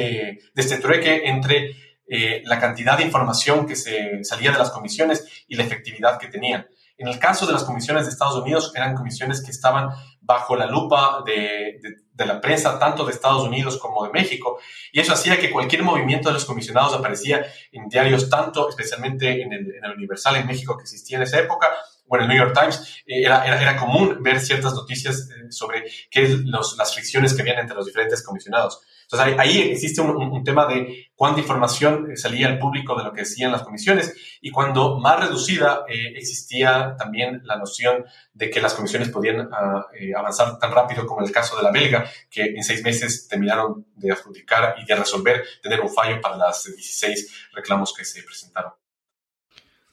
de 0.55 0.63
este 0.63 0.79
trueque 0.79 1.23
entre 1.25 1.75
eh, 2.07 2.43
la 2.45 2.59
cantidad 2.59 2.99
de 2.99 3.05
información 3.05 3.67
que 3.67 3.77
se 3.77 4.25
salía 4.25 4.53
de 4.53 4.59
las 4.59 4.71
comisiones 4.71 5.45
y 5.49 5.57
la 5.57 5.65
efectividad 5.65 6.19
que 6.19 6.29
tenían. 6.29 6.67
En 6.99 7.09
el 7.09 7.19
caso 7.19 7.47
de 7.47 7.53
las 7.55 7.65
comisiones 7.65 8.05
de 8.05 8.11
Estados 8.11 8.37
Unidos, 8.43 8.73
eran 8.75 8.95
comisiones 8.95 9.43
que 9.43 9.51
estaban 9.51 9.89
bajo 10.21 10.55
la 10.55 10.67
lupa 10.67 11.23
de, 11.25 11.81
de, 12.13 12.27
la 12.27 12.43
prensa, 12.43 12.79
tanto 12.79 13.07
de 13.07 13.13
Estados 13.13 13.43
Unidos 13.43 13.79
como 13.79 14.05
de 14.05 14.13
México, 14.13 14.59
y 14.93 15.01
eso 15.01 15.15
hacía 15.15 15.39
que 15.39 15.51
cualquier 15.51 15.83
movimiento 15.83 16.29
de 16.29 16.35
los 16.35 16.45
comisionados 16.45 16.93
aparecía 16.93 17.43
en 17.73 17.89
diarios, 17.89 18.29
tanto 18.29 18.69
especialmente 18.69 19.41
en 19.41 19.53
el, 19.53 19.75
en 19.77 19.85
el 19.85 19.93
Universal 19.93 20.37
en 20.37 20.47
México 20.47 20.77
que 20.77 20.83
existía 20.83 21.17
en 21.17 21.23
esa 21.23 21.39
época, 21.39 21.69
bueno, 22.11 22.25
el 22.25 22.29
New 22.29 22.39
York 22.39 22.59
Times, 22.59 23.03
eh, 23.07 23.23
era, 23.25 23.47
era, 23.47 23.63
era, 23.63 23.77
común 23.77 24.19
ver 24.21 24.41
ciertas 24.41 24.75
noticias 24.75 25.31
eh, 25.31 25.51
sobre 25.51 25.85
qué 26.11 26.29
los, 26.45 26.77
las 26.77 26.93
fricciones 26.93 27.33
que 27.33 27.43
habían 27.43 27.61
entre 27.61 27.77
los 27.77 27.87
diferentes 27.87 28.23
comisionados. 28.23 28.83
Entonces 29.13 29.39
ahí, 29.39 29.49
ahí 29.49 29.71
existe 29.73 30.01
un, 30.01 30.11
un, 30.17 30.45
tema 30.45 30.67
de 30.67 31.11
cuánta 31.17 31.41
información 31.41 32.13
eh, 32.13 32.17
salía 32.17 32.47
al 32.47 32.61
público 32.61 32.97
de 32.97 33.03
lo 33.03 33.13
que 33.13 33.23
decían 33.23 33.51
las 33.51 33.65
comisiones 33.65 34.15
y 34.41 34.53
cuando 34.53 35.01
más 35.01 35.19
reducida 35.19 35.85
eh, 35.89 36.13
existía 36.15 36.95
también 36.97 37.41
la 37.45 37.57
noción 37.57 38.05
de 38.33 38.51
que 38.51 38.61
las 38.61 38.73
comisiones 38.73 39.09
podían 39.09 39.41
uh, 39.41 39.83
eh, 39.99 40.13
avanzar 40.17 40.61
tan 40.61 40.71
rápido 40.71 41.07
como 41.07 41.23
en 41.23 41.27
el 41.27 41.33
caso 41.33 41.57
de 41.57 41.65
la 41.65 41.73
belga, 41.73 42.09
que 42.31 42.45
en 42.45 42.63
seis 42.63 42.85
meses 42.85 43.27
terminaron 43.27 43.85
de 43.97 44.13
adjudicar 44.13 44.77
y 44.81 44.87
de 44.87 44.95
resolver, 44.95 45.45
tener 45.61 45.81
un 45.81 45.93
fallo 45.93 46.21
para 46.21 46.37
las 46.37 46.65
16 46.65 47.51
reclamos 47.53 47.93
que 47.93 48.05
se 48.05 48.23
presentaron. 48.23 48.73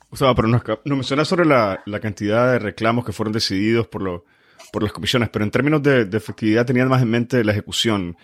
O 0.10 0.36
pero 0.36 0.48
nos, 0.48 0.62
nos 0.86 0.98
mencionas 0.98 1.28
sobre 1.28 1.46
la, 1.46 1.82
la, 1.86 2.00
cantidad 2.00 2.54
de 2.54 2.60
reclamos 2.60 3.06
que 3.06 3.12
fueron 3.12 3.34
decididos 3.34 3.88
por, 3.88 4.02
lo, 4.02 4.26
por 4.72 4.82
las 4.82 4.94
comisiones, 4.94 5.30
pero 5.30 5.44
en 5.44 5.52
términos 5.52 5.84
de, 5.84 6.08
efectividad 6.14 6.66
tenían 6.66 6.88
más 6.88 7.02
en 7.02 7.10
mente 7.10 7.44
la 7.44 7.52
ejecución. 7.52 8.16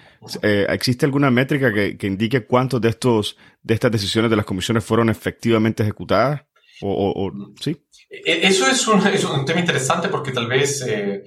Eh, 0.41 0.65
¿Existe 0.69 1.05
alguna 1.05 1.29
métrica 1.29 1.73
que, 1.73 1.97
que, 1.97 2.07
indique 2.07 2.45
cuántos 2.45 2.79
de, 2.79 2.89
estos, 2.89 3.37
de 3.61 3.73
estas 3.73 3.91
decisiones 3.91 4.31
de 4.31 4.37
las 4.37 4.45
comisiones 4.45 4.83
fueron 4.83 5.09
efectivamente 5.09 5.83
ejecutadas? 5.83 6.43
O, 6.81 7.31
¿sí? 7.61 7.77
E, 8.09 8.47
eso 8.47 8.67
es 8.67 8.87
un, 8.87 9.05
es 9.07 9.23
un, 9.23 9.45
tema 9.45 9.59
interesante 9.59 10.07
porque 10.09 10.31
tal 10.31 10.47
vez 10.47 10.85
eh, 10.87 11.23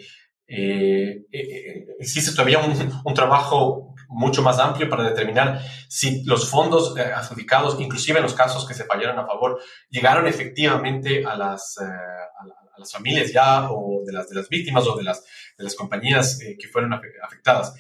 eh 0.48 1.24
existe 1.98 2.32
todavía 2.32 2.58
un, 2.58 2.74
un 3.04 3.14
trabajo 3.14 3.95
mucho 4.08 4.42
más 4.42 4.58
amplio 4.58 4.88
para 4.88 5.04
determinar 5.04 5.60
si 5.88 6.24
los 6.24 6.48
fondos 6.48 6.96
eh, 6.96 7.02
adjudicados, 7.02 7.80
inclusive 7.80 8.18
en 8.18 8.24
los 8.24 8.34
casos 8.34 8.66
que 8.66 8.74
se 8.74 8.84
fallaron 8.84 9.18
a 9.18 9.26
favor, 9.26 9.60
llegaron 9.90 10.26
efectivamente 10.26 11.24
a 11.24 11.36
las, 11.36 11.78
eh, 11.80 11.84
a, 11.84 12.78
las 12.78 12.92
familias 12.92 13.32
ya 13.32 13.70
o 13.70 14.02
de 14.04 14.12
las, 14.12 14.28
de 14.28 14.34
las 14.34 14.48
víctimas 14.48 14.86
o 14.86 14.96
de 14.96 15.04
las, 15.04 15.24
de 15.56 15.64
las 15.64 15.74
compañías 15.74 16.40
eh, 16.42 16.56
que 16.58 16.68
fueron 16.68 16.92
afectadas. 17.22 17.74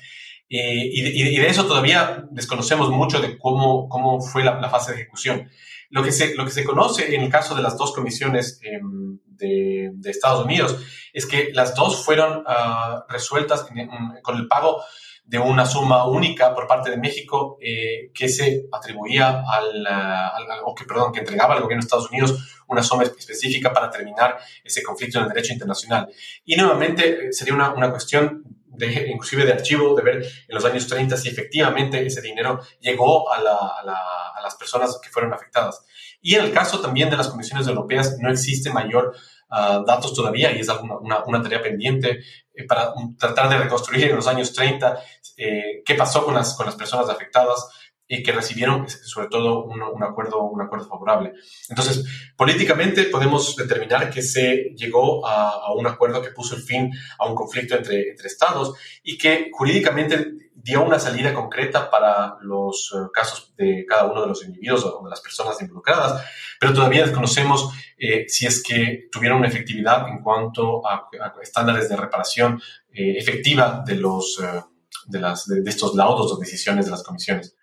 Y 0.48 1.02
de, 1.02 1.10
y, 1.10 1.36
de, 1.38 1.48
eso 1.48 1.66
todavía 1.66 2.24
desconocemos 2.30 2.88
mucho 2.90 3.20
de 3.20 3.36
cómo, 3.36 3.88
cómo 3.88 4.20
fue 4.20 4.44
la, 4.44 4.60
la, 4.60 4.70
fase 4.70 4.92
de 4.92 5.00
ejecución. 5.00 5.50
Lo 5.90 6.02
que, 6.02 6.12
se, 6.12 6.34
lo 6.34 6.44
que 6.44 6.50
se 6.50 6.64
conoce 6.64 7.14
en 7.14 7.22
el 7.22 7.30
caso 7.30 7.54
de 7.54 7.62
las 7.62 7.76
dos 7.76 7.92
comisiones 7.92 8.60
eh, 8.62 8.80
de, 9.26 9.90
de, 9.94 10.10
Estados 10.10 10.44
Unidos 10.44 10.78
es 11.12 11.26
que 11.26 11.50
las 11.52 11.74
dos 11.74 12.04
fueron 12.04 12.38
uh, 12.40 13.02
resueltas 13.08 13.66
en, 13.70 13.78
en, 13.78 13.90
con 14.22 14.36
el 14.36 14.48
pago 14.48 14.82
de 15.26 15.38
una 15.40 15.66
suma 15.66 16.06
única 16.06 16.54
por 16.54 16.68
parte 16.68 16.90
de 16.90 16.96
México 16.96 17.58
eh, 17.60 18.10
que 18.14 18.28
se 18.28 18.66
atribuía 18.72 19.42
al, 19.48 19.84
al, 19.86 20.60
o 20.64 20.74
que, 20.74 20.84
perdón, 20.84 21.12
que 21.12 21.18
entregaba 21.18 21.54
al 21.54 21.62
gobierno 21.62 21.82
de 21.82 21.86
Estados 21.86 22.10
Unidos 22.10 22.62
una 22.68 22.82
suma 22.82 23.02
específica 23.02 23.72
para 23.72 23.90
terminar 23.90 24.38
ese 24.62 24.82
conflicto 24.82 25.18
en 25.18 25.24
el 25.24 25.30
derecho 25.30 25.52
internacional. 25.52 26.08
Y 26.44 26.56
nuevamente 26.56 27.26
eh, 27.28 27.32
sería 27.32 27.54
una, 27.54 27.72
una 27.72 27.90
cuestión 27.90 28.44
de, 28.76 29.08
inclusive 29.08 29.44
de 29.44 29.52
archivo, 29.52 29.94
de 29.94 30.02
ver 30.02 30.16
en 30.16 30.54
los 30.54 30.64
años 30.64 30.86
30 30.86 31.16
si 31.16 31.28
efectivamente 31.28 32.04
ese 32.04 32.20
dinero 32.20 32.60
llegó 32.80 33.32
a, 33.32 33.40
la, 33.40 33.54
a, 33.54 33.84
la, 33.84 33.98
a 34.36 34.42
las 34.42 34.54
personas 34.56 34.98
que 35.02 35.10
fueron 35.10 35.32
afectadas. 35.32 35.84
Y 36.20 36.34
en 36.34 36.44
el 36.44 36.52
caso 36.52 36.80
también 36.80 37.10
de 37.10 37.16
las 37.16 37.28
comisiones 37.28 37.66
europeas 37.66 38.18
no 38.18 38.30
existe 38.30 38.70
mayor 38.70 39.14
uh, 39.50 39.84
datos 39.84 40.14
todavía 40.14 40.52
y 40.52 40.60
es 40.60 40.68
una, 40.68 40.98
una, 40.98 41.24
una 41.24 41.42
tarea 41.42 41.62
pendiente 41.62 42.20
eh, 42.54 42.64
para 42.66 42.92
tratar 43.18 43.48
de 43.48 43.58
reconstruir 43.58 44.10
en 44.10 44.16
los 44.16 44.26
años 44.26 44.52
30 44.52 44.98
eh, 45.36 45.82
qué 45.84 45.94
pasó 45.94 46.24
con 46.24 46.34
las, 46.34 46.54
con 46.54 46.66
las 46.66 46.74
personas 46.74 47.08
afectadas 47.08 47.68
y 48.08 48.22
que 48.22 48.32
recibieron 48.32 48.88
sobre 48.88 49.28
todo 49.28 49.64
un, 49.64 49.82
un, 49.82 50.02
acuerdo, 50.02 50.42
un 50.42 50.60
acuerdo 50.60 50.86
favorable. 50.86 51.32
Entonces, 51.68 52.04
políticamente 52.36 53.04
podemos 53.04 53.56
determinar 53.56 54.10
que 54.10 54.22
se 54.22 54.74
llegó 54.76 55.26
a, 55.26 55.50
a, 55.50 55.72
un 55.74 55.86
acuerdo 55.86 56.22
que 56.22 56.30
puso 56.30 56.54
el 56.54 56.62
fin 56.62 56.90
a 57.18 57.26
un 57.26 57.34
conflicto 57.34 57.76
entre, 57.76 58.10
entre 58.10 58.28
estados 58.28 58.74
y 59.02 59.18
que 59.18 59.50
jurídicamente 59.52 60.46
dio 60.66 60.82
una 60.82 60.98
salida 60.98 61.32
concreta 61.32 61.88
para 61.90 62.38
los 62.40 62.92
uh, 62.92 63.10
casos 63.12 63.54
de 63.56 63.84
cada 63.88 64.04
uno 64.04 64.22
de 64.22 64.26
los 64.26 64.44
individuos 64.44 64.84
o 64.84 65.04
de 65.04 65.10
las 65.10 65.20
personas 65.20 65.60
involucradas, 65.62 66.24
pero 66.58 66.74
todavía 66.74 67.04
desconocemos 67.04 67.70
eh, 67.96 68.24
si 68.28 68.46
es 68.46 68.62
que 68.62 69.08
tuvieron 69.12 69.38
una 69.38 69.48
efectividad 69.48 70.08
en 70.08 70.22
cuanto 70.22 70.84
a, 70.86 71.08
a 71.20 71.34
estándares 71.40 71.88
de 71.88 71.96
reparación 71.96 72.60
eh, 72.92 73.16
efectiva 73.16 73.84
de, 73.86 73.94
los, 73.94 74.40
uh, 74.40 74.64
de, 75.06 75.20
las, 75.20 75.46
de, 75.46 75.62
de 75.62 75.70
estos 75.70 75.94
laudos 75.94 76.32
o 76.32 76.36
decisiones 76.36 76.86
de 76.86 76.90
las 76.90 77.04
comisiones. 77.04 77.54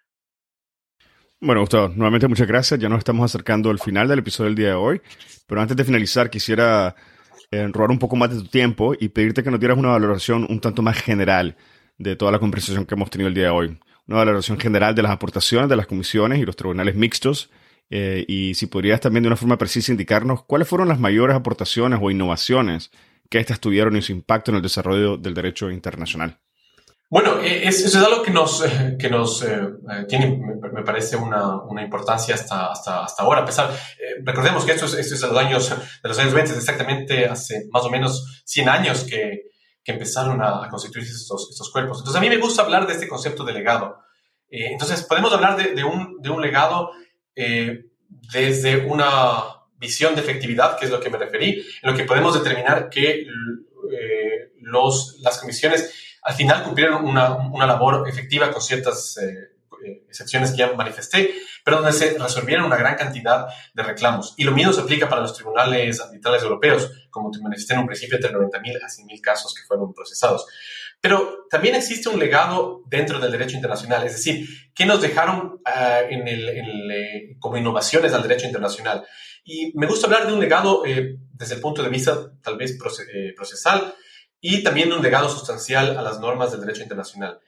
Bueno, 1.45 1.59
Gustavo, 1.59 1.89
nuevamente 1.89 2.29
muchas 2.29 2.47
gracias. 2.47 2.79
Ya 2.79 2.87
nos 2.87 2.99
estamos 2.99 3.25
acercando 3.25 3.69
al 3.69 3.77
final 3.77 4.07
del 4.07 4.19
episodio 4.19 4.47
del 4.47 4.55
día 4.55 4.67
de 4.69 4.75
hoy. 4.75 5.01
Pero 5.45 5.59
antes 5.59 5.75
de 5.75 5.83
finalizar, 5.83 6.29
quisiera 6.29 6.95
eh, 7.51 7.67
robar 7.67 7.91
un 7.91 7.99
poco 7.99 8.15
más 8.15 8.29
de 8.29 8.37
tu 8.37 8.47
tiempo 8.47 8.93
y 8.97 9.09
pedirte 9.09 9.43
que 9.43 9.51
nos 9.51 9.59
dieras 9.59 9.77
una 9.77 9.89
valoración 9.89 10.47
un 10.49 10.61
tanto 10.61 10.81
más 10.81 10.97
general 11.01 11.57
de 11.97 12.15
toda 12.15 12.31
la 12.31 12.39
conversación 12.39 12.85
que 12.85 12.95
hemos 12.95 13.09
tenido 13.09 13.27
el 13.27 13.33
día 13.33 13.43
de 13.43 13.49
hoy. 13.49 13.77
Una 14.07 14.19
valoración 14.19 14.57
general 14.57 14.95
de 14.95 15.01
las 15.01 15.11
aportaciones 15.11 15.69
de 15.69 15.75
las 15.75 15.85
comisiones 15.85 16.39
y 16.39 16.45
los 16.45 16.55
tribunales 16.55 16.95
mixtos. 16.95 17.51
Eh, 17.89 18.23
y 18.25 18.53
si 18.53 18.67
podrías 18.67 19.01
también 19.01 19.23
de 19.23 19.27
una 19.27 19.35
forma 19.35 19.57
precisa 19.57 19.91
indicarnos 19.91 20.45
cuáles 20.45 20.69
fueron 20.69 20.87
las 20.87 21.01
mayores 21.01 21.35
aportaciones 21.35 21.99
o 22.01 22.09
innovaciones 22.09 22.89
que 23.29 23.39
éstas 23.39 23.59
tuvieron 23.59 23.97
y 23.97 24.01
su 24.01 24.13
impacto 24.13 24.51
en 24.51 24.55
el 24.55 24.63
desarrollo 24.63 25.17
del 25.17 25.33
derecho 25.33 25.69
internacional. 25.69 26.39
Bueno, 27.13 27.39
eh, 27.43 27.67
eso 27.67 27.85
es 27.85 27.95
algo 27.95 28.23
que 28.23 28.31
nos, 28.31 28.65
que 28.97 29.07
nos 29.07 29.43
eh, 29.43 29.69
tiene, 30.09 30.35
me 30.35 30.81
parece, 30.81 31.15
una, 31.15 31.61
una, 31.61 31.83
importancia 31.83 32.33
hasta, 32.33 32.71
hasta, 32.71 33.03
hasta 33.03 33.21
ahora. 33.21 33.45
Pesar, 33.45 33.69
eh, 33.71 34.23
recordemos 34.23 34.65
que 34.65 34.71
esto 34.71 34.87
es, 34.87 34.95
esto 34.95 35.13
es 35.13 35.21
de 35.21 35.27
los 35.27 35.37
años, 35.37 35.69
de 35.69 36.09
los 36.09 36.17
años 36.17 36.33
20, 36.33 36.53
exactamente 36.53 37.27
hace 37.27 37.67
más 37.69 37.83
o 37.83 37.91
menos 37.91 38.41
100 38.45 38.67
años 38.67 39.03
que, 39.03 39.43
que 39.83 39.91
empezaron 39.91 40.41
a, 40.41 40.67
constituirse 40.71 41.11
estos, 41.11 41.51
estos, 41.51 41.71
cuerpos. 41.71 41.99
Entonces, 41.99 42.17
a 42.17 42.19
mí 42.19 42.29
me 42.29 42.41
gusta 42.41 42.63
hablar 42.63 42.87
de 42.87 42.93
este 42.93 43.07
concepto 43.07 43.43
de 43.43 43.53
legado. 43.53 43.99
Eh, 44.49 44.69
entonces, 44.71 45.03
podemos 45.03 45.31
hablar 45.31 45.55
de, 45.55 45.75
de, 45.75 45.83
un, 45.83 46.19
de 46.19 46.31
un 46.31 46.41
legado 46.41 46.93
eh, 47.35 47.91
desde 48.33 48.87
una 48.87 49.43
visión 49.77 50.15
de 50.15 50.21
efectividad, 50.21 50.79
que 50.79 50.85
es 50.85 50.91
lo 50.91 50.99
que 50.99 51.11
me 51.11 51.19
referí, 51.19 51.63
en 51.83 51.91
lo 51.91 51.95
que 51.95 52.05
podemos 52.05 52.33
determinar 52.33 52.89
que 52.89 53.27
los, 54.61 55.19
las 55.19 55.37
comisiones 55.37 55.93
al 56.23 56.33
final 56.33 56.63
cumplieron 56.63 57.05
una, 57.05 57.35
una 57.35 57.65
labor 57.65 58.07
efectiva 58.07 58.51
con 58.51 58.61
ciertas 58.61 59.17
eh, 59.17 59.53
eh, 59.85 60.03
excepciones 60.07 60.51
que 60.51 60.57
ya 60.57 60.73
manifesté, 60.73 61.33
pero 61.63 61.77
donde 61.77 61.91
se 61.91 62.17
resolvieron 62.17 62.65
una 62.65 62.77
gran 62.77 62.95
cantidad 62.95 63.47
de 63.73 63.83
reclamos. 63.83 64.33
Y 64.37 64.43
lo 64.43 64.51
mismo 64.51 64.71
se 64.71 64.81
aplica 64.81 65.09
para 65.09 65.21
los 65.21 65.33
tribunales 65.33 65.99
arbitrales 65.99 66.43
europeos, 66.43 66.91
como 67.09 67.31
te 67.31 67.39
manifesté 67.39 67.73
en 67.73 67.81
un 67.81 67.87
principio, 67.87 68.15
entre 68.15 68.31
90.000 68.31 68.83
a 68.83 68.87
100.000 68.87 69.21
casos 69.21 69.53
que 69.53 69.63
fueron 69.63 69.93
procesados. 69.93 70.45
Pero 71.01 71.47
también 71.49 71.75
existe 71.75 72.07
un 72.07 72.17
legado 72.17 72.81
dentro 72.87 73.19
del 73.19 73.31
derecho 73.31 73.57
internacional, 73.57 74.05
es 74.05 74.13
decir, 74.13 74.47
¿qué 74.73 74.85
nos 74.85 75.01
dejaron 75.01 75.59
el, 76.09 76.91
eh, 76.91 77.35
como 77.39 77.57
innovaciones 77.57 78.13
al 78.13 78.21
derecho 78.21 78.45
internacional? 78.45 79.05
Y 79.43 79.73
me 79.75 79.85
gusta 79.85 80.07
hablar 80.07 80.27
de 80.27 80.33
un 80.33 80.39
legado 80.39 80.85
eh, 80.85 81.17
desde 81.33 81.55
el 81.55 81.61
punto 81.61 81.83
de 81.83 81.89
vista 81.89 82.31
tal 82.41 82.55
vez 82.55 82.77
procesal, 82.77 83.93
y 84.43 84.61
también 84.61 84.91
un 84.91 85.01
legado 85.01 85.29
sustancial 85.29 85.97
a 85.97 86.01
las 86.01 86.19
normas 86.19 86.51
del 86.51 86.59
derecho 86.59 86.83
internacional. 86.83 87.39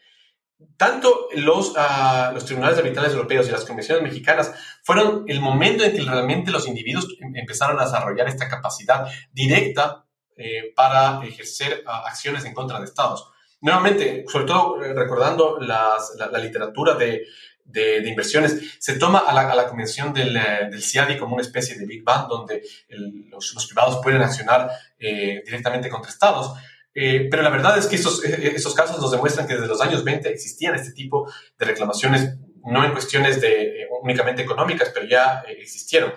Tanto 0.78 1.28
los, 1.36 1.72
uh, 1.72 2.34
los 2.34 2.46
tribunales 2.46 2.78
arbitrales 2.78 3.12
europeos 3.12 3.50
y 3.50 3.52
las 3.52 3.66
comisiones 3.66 4.02
mexicanas 4.02 4.54
fueron 4.82 5.26
el 5.28 5.41
momento 5.41 5.84
en 5.84 5.93
que 5.93 6.02
realmente 6.02 6.52
los 6.52 6.66
individuos 6.70 7.18
em, 7.20 7.36
empezaron 7.36 7.78
a 7.78 7.84
desarrollar 7.84 8.30
esta 8.30 8.48
capacidad 8.48 9.06
directa 9.34 10.06
eh, 10.38 10.72
para 10.74 11.20
ejercer 11.26 11.84
uh, 11.86 12.08
acciones 12.08 12.46
en 12.46 12.54
contra 12.54 12.80
de 12.80 12.86
estados. 12.86 13.30
Nuevamente, 13.60 14.24
sobre 14.30 14.46
todo 14.46 14.82
eh, 14.82 14.93
recordando 14.93 15.58
las, 15.60 16.14
la, 16.18 16.28
la, 16.28 16.39
literatura 16.39 16.96
de, 16.96 17.26
de, 17.66 18.08
inversiones. 18.08 18.78
Se 18.80 18.98
toma 18.98 19.20
a 19.20 19.34
la, 19.34 19.52
a 19.52 19.56
la 19.56 19.68
convención 19.68 20.14
del, 20.14 20.38
eh, 20.38 20.70
del, 20.70 20.82
CIADI 20.82 21.18
como 21.18 21.34
una 21.34 21.41
especie 21.41 21.78
de 21.78 21.86
Big 21.86 22.04
Bang 22.04 22.28
donde 22.28 22.62
los, 22.89 23.54
los, 23.54 23.66
privados 23.66 24.00
pueden 24.02 24.22
accionar 24.22 24.70
eh, 25.00 25.41
directamente 25.43 25.89
contra 25.89 26.12
estados. 26.12 26.54
Eh, 26.98 27.28
pero 27.30 27.43
la 27.43 27.50
verdad 27.50 27.78
es 27.78 27.88
que 27.88 27.98
esos, 27.98 28.24
esos 28.24 28.74
casos 28.74 29.00
nos 29.02 29.12
demuestran 29.12 29.46
que 29.46 29.56
desde 29.56 29.68
los 29.68 29.82
años 29.82 30.06
20 30.06 30.30
existían 30.30 30.76
este 30.76 30.93
tipo 30.93 31.30
de 31.60 31.66
reclamaciones, 31.66 32.38
no 32.64 32.86
en 32.86 32.93
cuestiones 32.93 33.41
de, 33.41 33.86
únicamente 34.02 34.41
económicas, 34.41 34.91
pero 34.93 35.06
ya 35.06 35.43
existieron. 35.48 36.14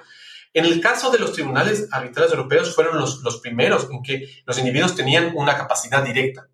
En 0.54 0.64
el 0.64 0.80
caso 0.80 1.10
de 1.10 1.18
los 1.18 1.32
tribunales 1.32 1.88
arbitrales 1.90 2.32
europeos 2.32 2.74
fueron 2.74 2.98
los, 2.98 3.20
los 3.22 3.40
primeros 3.40 3.88
en 3.90 4.02
que 4.02 4.28
los 4.46 4.58
individuos 4.58 4.94
tenían 4.94 5.32
una 5.34 5.56
capacidad 5.56 6.02
directa. 6.02 6.48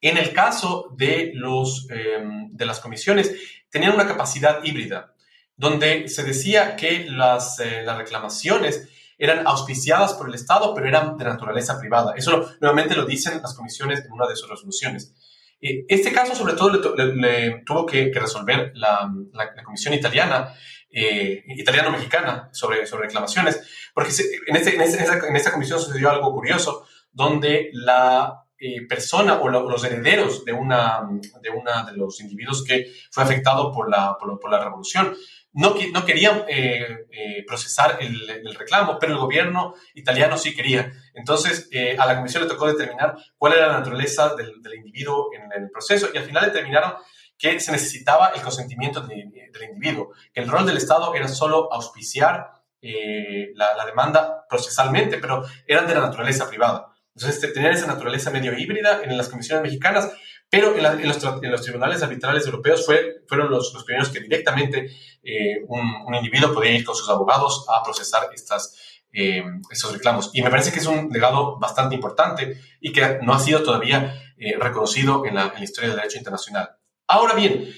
En 0.00 0.18
el 0.18 0.32
caso 0.32 0.92
de, 0.96 1.30
los, 1.32 1.86
em, 1.90 2.50
de 2.50 2.66
las 2.66 2.80
comisiones, 2.80 3.32
tenían 3.70 3.94
una 3.94 4.06
capacidad 4.06 4.62
híbrida, 4.64 5.14
donde 5.56 6.08
se 6.08 6.24
decía 6.24 6.74
que 6.74 7.06
las, 7.08 7.60
eh, 7.60 7.82
las 7.84 7.96
reclamaciones 7.96 8.88
eran 9.22 9.46
auspiciadas 9.46 10.14
por 10.14 10.28
el 10.28 10.34
Estado, 10.34 10.74
pero 10.74 10.88
eran 10.88 11.16
de 11.16 11.24
naturaleza 11.24 11.78
privada. 11.78 12.12
Eso 12.16 12.50
nuevamente 12.60 12.96
lo 12.96 13.06
dicen 13.06 13.40
las 13.40 13.54
comisiones 13.54 14.04
en 14.04 14.10
una 14.10 14.26
de 14.26 14.34
sus 14.34 14.50
resoluciones. 14.50 15.14
Eh, 15.60 15.84
este 15.86 16.12
caso, 16.12 16.34
sobre 16.34 16.54
todo, 16.54 16.70
le, 16.96 17.62
tuvo 17.64 17.86
que, 17.86 18.10
resolver 18.12 18.72
la, 18.74 19.08
la, 19.32 19.62
comisión 19.62 19.94
italiana, 19.94 20.52
eh, 20.90 21.44
italiano-mexicana, 21.46 22.48
sobre, 22.52 22.84
sobre 22.84 23.04
reclamaciones, 23.04 23.62
porque 23.94 24.10
en, 24.48 24.56
este, 24.56 24.74
en, 24.74 24.80
esta, 24.80 25.28
en 25.28 25.36
esta 25.36 25.52
comisión 25.52 25.78
sucedió 25.78 26.10
algo 26.10 26.32
curioso, 26.32 26.84
donde 27.12 27.70
la 27.74 28.42
eh, 28.58 28.86
persona 28.88 29.40
o, 29.40 29.48
los 29.48 29.84
herederos 29.84 30.44
de 30.44 30.52
una, 30.52 31.00
de 31.40 31.50
una 31.50 31.84
de 31.84 31.96
los 31.96 32.20
individuos 32.20 32.64
que 32.64 32.92
fue 33.10 33.24
afectado 33.24 33.72
por 33.72 33.90
la, 33.90 34.16
por, 34.18 34.50
la 34.50 34.62
revolución. 34.62 35.16
No, 35.54 35.74
no 35.92 36.04
querían 36.06 36.44
eh, 36.48 37.06
eh, 37.10 37.44
procesar 37.46 37.98
el, 38.00 38.54
reclamo, 38.54 38.98
pero 38.98 39.12
el 39.12 39.18
gobierno 39.18 39.74
italiano 39.94 40.38
sí 40.38 40.54
quería. 40.54 40.92
Entonces, 41.14 41.68
a 41.98 42.06
la 42.06 42.16
comisión 42.16 42.42
le 42.42 42.48
tocó 42.48 42.66
determinar 42.66 43.16
cuál 43.36 43.54
era 43.54 43.66
la 43.66 43.78
naturaleza 43.78 44.34
del, 44.34 44.54
individuo 44.74 45.28
en 45.34 45.62
el 45.62 45.70
proceso 45.70 46.08
y 46.12 46.16
al 46.16 46.24
final 46.24 46.46
determinaron 46.46 46.94
que 47.36 47.60
se 47.60 47.72
necesitaba 47.72 48.28
el 48.34 48.40
consentimiento 48.40 49.00
del, 49.02 49.30
individuo, 49.68 50.12
que 50.32 50.40
el 50.40 50.48
rol 50.48 50.64
del 50.64 50.78
Estado 50.78 51.14
era 51.14 51.28
solo 51.28 51.72
auspiciar 51.72 52.52
la, 52.80 53.74
la 53.76 53.84
demanda 53.84 54.46
procesalmente, 54.48 55.18
pero 55.18 55.44
eran 55.66 55.86
de 55.86 55.94
la 55.94 56.00
naturaleza 56.00 56.48
privada. 56.48 56.92
Entonces, 57.14 57.42
este, 57.42 57.52
tenían 57.52 57.72
esa 57.72 57.86
naturaleza 57.86 58.30
medio 58.30 58.56
híbrida 58.58 59.02
en 59.02 59.16
las 59.16 59.28
comisiones 59.28 59.62
mexicanas, 59.62 60.12
pero 60.52 60.76
en, 60.76 61.08
los, 61.08 61.62
tribunales 61.62 62.02
arbitrales 62.02 62.44
europeos 62.44 62.84
fue, 62.84 63.22
fueron 63.26 63.50
los, 63.50 63.72
primeros 63.86 64.10
que 64.10 64.20
directamente 64.20 64.90
eh, 65.22 65.64
un, 65.66 66.14
individuo 66.14 66.52
podía 66.52 66.72
ir 66.72 66.84
con 66.84 66.94
sus 66.94 67.08
abogados 67.08 67.64
a 67.70 67.82
procesar 67.82 68.28
estas, 68.34 69.00
eh, 69.14 69.42
estos 69.70 69.94
reclamos. 69.94 70.28
Y 70.34 70.42
me 70.42 70.50
parece 70.50 70.70
que 70.70 70.80
es 70.80 70.84
un 70.84 71.08
legado 71.08 71.58
bastante 71.58 71.94
importante 71.94 72.60
y 72.82 72.92
que 72.92 73.20
no 73.22 73.32
ha 73.32 73.38
sido 73.38 73.62
todavía 73.62 74.34
eh, 74.36 74.54
reconocido 74.60 75.24
en 75.24 75.36
la, 75.36 75.54
historia 75.58 75.88
del 75.88 75.96
derecho 75.96 76.18
internacional. 76.18 76.68
Ahora 77.06 77.32
bien, 77.32 77.72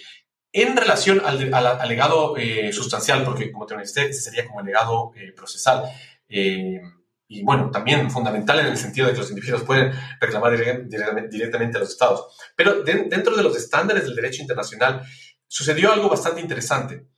en 0.50 0.76
relación 0.76 1.22
al, 1.24 1.54
al, 1.54 1.88
legado 1.88 2.34
sustancial, 2.72 3.22
porque 3.22 3.52
como 3.52 3.66
te 3.66 3.76
mencioné, 3.76 4.08
ese 4.08 4.20
sería 4.20 4.48
como 4.48 4.58
el 4.58 4.66
legado 4.66 5.12
procesal, 5.36 5.84
y 7.34 7.42
bueno, 7.42 7.68
también 7.70 8.10
fundamental 8.12 8.60
en 8.60 8.66
el 8.66 8.76
sentido 8.76 9.08
de 9.08 9.12
que 9.12 9.18
los 9.18 9.30
individuos 9.30 9.64
pueden 9.64 9.92
reclamar 10.20 10.56
directamente 11.28 11.76
a 11.76 11.80
los 11.80 11.90
estados. 11.90 12.36
Pero 12.54 12.84
dentro 12.84 13.36
de 13.36 13.42
los 13.42 13.56
estándares 13.56 14.04
del 14.04 14.14
derecho 14.14 14.40
internacional 14.40 15.02
sucedió 15.48 15.92
algo 15.92 16.08
bastante 16.08 16.40
interesante, 16.40 17.08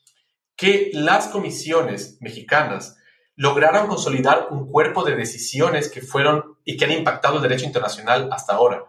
que 0.57 0.91
las 0.95 1.29
comisiones 1.29 2.17
mexicanas 2.21 2.97
lograron 3.35 3.89
consolidar 3.89 4.49
un 4.51 4.71
cuerpo 4.71 5.05
de 5.05 5.17
decisiones 5.17 5.91
que 5.91 6.01
fueron 6.01 6.57
y 6.64 6.79
que 6.79 6.87
han 6.87 6.93
impactado 6.93 7.37
el 7.37 7.43
derecho 7.43 7.67
internacional 7.67 8.31
hasta 8.33 8.55
ahora. 8.55 8.85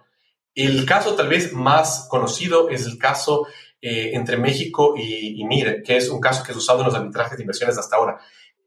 El 0.55 0.85
caso 0.85 1.15
tal 1.15 1.27
vez 1.27 1.51
más 1.51 2.07
conocido 2.09 2.69
es 2.69 2.85
el 2.85 2.97
caso 2.97 3.47
eh, 3.81 4.11
entre 4.13 4.37
México 4.37 4.93
y, 4.95 5.41
y 5.41 5.43
MIRE, 5.43 5.83
que 5.83 5.97
es 5.97 6.07
un 6.07 6.21
caso 6.21 6.41
que 6.41 6.53
es 6.53 6.57
usado 6.57 6.79
en 6.79 6.85
los 6.85 6.95
arbitrajes 6.95 7.37
de 7.37 7.43
inversiones 7.43 7.77
hasta 7.77 7.97
ahora. 7.97 8.17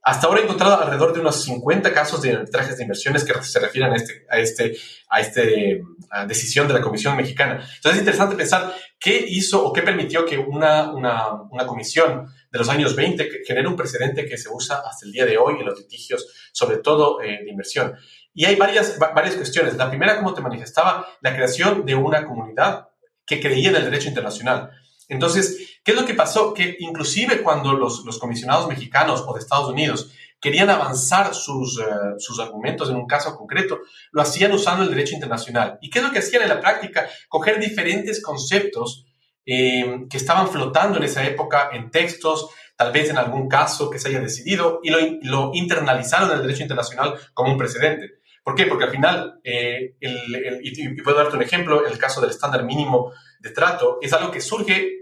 Hasta 0.03 0.27
ahora 0.27 0.41
he 0.41 0.45
encontrado 0.45 0.81
alrededor 0.81 1.13
de 1.13 1.21
unos 1.21 1.45
50 1.45 1.93
casos 1.93 2.23
de 2.23 2.33
arbitrajes 2.33 2.77
de 2.77 2.85
inversiones 2.85 3.23
que 3.23 3.35
se 3.43 3.61
refieren 3.61 3.93
a 3.93 3.97
este, 3.97 4.27
a 4.31 4.39
este, 4.39 4.77
a 5.09 5.21
este 5.21 5.83
decisión 6.27 6.67
de 6.69 6.75
la 6.75 6.81
Comisión 6.81 7.17
Mexicana. 7.17 7.55
Entonces 7.55 7.93
es 7.93 7.99
interesante 7.99 8.35
pensar 8.35 8.75
qué 8.99 9.23
hizo 9.29 9.63
o 9.65 9.73
qué 9.73 9.83
permitió 9.83 10.25
que 10.25 10.39
una, 10.39 10.91
una, 10.93 11.43
una 11.51 11.67
comisión 11.67 12.27
de 12.51 12.59
los 12.59 12.69
años 12.69 12.97
20 12.97 13.43
genere 13.47 13.69
un 13.69 13.77
precedente 13.77 14.27
que 14.27 14.39
se 14.39 14.49
usa 14.51 14.83
hasta 14.85 15.05
el 15.05 15.13
día 15.13 15.27
de 15.27 15.37
hoy 15.37 15.61
en 15.61 15.67
los 15.67 15.79
litigios, 15.79 16.27
sobre 16.53 16.79
todo 16.79 17.21
eh, 17.21 17.41
de 17.45 17.51
inversión. 17.51 17.95
Y 18.33 18.47
hay 18.47 18.57
varias, 18.57 18.99
varias 18.99 19.37
cuestiones. 19.37 19.77
La 19.77 19.89
primera, 19.89 20.17
como 20.17 20.33
te 20.33 20.41
manifestaba, 20.41 21.07
la 21.21 21.35
creación 21.35 21.85
de 21.85 21.95
una 21.95 22.27
comunidad 22.27 22.89
que 23.27 23.41
creía 23.41 23.71
en 23.71 23.77
el 23.77 23.85
derecho 23.85 24.09
internacional. 24.09 24.71
Entonces, 25.11 25.81
¿qué 25.85 25.93
es 25.93 26.01
lo 26.01 26.07
que 26.07 26.15
pasó? 26.15 26.55
Que 26.55 26.77
inclusive 26.79 27.43
cuando 27.43 27.75
los, 27.75 28.03
comisionados 28.19 28.69
mexicanos 28.69 29.25
o 29.27 29.35
de 29.35 29.41
Estados 29.41 29.69
Unidos 29.69 30.13
querían 30.41 30.71
avanzar 30.71 31.35
sus, 31.35 31.79
eh, 31.79 31.85
sus 32.19 32.41
argumentos 32.41 32.89
en 32.89 32.97
un 32.97 33.07
caso 33.07 33.37
concreto, 33.37 33.81
lo 34.13 34.23
hacían 34.23 34.53
usando 34.53 34.85
el 34.85 34.91
derecho 34.91 35.15
internacional. 35.15 35.79
¿Y 35.83 35.91
qué 35.91 35.99
es 35.99 36.05
lo 36.05 36.13
que 36.13 36.21
hacían 36.21 36.45
en 36.45 36.49
la 36.49 36.61
práctica? 36.61 37.07
Coger 37.29 37.61
diferentes 37.61 38.23
conceptos 38.23 39.05
eh, 39.45 40.07
que 40.09 40.17
estaban 40.17 40.49
flotando 40.49 40.97
en 40.97 41.05
esa 41.05 41.27
época 41.27 41.71
en 41.73 41.91
textos, 41.91 42.49
tal 42.77 42.93
vez 42.93 43.11
en 43.11 43.19
algún 43.19 43.49
caso 43.49 43.91
que 43.91 43.99
se 43.99 44.09
haya 44.09 44.21
decidido, 44.21 44.81
y 44.83 44.91
lo, 44.91 44.99
lo 45.23 45.51
internalizaron 45.53 46.31
en 46.31 46.37
el 46.37 46.43
derecho 46.43 46.63
internacional 46.63 47.15
como 47.35 47.53
un 47.53 47.59
precedente. 47.59 48.21
¿Por 48.43 48.55
qué? 48.55 48.67
Porque 48.67 48.85
al 48.85 48.91
final, 48.91 49.41
eh, 49.45 49.97
y, 50.01 51.03
puedo 51.03 51.19
darte 51.19 51.37
un 51.37 51.43
ejemplo, 51.43 51.87
el 51.87 51.99
caso 51.99 52.21
del 52.21 52.31
estándar 52.31 52.65
mínimo 52.65 53.13
de 53.39 53.51
trato 53.51 53.99
es 54.01 54.13
algo 54.13 54.31
que 54.31 54.41
surge 54.41 55.00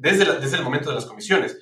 desde, 0.00 0.40
desde 0.40 0.56
el 0.56 0.64
momento 0.64 0.88
de 0.88 0.96
las 0.96 1.04
comisiones. 1.04 1.58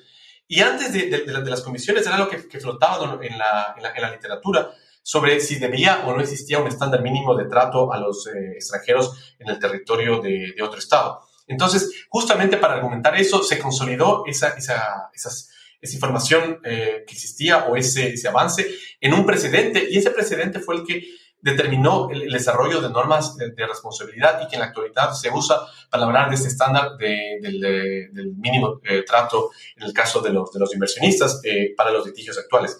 Y 0.47 0.61
antes 0.61 0.93
de, 0.93 1.09
de, 1.09 1.49
las 1.49 1.61
comisiones 1.61 2.05
era 2.05 2.15
algo 2.15 2.29
que, 2.29 2.47
que 2.47 2.59
flotaba 2.59 3.19
en 3.23 3.37
la, 3.37 3.75
en, 3.77 4.01
la, 4.01 4.11
literatura 4.11 4.71
sobre 5.03 5.39
si 5.39 5.59
debía 5.59 6.03
o 6.05 6.13
no 6.13 6.21
existía 6.21 6.59
un 6.59 6.67
estándar 6.67 7.03
mínimo 7.03 7.35
de 7.35 7.45
trato 7.45 7.93
a 7.93 7.99
los 7.99 8.27
eh, 8.27 8.53
extranjeros 8.55 9.35
en 9.37 9.49
el 9.49 9.59
territorio 9.59 10.21
de, 10.21 10.53
de, 10.55 10.63
otro 10.63 10.79
Estado. 10.79 11.21
Entonces, 11.47 12.05
justamente 12.09 12.57
para 12.57 12.75
argumentar 12.75 13.15
eso, 13.15 13.43
se 13.43 13.59
consolidó 13.59 14.23
esa, 14.25 14.49
esa, 14.49 15.09
esas, 15.13 15.51
esa 15.81 15.93
información 15.93 16.59
eh, 16.63 17.03
que 17.05 17.13
existía 17.13 17.65
o 17.65 17.75
ese, 17.75 18.13
ese 18.13 18.27
avance 18.27 18.65
en 19.01 19.13
un 19.13 19.25
precedente, 19.25 19.87
y 19.89 19.97
ese 19.97 20.11
precedente 20.11 20.59
fue 20.59 20.77
el 20.77 20.83
que 20.83 21.03
determinó 21.41 22.09
el, 22.09 22.29
desarrollo 22.31 22.81
de 22.81 22.89
normas 22.89 23.37
de, 23.37 23.67
responsabilidad 23.67 24.41
y 24.41 24.47
que 24.47 24.55
en 24.55 24.61
la 24.61 24.67
actualidad 24.67 25.11
se 25.13 25.29
usa 25.29 25.59
para 25.89 26.03
hablar 26.03 26.29
de 26.29 26.35
este 26.35 26.49
estándar 26.49 26.97
del, 26.97 28.33
mínimo 28.37 28.81
eh, 28.83 29.03
trato 29.03 29.51
en 29.75 29.83
el 29.83 29.93
caso 29.93 30.21
de 30.21 30.31
los, 30.31 30.51
de 30.51 30.59
los 30.59 30.73
inversionistas 30.73 31.41
eh, 31.43 31.73
para 31.75 31.91
los 31.91 32.05
litigios 32.05 32.37
actuales. 32.37 32.79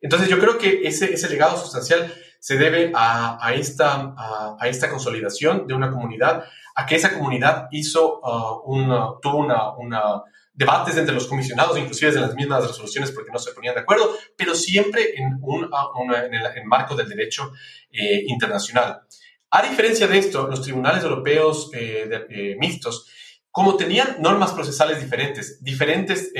Entonces 0.00 0.28
yo 0.28 0.38
creo 0.38 0.56
que 0.56 0.82
ese, 0.84 1.12
ese 1.12 1.28
legado 1.28 1.58
sustancial 1.58 2.12
se 2.38 2.56
debe 2.56 2.90
a, 2.94 3.38
a 3.46 3.54
esta, 3.54 4.14
a, 4.16 4.66
esta 4.66 4.88
consolidación 4.88 5.66
de 5.66 5.74
una 5.74 5.90
comunidad, 5.90 6.44
a 6.74 6.86
que 6.86 6.96
esa 6.96 7.12
comunidad 7.12 7.68
hizo, 7.70 8.18
uh, 8.20 9.20
tuvo 9.20 9.36
una, 9.36 9.76
una 9.76 10.22
debates 10.60 10.94
entre 10.98 11.14
los 11.14 11.26
comisionados, 11.26 11.78
inclusive 11.78 12.12
de 12.12 12.20
las 12.20 12.34
mismas 12.34 12.66
resoluciones 12.66 13.10
porque 13.12 13.30
no 13.32 13.38
se 13.38 13.52
ponían 13.52 13.74
de 13.74 13.80
acuerdo, 13.80 14.14
pero 14.36 14.54
siempre 14.54 15.14
en, 15.16 15.38
un, 15.40 15.70
en 16.14 16.34
el 16.34 16.64
marco 16.66 16.94
del 16.94 17.08
derecho 17.08 17.52
eh, 17.90 18.24
internacional. 18.26 19.00
A 19.52 19.62
diferencia 19.62 20.06
de 20.06 20.18
esto, 20.18 20.46
los 20.48 20.60
tribunales 20.60 21.02
europeos 21.02 21.70
eh, 21.72 22.26
eh, 22.28 22.56
mixtos, 22.58 23.10
como 23.50 23.74
tenían 23.78 24.16
normas 24.20 24.52
procesales 24.52 25.00
diferentes, 25.00 25.64
diferentes, 25.64 26.30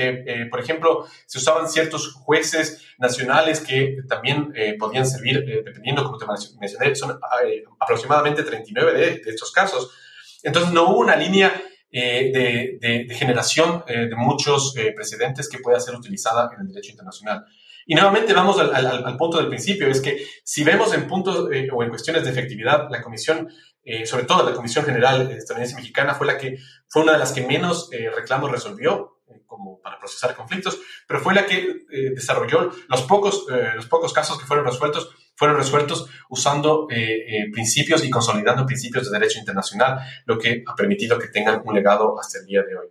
por 0.49 0.61
ejemplo, 0.61 1.05
se 1.25 1.39
usaban 1.39 1.67
ciertos 1.67 2.13
jueces 2.13 2.85
nacionales 2.99 3.59
que 3.59 3.97
también 4.07 4.53
podían 4.79 5.05
servir, 5.05 5.43
dependiendo, 5.65 6.05
como 6.05 6.17
te 6.17 6.25
mencioné, 6.57 6.95
son 6.95 7.19
aproximadamente 7.81 8.43
39 8.43 8.93
de, 8.93 9.17
de 9.17 9.29
estos 9.29 9.51
casos. 9.51 9.91
Entonces, 10.41 10.71
no 10.71 10.89
hubo 10.89 10.99
una 10.99 11.17
línea 11.17 11.51
de, 11.91 12.77
de, 12.79 13.15
generación 13.15 13.83
de 13.87 14.15
muchos 14.15 14.73
precedentes 14.95 15.49
que 15.49 15.59
pueda 15.59 15.79
ser 15.79 15.95
utilizada 15.95 16.49
en 16.55 16.61
el 16.61 16.67
derecho 16.67 16.91
internacional. 16.91 17.45
Y 17.85 17.95
nuevamente 17.95 18.33
vamos 18.33 18.59
al, 18.59 18.73
al, 18.73 19.17
punto 19.17 19.37
del 19.37 19.47
principio, 19.47 19.87
es 19.87 20.01
que 20.01 20.25
si 20.43 20.63
vemos 20.63 20.93
en 20.93 21.07
puntos 21.07 21.49
eh, 21.51 21.67
o 21.73 21.83
en 21.83 21.89
cuestiones 21.89 22.23
de 22.23 22.29
efectividad, 22.29 22.87
la 22.89 23.01
Comisión, 23.01 23.49
eh, 23.83 24.05
sobre 24.05 24.25
todo 24.25 24.47
la 24.47 24.55
Comisión 24.55 24.85
General 24.85 25.31
Estadounidense 25.31 25.75
Mexicana, 25.75 26.13
fue 26.13 26.27
la 26.27 26.37
que 26.37 26.57
fue 26.87 27.03
una 27.03 27.13
de 27.13 27.19
las 27.19 27.31
que 27.31 27.45
menos 27.45 27.89
eh, 27.91 28.09
reclamos 28.15 28.51
resolvió 28.51 29.20
como 29.51 29.81
para 29.81 29.99
procesar 29.99 30.33
conflictos, 30.33 30.79
pero 31.05 31.19
fue 31.19 31.33
la 31.33 31.45
que 31.45 31.81
desarrolló 32.15 32.71
los 32.87 33.01
pocos, 33.01 33.45
los 33.75 33.85
pocos 33.87 34.13
casos 34.13 34.39
que 34.39 34.45
fueron 34.45 34.65
resueltos, 34.65 35.13
fueron 35.35 35.57
resueltos 35.57 36.07
usando 36.29 36.87
principios 37.51 38.05
y 38.05 38.09
consolidando 38.09 38.65
principios 38.65 39.11
de 39.11 39.19
derecho 39.19 39.39
internacional, 39.39 39.99
lo 40.25 40.39
que 40.39 40.63
ha 40.65 40.73
permitido 40.73 41.19
que 41.19 41.27
tengan 41.27 41.61
un 41.65 41.75
legado 41.75 42.17
hasta 42.17 42.39
el 42.39 42.45
día 42.45 42.61
de 42.63 42.77
hoy. 42.77 42.87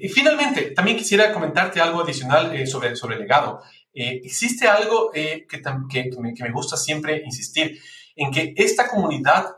y 0.00 0.08
finalmente, 0.08 0.70
también 0.70 0.96
quisiera 0.96 1.30
comentarte 1.30 1.78
algo 1.78 2.00
adicional 2.00 2.66
sobre, 2.66 2.96
sobre 2.96 3.16
el 3.16 3.20
legado. 3.20 3.62
existe 3.92 4.66
algo 4.66 5.10
que, 5.10 5.46
que, 5.46 5.60
me, 6.18 6.32
que, 6.32 6.42
me, 6.42 6.52
gusta 6.52 6.78
siempre 6.78 7.22
insistir, 7.22 7.78
en 8.16 8.30
que 8.30 8.54
esta 8.56 8.88
comunidad 8.88 9.54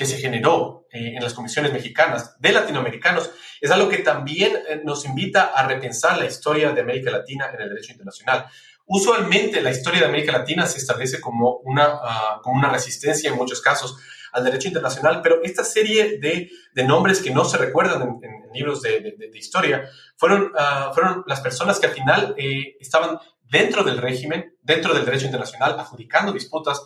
que 0.00 0.06
se 0.06 0.16
generó 0.16 0.86
en 0.92 1.22
las 1.22 1.34
comisiones 1.34 1.74
mexicanas 1.74 2.34
de 2.40 2.52
latinoamericanos 2.52 3.30
es 3.60 3.70
algo 3.70 3.90
que 3.90 3.98
también 3.98 4.54
nos 4.82 5.04
invita 5.04 5.52
a 5.54 5.68
repensar 5.68 6.16
la 6.16 6.24
historia 6.24 6.72
de 6.72 6.80
América 6.80 7.10
Latina 7.10 7.50
en 7.52 7.60
el 7.60 7.68
derecho 7.68 7.92
internacional. 7.92 8.46
Usualmente 8.86 9.60
la 9.60 9.70
historia 9.70 10.00
de 10.00 10.06
América 10.06 10.32
Latina 10.32 10.64
se 10.64 10.78
establece 10.78 11.20
como 11.20 11.56
una, 11.64 11.96
uh, 11.96 12.40
como 12.40 12.58
una 12.58 12.70
resistencia 12.70 13.28
en 13.28 13.36
muchos 13.36 13.60
casos 13.60 13.98
al 14.32 14.42
derecho 14.42 14.68
internacional, 14.68 15.20
pero 15.22 15.42
esta 15.42 15.64
serie 15.64 16.18
de, 16.18 16.50
de 16.72 16.84
nombres 16.84 17.20
que 17.20 17.30
no 17.30 17.44
se 17.44 17.58
recuerdan 17.58 18.00
en, 18.00 18.24
en 18.24 18.52
libros 18.54 18.80
de, 18.80 19.00
de, 19.00 19.28
de, 19.30 19.38
historia 19.38 19.86
fueron, 20.16 20.44
uh, 20.44 20.94
fueron 20.94 21.24
las 21.26 21.42
personas 21.42 21.78
que 21.78 21.88
al 21.88 21.92
final 21.92 22.34
eh, 22.38 22.78
estaban 22.80 23.18
dentro 23.50 23.84
del 23.84 23.98
régimen, 23.98 24.56
dentro 24.62 24.94
del 24.94 25.04
derecho 25.04 25.26
internacional, 25.26 25.78
adjudicando 25.78 26.32
disputas 26.32 26.80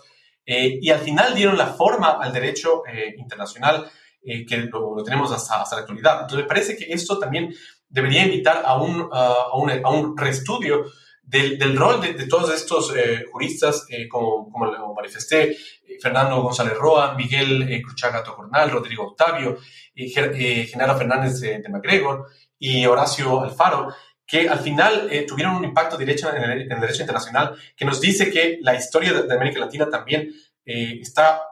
eh, 0.47 0.79
y 0.81 0.91
al 0.91 1.01
final 1.01 1.35
dieron 1.35 1.57
la 1.57 1.69
forma 1.69 2.19
al 2.21 2.33
derecho 2.33 2.83
eh, 2.87 3.15
internacional 3.19 3.91
eh, 4.23 4.45
que 4.47 4.57
lo, 4.57 4.97
lo, 4.97 5.05
tenemos 5.05 5.33
hasta, 5.33 5.63
hasta, 5.63 5.77
la 5.77 5.83
actualidad. 5.83 6.23
Entonces 6.23 6.39
me 6.39 6.49
parece 6.49 6.77
que 6.77 6.93
esto 6.93 7.19
también 7.19 7.55
debería 7.89 8.25
invitar 8.25 8.63
a 8.65 8.77
un, 8.77 9.03
uh, 9.03 9.13
a 9.13 9.57
un, 9.57 9.71
a 9.71 9.91
un 9.91 10.17
reestudio 10.17 10.87
del, 11.23 11.59
del 11.59 11.77
rol 11.77 12.01
de, 12.01 12.15
de, 12.15 12.27
todos 12.27 12.53
estos 12.53 12.95
eh, 12.97 13.25
juristas, 13.31 13.87
eh, 13.89 14.09
como, 14.09 14.51
como 14.51 14.67
lo 14.67 14.95
manifesté, 14.95 15.53
eh, 15.53 15.57
Fernando 16.01 16.43
González 16.43 16.75
Roa, 16.75 17.15
Miguel 17.15 17.83
Cruchaga 17.83 18.23
Tocornal, 18.23 18.71
Rodrigo 18.71 19.09
Octavio, 19.09 19.59
Genaro 19.95 20.97
Fernández 20.97 21.41
de, 21.41 21.61
de, 21.61 21.69
MacGregor 21.69 22.27
y 22.59 22.85
Horacio 22.85 23.41
Alfaro, 23.41 23.95
que 24.27 24.49
al 24.49 24.59
final 24.61 25.11
tuvieron 25.29 25.57
un 25.57 25.65
impacto 25.65 25.97
directo 25.97 26.35
en 26.35 26.43
el, 26.43 26.63
en 26.63 26.73
el, 26.73 26.81
derecho 26.81 27.03
internacional, 27.03 27.55
que 27.77 27.85
nos 27.85 28.01
dice 28.01 28.31
que 28.31 28.59
la 28.63 28.75
historia 28.75 29.13
de, 29.13 29.23
de 29.25 29.35
América 29.35 29.61
Latina 29.61 29.89
también 29.89 30.33
está 30.65 31.43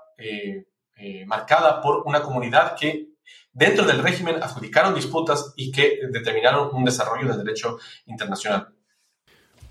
marcada 1.26 1.80
por 1.82 2.02
una 2.06 2.22
comunidad 2.22 2.76
que 2.78 3.12
dentro 3.52 3.84
del 3.84 4.02
régimen 4.02 4.36
adjudicaron 4.42 4.94
disputas 4.94 5.52
y 5.56 5.70
que 5.70 5.98
determinaron 6.10 6.70
un 6.72 6.84
desarrollo 6.84 7.28
del 7.28 7.44
derecho 7.44 7.78
internacional. 8.06 8.68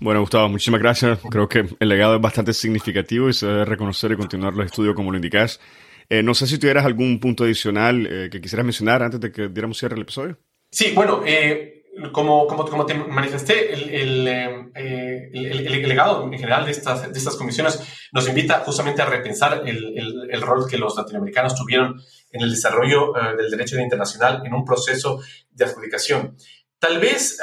Bueno, 0.00 0.20
Gustavo, 0.20 0.48
muchísimas 0.48 0.80
gracias. 0.80 1.20
Creo 1.30 1.48
que 1.48 1.64
el 1.78 1.88
legado 1.88 2.16
es 2.16 2.20
bastante 2.20 2.52
significativo 2.52 3.28
y 3.28 3.34
se 3.34 3.46
debe 3.46 3.64
reconocer 3.64 4.10
y 4.12 4.16
continuar 4.16 4.54
los 4.54 4.66
estudios 4.66 4.94
como 4.96 5.12
lo 5.12 5.16
indicas. 5.16 5.60
Eh, 6.08 6.22
no 6.22 6.34
sé 6.34 6.46
si 6.46 6.58
tuvieras 6.58 6.84
algún 6.84 7.20
punto 7.20 7.44
adicional 7.44 8.06
eh, 8.06 8.28
que 8.30 8.40
quisieras 8.40 8.66
mencionar 8.66 9.02
antes 9.02 9.20
de 9.20 9.30
que 9.30 9.48
diéramos 9.48 9.78
cierre 9.78 9.94
al 9.94 10.02
episodio. 10.02 10.38
Sí, 10.70 10.92
bueno, 10.92 11.22
eh, 11.24 11.81
como, 12.12 12.46
como, 12.46 12.64
como, 12.64 12.86
te 12.86 12.94
manifesté, 12.94 13.72
el, 13.72 14.26
eh, 14.26 14.70
el, 14.74 15.46
el, 15.46 15.66
el, 15.66 15.88
legado 15.88 16.24
en 16.24 16.32
general 16.38 16.64
de 16.64 16.70
estas, 16.70 17.12
de 17.12 17.18
estas 17.18 17.36
comisiones 17.36 17.80
nos 18.12 18.28
invita 18.28 18.60
justamente 18.60 19.02
a 19.02 19.06
repensar 19.06 19.62
el, 19.66 20.42
rol 20.42 20.68
que 20.68 20.78
los 20.78 20.96
latinoamericanos 20.96 21.54
tuvieron 21.54 22.00
en 22.30 22.40
el 22.42 22.50
desarrollo 22.50 23.12
del 23.36 23.50
derecho 23.50 23.78
internacional 23.78 24.42
en 24.44 24.54
un 24.54 24.64
proceso 24.64 25.20
de 25.50 25.64
adjudicación. 25.64 26.36
Tal 26.78 26.98
vez 26.98 27.38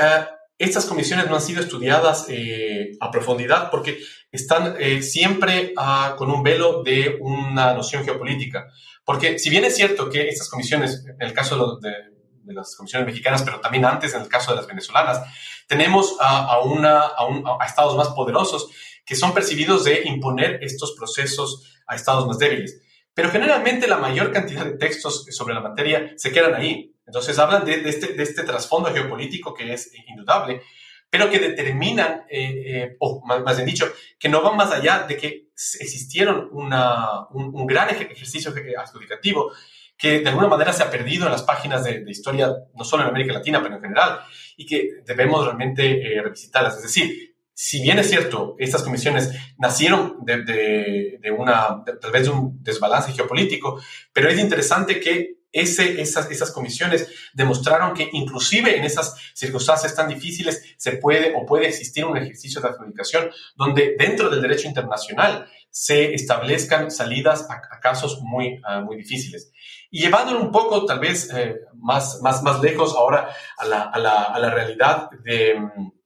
estas 0.59 0.85
comisiones 0.85 1.27
no 1.27 1.35
han 1.35 1.41
sido 1.41 1.61
estudiadas 1.61 2.25
eh, 2.27 2.91
a 2.99 3.09
profundidad 3.09 3.71
porque 3.71 3.97
están 4.29 4.75
eh, 4.77 5.01
siempre 5.01 5.73
uh, 5.77 6.17
con 6.17 6.29
un 6.29 6.43
velo 6.43 6.83
de 6.83 7.17
una 7.21 7.73
noción 7.73 8.03
geopolítica. 8.03 8.67
Porque 9.05 9.39
si 9.39 9.49
bien 9.49 9.63
es 9.63 9.75
cierto 9.75 10.09
que 10.09 10.27
estas 10.27 10.49
comisiones, 10.49 11.05
en 11.07 11.25
el 11.25 11.33
caso 11.33 11.79
de, 11.79 11.89
de 11.89 12.18
las 12.53 12.75
comisiones 12.75 13.07
mexicanas, 13.07 13.43
pero 13.43 13.59
también 13.59 13.85
antes 13.85 14.13
en 14.13 14.21
el 14.21 14.27
caso 14.27 14.51
de 14.51 14.57
las 14.57 14.67
venezolanas, 14.67 15.21
tenemos 15.67 16.17
a, 16.19 16.45
a, 16.53 16.61
una, 16.61 16.99
a, 17.01 17.25
un, 17.25 17.43
a 17.47 17.65
estados 17.65 17.95
más 17.95 18.09
poderosos 18.09 18.69
que 19.05 19.15
son 19.15 19.33
percibidos 19.33 19.83
de 19.85 20.03
imponer 20.05 20.59
estos 20.63 20.93
procesos 20.93 21.75
a 21.87 21.95
estados 21.95 22.27
más 22.27 22.37
débiles. 22.37 22.81
Pero 23.13 23.31
generalmente 23.31 23.87
la 23.87 23.97
mayor 23.97 24.31
cantidad 24.31 24.63
de 24.63 24.77
textos 24.77 25.25
sobre 25.31 25.53
la 25.53 25.61
materia 25.61 26.13
se 26.15 26.31
quedan 26.31 26.53
ahí. 26.53 26.95
Entonces 27.05 27.37
hablan 27.39 27.65
de, 27.65 27.77
de, 27.81 27.89
este, 27.89 28.13
de 28.13 28.23
este, 28.23 28.43
trasfondo 28.43 28.93
geopolítico 28.93 29.53
que 29.53 29.73
es 29.73 29.91
indudable, 30.07 30.61
pero 31.09 31.29
que 31.29 31.39
determinan, 31.39 32.25
eh, 32.29 32.63
eh, 32.65 32.97
o 32.99 33.21
más, 33.25 33.41
más, 33.41 33.57
bien 33.57 33.65
dicho, 33.65 33.91
que 34.19 34.29
no 34.29 34.41
van 34.41 34.55
más 34.55 34.71
allá 34.71 35.05
de 35.07 35.17
que 35.17 35.49
existieron 35.53 36.49
una, 36.51 37.27
un, 37.31 37.49
un, 37.53 37.65
gran 37.65 37.89
ejercicio 37.89 38.53
adjudicativo 38.77 39.51
que 39.99 40.21
de 40.21 40.29
alguna 40.29 40.47
manera 40.47 40.71
se 40.71 40.81
ha 40.81 40.89
perdido 40.89 41.25
en 41.25 41.33
las 41.33 41.43
páginas 41.43 41.83
de, 41.83 42.05
de, 42.05 42.09
historia, 42.09 42.49
no 42.73 42.85
solo 42.85 43.03
en 43.03 43.09
América 43.09 43.33
Latina, 43.33 43.61
pero 43.61 43.75
en 43.75 43.81
general, 43.81 44.21
y 44.55 44.65
que 44.65 45.01
debemos 45.05 45.43
realmente 45.43 46.01
eh, 46.01 46.21
revisitarlas. 46.21 46.77
Es 46.77 46.83
decir, 46.83 47.35
si 47.53 47.81
bien 47.81 47.99
es 47.99 48.09
cierto, 48.09 48.55
estas 48.57 48.81
comisiones 48.81 49.33
nacieron 49.57 50.19
de, 50.21 50.43
de, 50.43 51.19
de 51.21 51.31
una, 51.31 51.83
tal 51.99 52.11
vez 52.11 52.23
de 52.23 52.29
un 52.29 52.63
desbalance 52.63 53.11
geopolítico, 53.11 53.81
pero 54.13 54.29
es 54.29 54.39
interesante 54.39 55.01
que 55.01 55.39
ese, 55.51 55.99
esas, 55.99 56.31
esas 56.31 56.51
comisiones 56.51 57.09
demostraron 57.33 57.93
que 57.93 58.07
inclusive 58.13 58.77
en 58.77 58.85
esas 58.85 59.15
circunstancias 59.33 59.95
tan 59.95 60.07
difíciles 60.07 60.75
se 60.77 60.93
puede 60.93 61.33
o 61.35 61.45
puede 61.45 61.67
existir 61.67 62.05
un 62.05 62.15
ejercicio 62.15 62.61
de 62.61 62.69
adjudicación 62.69 63.31
donde 63.55 63.95
dentro 63.97 64.29
del 64.29 64.41
derecho 64.41 64.67
internacional 64.67 65.47
se 65.71 66.13
establezcan 66.13 66.91
salidas 66.91 67.49
a, 67.49 67.55
a 67.55 67.79
casos 67.79 68.19
muy, 68.21 68.59
uh, 68.59 68.81
muy 68.83 68.95
difíciles. 68.97 69.51
Y 69.91 70.01
llevándolo 70.01 70.41
un 70.41 70.51
poco 70.51 70.85
tal 70.85 70.99
vez 70.99 71.33
eh, 71.33 71.61
más, 71.75 72.21
más, 72.21 72.43
más 72.43 72.61
lejos 72.61 72.95
ahora 72.95 73.29
a 73.57 73.65
la, 73.65 73.83
a 73.83 73.97
la, 73.99 74.23
a 74.23 74.39
la 74.39 74.49
realidad 74.51 75.09
de, 75.23 75.59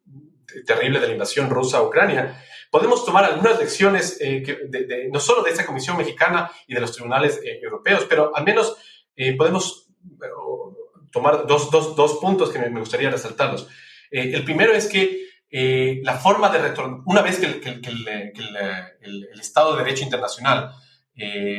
de, 0.05 0.63
terrible 0.63 0.99
de 0.99 1.07
la 1.07 1.13
invasión 1.13 1.49
rusa 1.49 1.77
a 1.77 1.84
Ucrania, 1.84 2.41
podemos 2.71 3.05
tomar 3.05 3.25
algunas 3.25 3.59
lecciones 3.59 4.17
eh, 4.19 4.41
que 4.41 4.57
de, 4.67 4.86
de, 4.86 5.09
no 5.11 5.19
solo 5.19 5.43
de 5.43 5.51
esta 5.51 5.65
Comisión 5.65 5.97
Mexicana 5.97 6.49
y 6.67 6.73
de 6.73 6.81
los 6.81 6.91
tribunales 6.91 7.39
eh, 7.43 7.59
europeos, 7.61 8.05
pero 8.09 8.36
al 8.36 8.43
menos 8.43 8.77
eh, 9.15 9.36
podemos 9.36 9.88
tomar 11.11 11.45
dos, 11.45 11.69
dos, 11.69 11.95
dos, 11.95 12.15
puntos 12.15 12.49
que 12.49 12.59
me, 12.59 12.79
gustaría 12.79 13.09
resaltarlos. 13.09 13.67
Eh, 14.09 14.31
el 14.34 14.43
primero 14.43 14.73
es 14.73 14.88
que 14.88 15.27
eh, 15.49 15.99
la 16.03 16.15
forma 16.15 16.49
de 16.49 16.59
retorno, 16.59 17.03
una 17.05 17.21
vez 17.21 17.38
que 17.39 17.45
el, 17.45 17.61
que, 17.61 17.79
que 17.79 17.91
el, 17.91 19.27
el 19.31 19.39
Estado 19.39 19.75
de 19.75 19.84
Derecho 19.84 20.03
Internacional 20.03 20.73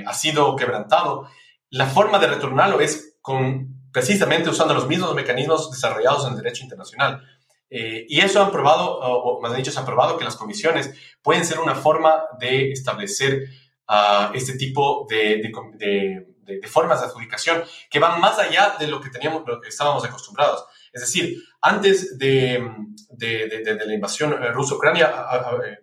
ha 0.04 0.12
sido 0.12 0.56
quebrantado, 0.56 1.28
la 1.74 1.86
forma 1.86 2.20
de 2.20 2.28
retornarlo 2.28 2.80
es 2.80 3.16
con, 3.20 3.90
precisamente 3.90 4.48
usando 4.48 4.74
los 4.74 4.86
mismos 4.86 5.12
mecanismos 5.12 5.72
desarrollados 5.72 6.24
en 6.24 6.30
el 6.30 6.36
derecho 6.36 6.62
internacional. 6.62 7.20
Eh, 7.68 8.06
y 8.08 8.20
eso 8.20 8.40
han 8.40 8.52
probado, 8.52 9.00
o 9.00 9.40
más 9.40 9.56
dicho, 9.56 9.72
se 9.72 9.80
ha 9.80 9.84
probado 9.84 10.16
que 10.16 10.24
las 10.24 10.36
comisiones 10.36 10.94
pueden 11.20 11.44
ser 11.44 11.58
una 11.58 11.74
forma 11.74 12.22
de 12.38 12.70
establecer 12.70 13.48
uh, 13.88 14.32
este 14.34 14.56
tipo 14.56 15.04
de, 15.10 15.42
de 15.42 16.26
de, 16.44 16.60
de, 16.60 16.68
formas 16.68 17.00
de 17.00 17.06
adjudicación 17.06 17.64
que 17.90 17.98
van 17.98 18.20
más 18.20 18.38
allá 18.38 18.76
de 18.78 18.86
lo 18.86 19.00
que 19.00 19.10
teníamos, 19.10 19.42
lo 19.44 19.60
que 19.60 19.70
estábamos 19.70 20.04
acostumbrados. 20.04 20.64
Es 20.95 21.01
decir, 21.03 21.42
antes 21.61 22.16
de, 22.16 22.62
la 23.18 23.95
invasión 23.95 24.32
eh, 24.32 24.53
rusa-ucrania, 24.53 25.12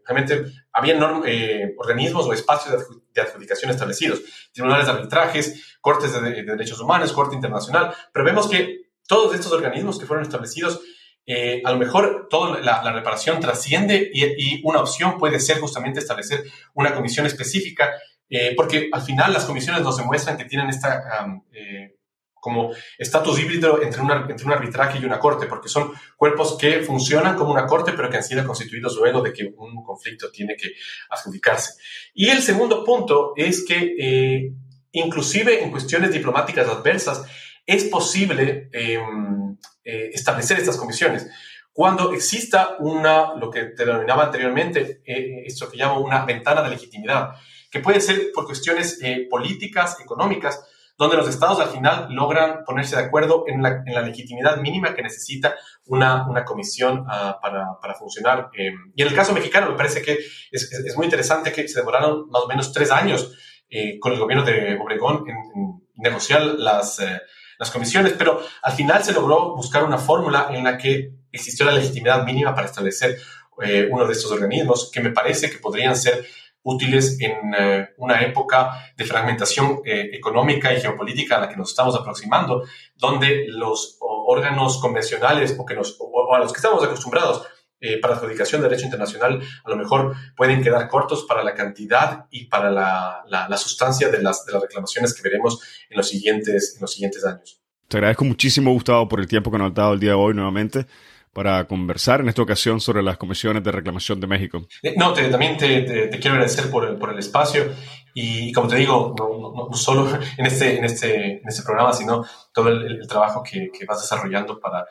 realmente 0.06 0.46
había 0.74 0.98
eh, 1.26 1.76
organismos 1.78 2.26
o 2.26 2.34
espacios 2.34 2.88
de 3.14 3.22
adjudicación 3.22 3.70
establecidos, 3.70 4.22
tribunales 4.54 4.86
de 4.88 4.92
arbitrajes, 4.94 5.78
cortes 5.82 6.14
de, 6.14 6.44
derechos 6.44 6.80
humanos, 6.80 7.12
corte 7.12 7.36
internacional, 7.36 7.94
pero 8.14 8.26
vemos 8.26 8.50
que 8.50 8.92
todos 9.08 9.36
estos 9.36 9.52
organismos 9.52 10.00
que 10.00 10.06
fueron 10.06 10.24
establecidos 10.24 10.82
eh, 11.26 11.62
a 11.64 11.72
lo 11.72 11.78
mejor 11.78 12.28
toda 12.30 12.60
la, 12.62 12.92
reparación 12.92 13.40
trasciende 13.40 14.10
y, 14.12 14.62
una 14.64 14.80
opción 14.80 15.18
puede 15.20 15.40
ser 15.40 15.60
justamente 15.60 16.00
establecer 16.00 16.44
una 16.74 16.96
comisión 16.96 17.26
específica 17.28 17.92
eh, 18.28 18.54
porque 18.56 18.90
al 18.92 19.02
final 19.02 19.32
las 19.32 19.46
comisiones 19.46 19.84
nos 19.84 19.98
demuestran 19.98 20.38
que 20.38 20.46
tienen 20.46 20.70
esta 20.70 21.28
eh, 21.52 21.96
como 22.42 22.74
estatus 22.98 23.40
híbrido 23.40 23.82
entre, 23.82 24.02
una, 24.02 24.26
entre 24.28 24.46
un 24.46 24.52
arbitraje 24.52 25.00
y 25.00 25.06
una 25.06 25.20
corte, 25.20 25.46
porque 25.46 25.70
son 25.70 25.94
cuerpos 26.18 26.58
que 26.60 26.82
funcionan 26.82 27.38
como 27.38 27.52
una 27.52 27.66
corte, 27.66 27.94
pero 27.94 28.10
que 28.10 28.18
han 28.18 28.24
sido 28.24 28.46
constituidos 28.46 28.98
luego 28.98 29.22
de 29.22 29.32
que 29.32 29.46
un 29.56 29.82
conflicto 29.82 30.30
tiene 30.30 30.58
que 30.58 30.74
adjudicarse. 31.10 31.76
Y 32.14 32.28
el 32.28 32.42
segundo 32.42 32.84
punto 32.84 33.32
es 33.38 33.64
que 33.64 33.96
eh, 33.98 34.54
inclusive 34.92 35.64
en 35.64 35.72
cuestiones 35.72 36.12
diplomáticas 36.12 36.68
adversas 36.68 37.24
es 37.66 37.86
posible 37.86 38.70
em, 38.74 39.56
eh, 39.84 40.10
establecer 40.14 40.60
estas 40.60 40.78
comisiones. 40.78 41.30
Cuando 41.74 42.12
exista 42.12 42.76
una, 42.80 43.34
lo 43.36 43.50
que 43.50 43.66
te 43.66 43.86
denominaba 43.86 44.26
anteriormente, 44.26 45.02
eh, 45.06 45.44
esto 45.46 45.70
que 45.70 45.78
llamo 45.78 46.02
una 46.02 46.26
ventana 46.26 46.62
de 46.62 46.72
legitimidad, 46.72 47.36
que 47.70 47.80
puede 47.80 48.02
ser 48.02 48.32
por 48.34 48.46
cuestiones 48.46 49.00
eh, 49.02 49.28
políticas, 49.30 49.98
económicas, 50.02 50.62
donde 50.98 51.18
los 51.18 51.28
estados 51.28 51.60
al 51.60 51.70
final 51.70 52.08
logran 52.10 52.64
ponerse 52.66 52.96
de 52.96 53.04
acuerdo 53.04 53.46
en 53.48 53.62
la, 53.62 54.02
legitimidad 54.02 54.58
mínima 54.58 54.94
que 54.94 55.02
necesita 55.02 55.56
una, 55.86 56.26
comisión 56.46 57.02
uh, 57.02 57.42
para, 57.42 57.96
funcionar. 57.98 58.50
Eh, 58.58 58.72
y 58.96 59.02
en 59.02 59.08
el 59.08 59.16
caso 59.16 59.34
mexicano 59.34 59.72
me 59.72 59.78
parece 59.78 60.02
que 60.02 60.18
es, 60.52 60.96
muy 60.96 61.06
interesante 61.06 61.52
que 61.52 61.68
se 61.68 61.80
demoraron 61.80 62.30
más 62.30 62.44
o 62.44 62.48
menos 62.48 62.72
tres 62.72 62.92
años 62.92 63.32
eh, 63.70 64.00
con 64.00 64.14
el 64.14 64.20
gobierno 64.20 64.46
de 64.46 64.78
Obregón 64.80 65.26
en, 65.28 65.36
en 65.56 65.82
negociar 66.02 66.42
las, 66.44 67.00
eh, 67.00 67.22
las 67.58 67.72
comisiones, 67.72 68.14
pero 68.18 68.42
al 68.64 68.74
final 68.74 69.04
se 69.04 69.14
logró 69.14 69.56
buscar 69.56 69.84
una 69.84 69.98
fórmula 69.98 70.50
en 70.52 70.64
la 70.64 70.78
que 70.78 71.14
existió 71.32 71.66
la 71.66 71.74
legitimidad 71.74 72.26
mínima 72.26 72.54
para 72.54 72.68
establecer 72.68 73.18
eh, 73.62 73.88
uno 73.92 74.06
de 74.06 74.14
estos 74.14 74.32
organismos 74.32 74.90
que 74.92 75.02
me 75.02 75.12
parece 75.12 75.50
que 75.50 75.58
podrían 75.58 75.96
ser 75.96 76.26
útiles 76.64 77.20
en 77.20 77.54
eh, 77.58 77.90
una 77.98 78.22
época 78.22 78.94
de 78.96 79.06
fragmentación 79.06 79.82
eh, 79.86 80.10
económica 80.14 80.74
y 80.74 80.80
geopolítica 80.80 81.38
a 81.38 81.42
la 81.42 81.50
que 81.50 81.58
nos 81.58 81.70
estamos 81.70 81.96
aproximando, 81.96 82.64
donde 82.96 83.46
los 83.48 83.98
órganos 84.00 84.80
convencionales 84.80 85.56
o, 85.58 85.66
que 85.66 85.76
nos, 85.76 85.98
o 86.00 86.34
a 86.34 86.40
los 86.40 86.52
que 86.54 86.58
estamos 86.58 86.84
acostumbrados 86.84 87.46
eh, 87.84 88.00
para 88.00 88.14
adjudicación 88.14 88.62
de 88.62 88.70
derecho 88.70 88.86
internacional 88.86 89.42
a 89.64 89.70
lo 89.70 89.76
mejor 89.76 90.16
pueden 90.38 90.62
quedar 90.62 90.88
cortos 90.88 91.26
para 91.28 91.44
la 91.44 91.56
cantidad 91.56 92.28
y 92.30 92.46
para 92.46 92.70
la, 92.70 93.24
la, 93.28 93.58
sustancia 93.58 94.10
de 94.10 94.22
las, 94.22 94.46
de 94.46 94.54
las 94.54 94.62
reclamaciones 94.62 95.16
que 95.16 95.24
veremos 95.24 95.60
en 95.90 95.98
los 95.98 96.08
siguientes, 96.08 96.76
en 96.76 96.82
los 96.82 96.94
siguientes 96.94 97.26
años. 97.26 97.60
Te 97.88 97.98
agradezco 97.98 98.24
muchísimo, 98.24 98.72
Gustavo, 98.72 99.08
por 99.08 99.20
el 99.20 99.26
tiempo 99.26 99.50
que 99.50 99.58
nos 99.58 99.70
has 99.70 99.74
dado 99.74 99.94
el 99.94 100.00
día 100.00 100.12
de 100.12 100.16
hoy 100.16 100.36
nuevamente 100.36 100.86
para 101.34 101.66
conversar 101.66 102.22
en 102.22 102.30
esta 102.30 102.42
ocasión 102.42 102.80
sobre 102.80 103.02
las 103.02 103.18
comisiones 103.18 103.64
de 103.64 103.72
reclamación 103.72 104.20
de 104.20 104.28
México. 104.28 104.68
Eh, 104.84 104.96
no, 104.98 105.14
te, 105.14 105.30
también 105.30 105.58
te, 105.58 105.82
te, 105.82 106.20
quiero 106.20 106.34
agradecer 106.34 106.70
por 106.70 106.86
el, 106.86 106.98
por 106.98 107.12
el 107.12 107.20
espacio 107.20 107.72
y, 108.14 108.52
como 108.52 108.68
te 108.68 108.76
digo, 108.76 109.16
no, 109.18 109.70
no, 109.70 109.74
solo 109.76 110.10
en 110.38 110.46
este, 110.46 110.78
en, 110.78 110.86
este, 110.86 111.42
en 111.42 111.48
este 111.48 111.64
programa, 111.64 111.94
sino 111.94 112.26
todo 112.54 112.70
el, 112.70 113.00
el 113.02 113.08
trabajo 113.08 113.42
que, 113.44 113.70
que, 113.72 113.86
vas 113.86 114.02
desarrollando 114.02 114.60
para 114.60 114.86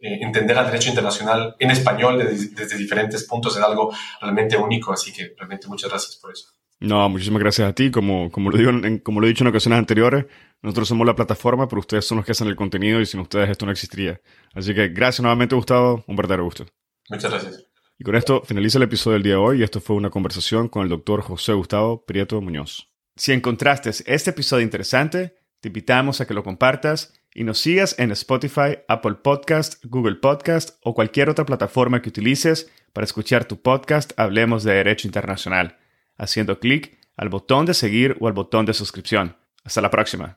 eh, 0.00 0.18
entender 0.22 0.56
al 0.56 0.66
derecho 0.66 0.88
internacional 0.88 1.54
en 1.58 1.70
español 1.70 2.18
desde, 2.18 2.78
diferentes 2.78 3.24
puntos 3.24 3.56
es 3.56 3.62
algo 3.62 3.92
realmente 4.20 4.56
único, 4.56 4.92
así 4.92 5.12
que 5.12 5.34
realmente 5.36 5.68
muchas 5.68 5.90
gracias 5.90 6.16
por 6.16 6.32
eso. 6.32 6.48
No, 6.80 7.08
muchísimas 7.08 7.42
gracias 7.42 7.68
a 7.68 7.72
ti. 7.74 7.90
Como, 7.90 8.30
como, 8.30 8.50
lo 8.50 8.56
digo 8.56 8.70
como 9.02 9.20
lo 9.20 9.26
he 9.26 9.30
dicho 9.30 9.42
en 9.42 9.48
ocasiones 9.48 9.80
anteriores, 9.80 10.26
nosotros 10.62 10.88
somos 10.88 11.06
la 11.06 11.14
plataforma, 11.14 11.68
pero 11.68 11.80
ustedes 11.80 12.04
son 12.04 12.16
los 12.16 12.26
que 12.26 12.32
hacen 12.32 12.48
el 12.48 12.56
contenido 12.56 13.00
y 13.00 13.06
sin 13.06 13.20
ustedes 13.20 13.50
esto 13.50 13.64
no 13.66 13.72
existiría. 13.72 14.20
Así 14.54 14.74
que 14.74 14.88
gracias 14.88 15.22
nuevamente, 15.22 15.54
Gustavo. 15.54 16.04
Un 16.06 16.16
verdadero 16.16 16.44
gusto. 16.44 16.66
Muchas 17.08 17.30
gracias. 17.30 17.64
Y 17.98 18.04
con 18.04 18.14
esto 18.14 18.42
finaliza 18.44 18.78
el 18.78 18.84
episodio 18.84 19.14
del 19.14 19.22
día 19.22 19.32
de 19.34 19.38
hoy 19.38 19.60
y 19.60 19.62
esto 19.62 19.80
fue 19.80 19.96
una 19.96 20.10
conversación 20.10 20.68
con 20.68 20.82
el 20.82 20.88
doctor 20.88 21.22
José 21.22 21.52
Gustavo 21.52 22.04
Prieto 22.04 22.40
Muñoz. 22.40 22.92
Si 23.16 23.32
encontraste 23.32 23.90
este 23.90 24.30
episodio 24.30 24.62
interesante, 24.62 25.36
te 25.60 25.68
invitamos 25.68 26.20
a 26.20 26.26
que 26.26 26.34
lo 26.34 26.44
compartas 26.44 27.14
y 27.34 27.44
nos 27.44 27.58
sigas 27.58 27.96
en 27.98 28.12
Spotify, 28.12 28.78
Apple 28.88 29.14
Podcast, 29.22 29.84
Google 29.84 30.16
Podcast 30.16 30.78
o 30.82 30.94
cualquier 30.94 31.28
otra 31.28 31.46
plataforma 31.46 32.00
que 32.02 32.08
utilices 32.08 32.70
para 32.92 33.04
escuchar 33.04 33.44
tu 33.44 33.60
podcast 33.60 34.12
Hablemos 34.16 34.64
de 34.64 34.74
Derecho 34.74 35.08
Internacional, 35.08 35.78
haciendo 36.16 36.60
clic 36.60 36.98
al 37.16 37.28
botón 37.28 37.66
de 37.66 37.74
seguir 37.74 38.16
o 38.20 38.28
al 38.28 38.32
botón 38.32 38.66
de 38.66 38.74
suscripción. 38.74 39.36
Hasta 39.64 39.80
la 39.80 39.90
próxima. 39.90 40.36